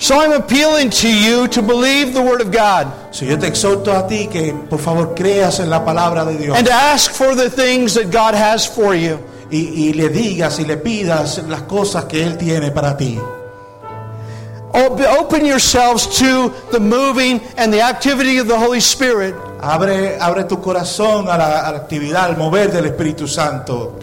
So 0.00 0.18
I'm 0.20 0.32
appealing 0.32 0.90
to 0.90 1.08
you 1.12 1.48
to 1.48 1.60
believe 1.60 2.14
the 2.14 2.22
Word 2.22 2.40
of 2.40 2.52
God 2.52 2.86
Si 3.12 3.26
yo 3.26 3.36
te 3.36 3.48
exhorto 3.48 3.92
a 3.92 4.06
ti 4.08 4.28
que 4.28 4.54
por 4.70 4.78
favor 4.78 5.14
creas 5.14 5.58
en 5.60 5.68
la 5.70 5.84
palabra 5.84 6.24
de 6.24 6.38
Dios 6.38 6.56
and 6.56 6.66
to 6.66 6.72
ask 6.72 7.10
for 7.10 7.34
the 7.34 7.50
things 7.50 7.94
that 7.94 8.10
God 8.12 8.34
has 8.34 8.64
for 8.66 8.94
you. 8.94 9.18
y, 9.50 9.88
y 9.88 9.92
le 9.94 10.08
digas 10.08 10.58
y 10.60 10.64
le 10.64 10.76
pidas 10.76 11.38
las 11.48 11.62
cosas 11.62 12.04
que 12.04 12.22
Él 12.22 12.36
tiene 12.36 12.70
para 12.70 12.96
ti. 12.96 13.18
Open 14.74 15.44
yourselves 15.44 16.06
to 16.18 16.52
the 16.70 16.78
moving 16.78 17.40
and 17.56 17.72
the 17.72 17.80
activity 17.80 18.38
of 18.38 18.46
the 18.46 18.56
Holy 18.56 18.80
Spirit. 18.80 19.34
Abre, 19.60 20.18
abre 20.20 20.44
tu 20.44 20.58
corazón 20.60 21.26
a 21.28 21.36
la, 21.36 21.66
a 21.66 21.72
la 21.72 21.78
actividad, 21.78 22.26
al 22.26 22.36
mover 22.36 22.70
del 22.70 22.84
Espíritu 22.84 23.26
Santo. 23.26 23.98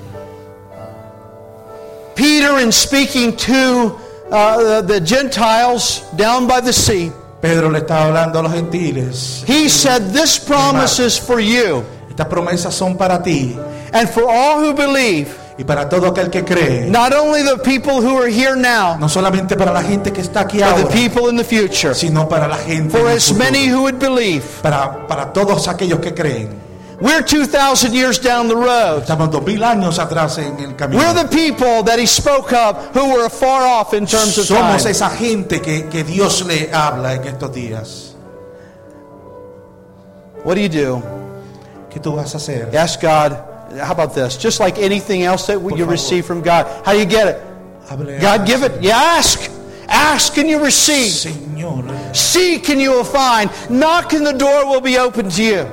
Peter, 2.16 2.60
in 2.60 2.72
speaking 2.72 3.38
to 3.38 3.96
uh, 4.32 4.82
the 4.82 5.00
Gentiles 5.02 6.04
down 6.16 6.48
by 6.48 6.62
the 6.62 6.74
sea, 6.74 7.12
Pedro 7.42 7.70
le 7.70 7.80
estaba 7.80 8.06
hablando 8.08 8.40
a 8.40 8.44
los 8.44 8.54
gentiles. 8.54 9.44
he 9.48 9.70
said, 9.70 10.12
This 10.14 10.40
promise 10.40 11.00
is 11.00 11.20
for 11.20 11.40
you 11.40 11.84
Estas 12.10 12.28
promesas 12.28 12.74
son 12.74 12.98
para 12.98 13.22
ti 13.22 13.58
and 13.94 14.10
for 14.10 14.24
all 14.30 14.60
who 14.60 14.74
believe, 14.74 15.36
y 15.58 15.64
para 15.64 15.88
todo 15.88 16.08
aquel 16.12 16.30
que 16.32 16.44
cree. 16.44 16.90
not 16.90 17.14
only 17.14 17.44
the 17.44 17.58
people 17.64 18.02
who 18.02 18.18
are 18.18 18.28
here 18.30 18.56
now, 18.56 18.98
No 18.98 19.08
solamente 19.08 19.56
para 19.58 19.72
la 19.72 19.84
gente 19.84 20.12
que 20.12 20.22
está 20.22 20.42
aquí 20.42 20.60
but 20.60 20.88
the 20.90 20.92
people 20.92 21.30
in 21.30 21.36
the 21.38 21.44
future. 21.44 21.94
sino 21.94 22.28
para 22.28 22.48
la 22.48 22.58
gente. 22.58 22.90
For 22.92 23.08
as 23.10 23.32
many 23.34 23.68
who 23.68 23.84
would 23.84 24.00
believe. 24.00 24.44
para, 24.62 25.06
para 25.08 25.32
todos 25.32 25.68
aquellos 25.68 26.00
que 26.00 26.14
creen. 26.14 26.50
We're 27.02 27.22
2,000 27.22 27.94
years 27.94 28.20
down 28.20 28.48
the 28.48 28.56
road. 28.56 29.04
Estamos 29.04 29.30
años 29.30 30.00
atrás 30.00 30.38
en 30.38 30.58
el 30.60 30.76
camino. 30.76 31.02
We're 31.02 31.14
the 31.14 31.28
people 31.28 31.84
that 31.84 32.00
he 32.00 32.06
spoke 32.06 32.54
of 32.54 32.96
who 32.96 33.14
were 33.14 33.30
far 33.30 33.64
off 33.64 33.94
in 33.94 34.06
terms 34.06 34.38
of 34.38 34.48
time. 34.48 34.80
Somos 34.80 34.86
esa 34.86 35.10
gente 35.10 35.62
que, 35.62 35.90
que 35.90 36.04
Dios 36.04 36.46
le 36.46 36.72
habla 36.72 37.16
en 37.16 37.24
estos 37.26 37.52
días. 37.54 38.16
What 40.44 40.56
do 40.56 40.62
you 40.62 40.70
do? 40.70 41.04
¿Qué 41.90 42.00
tú 42.00 42.16
vas 42.16 42.34
a 42.34 42.38
hacer? 42.38 42.74
Ask 42.76 43.02
God, 43.02 43.32
how 43.82 43.92
about 43.92 44.14
this? 44.14 44.38
Just 44.38 44.60
like 44.60 44.78
anything 44.78 45.24
else 45.24 45.48
that 45.48 45.62
you 45.62 45.70
favor. 45.70 45.92
receive 45.92 46.26
from 46.26 46.42
God. 46.42 46.66
How 46.86 46.94
do 46.94 47.00
you 47.00 47.06
get 47.06 47.28
it? 47.28 48.22
God 48.22 48.48
give 48.48 48.64
it. 48.64 48.82
You 48.82 48.92
ask. 48.92 49.52
Ask 49.88 50.38
and 50.38 50.50
you 50.50 50.64
receive. 50.64 51.12
Señor, 51.12 52.16
Seek 52.16 52.70
and 52.70 52.82
you 52.82 52.92
will 52.92 53.04
find. 53.04 53.50
Knock 53.70 54.14
and 54.14 54.26
the 54.26 54.34
door 54.34 54.66
will 54.66 54.82
be 54.82 54.98
open 54.98 55.30
to 55.30 55.44
you. 55.44 55.68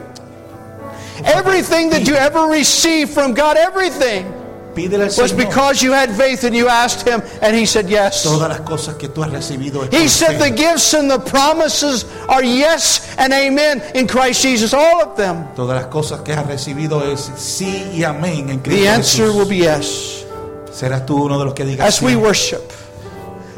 Everything 1.24 1.90
that 1.90 2.06
you 2.06 2.14
ever 2.14 2.46
received 2.46 3.10
from 3.12 3.34
God, 3.34 3.56
everything, 3.56 4.32
was 4.74 5.32
because 5.32 5.82
you 5.82 5.92
had 5.92 6.10
faith 6.16 6.44
and 6.44 6.56
you 6.56 6.68
asked 6.68 7.06
Him 7.06 7.22
and 7.42 7.54
He 7.54 7.66
said 7.66 7.88
yes. 7.88 8.22
todas 8.22 8.48
las 8.48 8.60
cosas 8.60 8.94
que 8.96 9.08
tú 9.08 9.22
has 9.22 9.30
recibido. 9.30 9.84
He 9.92 10.08
said 10.08 10.38
the 10.38 10.50
gifts 10.50 10.94
and 10.94 11.10
the 11.10 11.18
promises 11.18 12.04
are 12.28 12.42
yes 12.42 13.14
and 13.18 13.32
amen 13.32 13.82
in 13.94 14.06
Christ 14.06 14.42
Jesus, 14.42 14.72
all 14.72 15.02
of 15.02 15.16
them. 15.16 15.46
Todas 15.54 15.82
las 15.82 15.86
cosas 15.92 16.22
que 16.22 16.32
has 16.32 16.46
recibido 16.46 17.02
es 17.04 17.30
sí 17.36 17.90
y 17.92 18.04
amén 18.04 18.48
en 18.48 18.62
The 18.62 18.88
answer 18.88 19.30
will 19.30 19.48
be 19.48 19.58
yes. 19.58 20.24
Serás 20.72 21.04
tú 21.04 21.24
uno 21.24 21.38
de 21.38 21.44
los 21.44 21.54
que 21.54 21.64
digas 21.64 21.86
As 21.86 22.00
we 22.00 22.16
worship, 22.16 22.72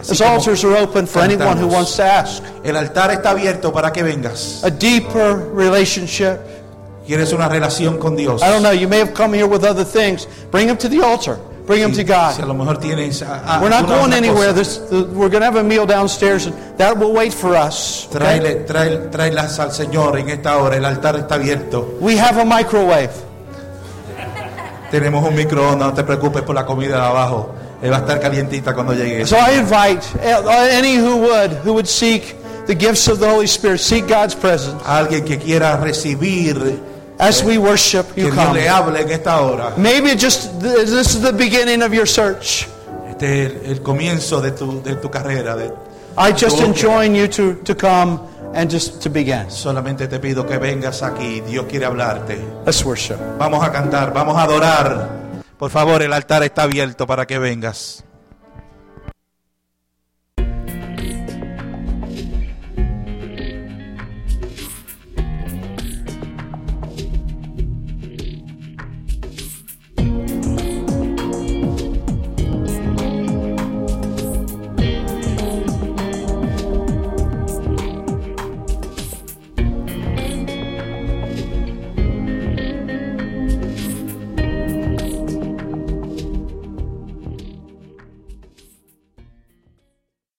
as 0.00 0.20
altars 0.20 0.64
are 0.64 0.76
open 0.76 1.06
for 1.06 1.22
anyone 1.22 1.56
who 1.56 1.68
wants 1.68 1.96
to 1.96 2.02
ask. 2.02 2.42
El 2.64 2.76
altar 2.76 3.12
está 3.12 3.30
abierto 3.30 3.72
para 3.72 3.92
que 3.92 4.02
vengas. 4.02 4.64
A 4.64 4.70
deeper 4.70 5.36
relationship. 5.54 6.53
Quieres 7.06 7.32
una 7.32 7.48
relación 7.48 7.98
con 7.98 8.16
Dios. 8.16 8.42
I 8.42 8.46
don't 8.48 8.62
know, 8.62 8.72
you 8.72 8.88
may 8.88 8.98
have 9.00 9.12
come 9.12 9.34
here 9.36 9.46
with 9.46 9.62
other 9.64 9.84
things. 9.84 10.26
Bring 10.50 10.66
them 10.68 10.76
to 10.78 10.88
the 10.88 11.02
altar. 11.02 11.38
Bring 11.66 11.80
them 11.80 11.90
to 11.92 11.96
Si 11.96 12.02
a 12.02 12.04
God. 12.04 12.46
lo 12.46 12.52
mejor 12.54 12.78
tienes 12.78 13.22
a- 13.22 13.42
a- 13.56 13.60
We're 13.60 13.70
not 13.70 13.86
going 13.86 14.12
anywhere. 14.12 14.52
This, 14.52 14.78
the, 14.90 15.04
we're 15.14 15.30
going 15.30 15.40
to 15.40 15.46
have 15.46 15.56
a 15.56 15.62
meal 15.64 15.86
downstairs, 15.86 16.46
and 16.46 16.54
that 16.78 16.96
will 16.98 17.12
wait 17.12 17.32
for 17.32 17.56
us. 17.56 18.06
okay? 18.14 18.38
Tráele, 18.66 19.08
tráelas 19.10 19.58
al 19.58 19.70
Señor 19.72 20.18
en 20.18 20.28
esta 20.28 20.58
hora. 20.58 20.76
El 20.76 20.84
altar 20.84 21.16
está 21.16 21.36
abierto. 21.36 21.96
We 22.00 22.16
have 22.18 22.38
a 22.38 22.44
microwave. 22.44 23.10
Tenemos 24.90 25.24
un 25.26 25.34
microondas. 25.34 25.88
No 25.88 25.94
te 25.94 26.04
preocupes 26.04 26.42
por 26.42 26.54
la 26.54 26.64
comida 26.66 26.96
de 26.96 27.02
abajo. 27.06 27.50
Eh, 27.82 27.88
va 27.90 27.96
a 27.96 28.00
estar 28.00 28.20
calientita 28.20 28.74
cuando 28.74 28.92
llegues. 28.94 29.28
So 29.28 29.36
I 29.36 29.58
invite 29.58 30.00
uh, 30.16 30.48
any 30.70 30.96
who 30.96 31.16
would, 31.16 31.50
who 31.64 31.72
would 31.74 31.86
seek 31.86 32.36
the 32.66 32.74
gifts 32.74 33.08
of 33.08 33.18
the 33.20 33.26
Holy 33.28 33.46
Spirit, 33.46 33.78
seek 33.80 34.06
God's 34.06 34.34
presence. 34.34 34.82
Alguien 34.86 35.24
que 35.24 35.38
quiera 35.38 35.76
recibir 35.76 36.78
As 37.18 37.42
we 37.44 37.58
worship, 37.58 38.12
que 38.14 38.22
you 38.24 38.30
Dios 38.32 38.44
come. 38.46 38.60
le 38.60 38.68
hable 38.68 39.00
en 39.00 39.10
esta 39.10 39.40
hora. 39.40 39.72
Maybe 39.76 40.10
just 40.16 40.58
this 40.60 41.14
is 41.14 41.20
the 41.22 41.32
beginning 41.32 41.82
of 41.82 41.92
your 41.92 42.06
search. 42.08 42.66
Este 43.08 43.46
es 43.46 43.52
el, 43.64 43.70
el 43.72 43.82
comienzo 43.82 44.40
de 44.40 44.50
tu, 44.50 44.82
de 44.82 44.96
tu 44.96 45.08
carrera. 45.10 45.54
de- 45.56 45.72
I 46.16 46.32
just 46.32 46.56
búsqueda. 46.56 46.66
enjoin 46.66 47.14
you 47.14 47.28
to, 47.28 47.54
to 47.64 47.76
come 47.76 48.18
and 48.54 48.70
just 48.70 49.00
to 49.02 49.10
begin. 49.10 49.48
Solamente 49.50 50.08
te 50.08 50.18
pido 50.18 50.44
que 50.46 50.58
vengas 50.58 51.02
aquí. 51.02 51.40
Dios 51.42 51.66
quiere 51.68 51.86
hablarte. 51.86 52.36
Let's 52.66 52.84
worship. 52.84 53.16
Vamos 53.38 53.64
a 53.64 53.70
cantar, 53.70 54.12
vamos 54.12 54.36
a 54.36 54.42
adorar. 54.42 55.08
Por 55.56 55.70
favor, 55.70 56.02
el 56.02 56.12
altar 56.12 56.42
está 56.42 56.64
abierto 56.64 57.06
para 57.06 57.26
que 57.26 57.38
vengas. 57.38 58.02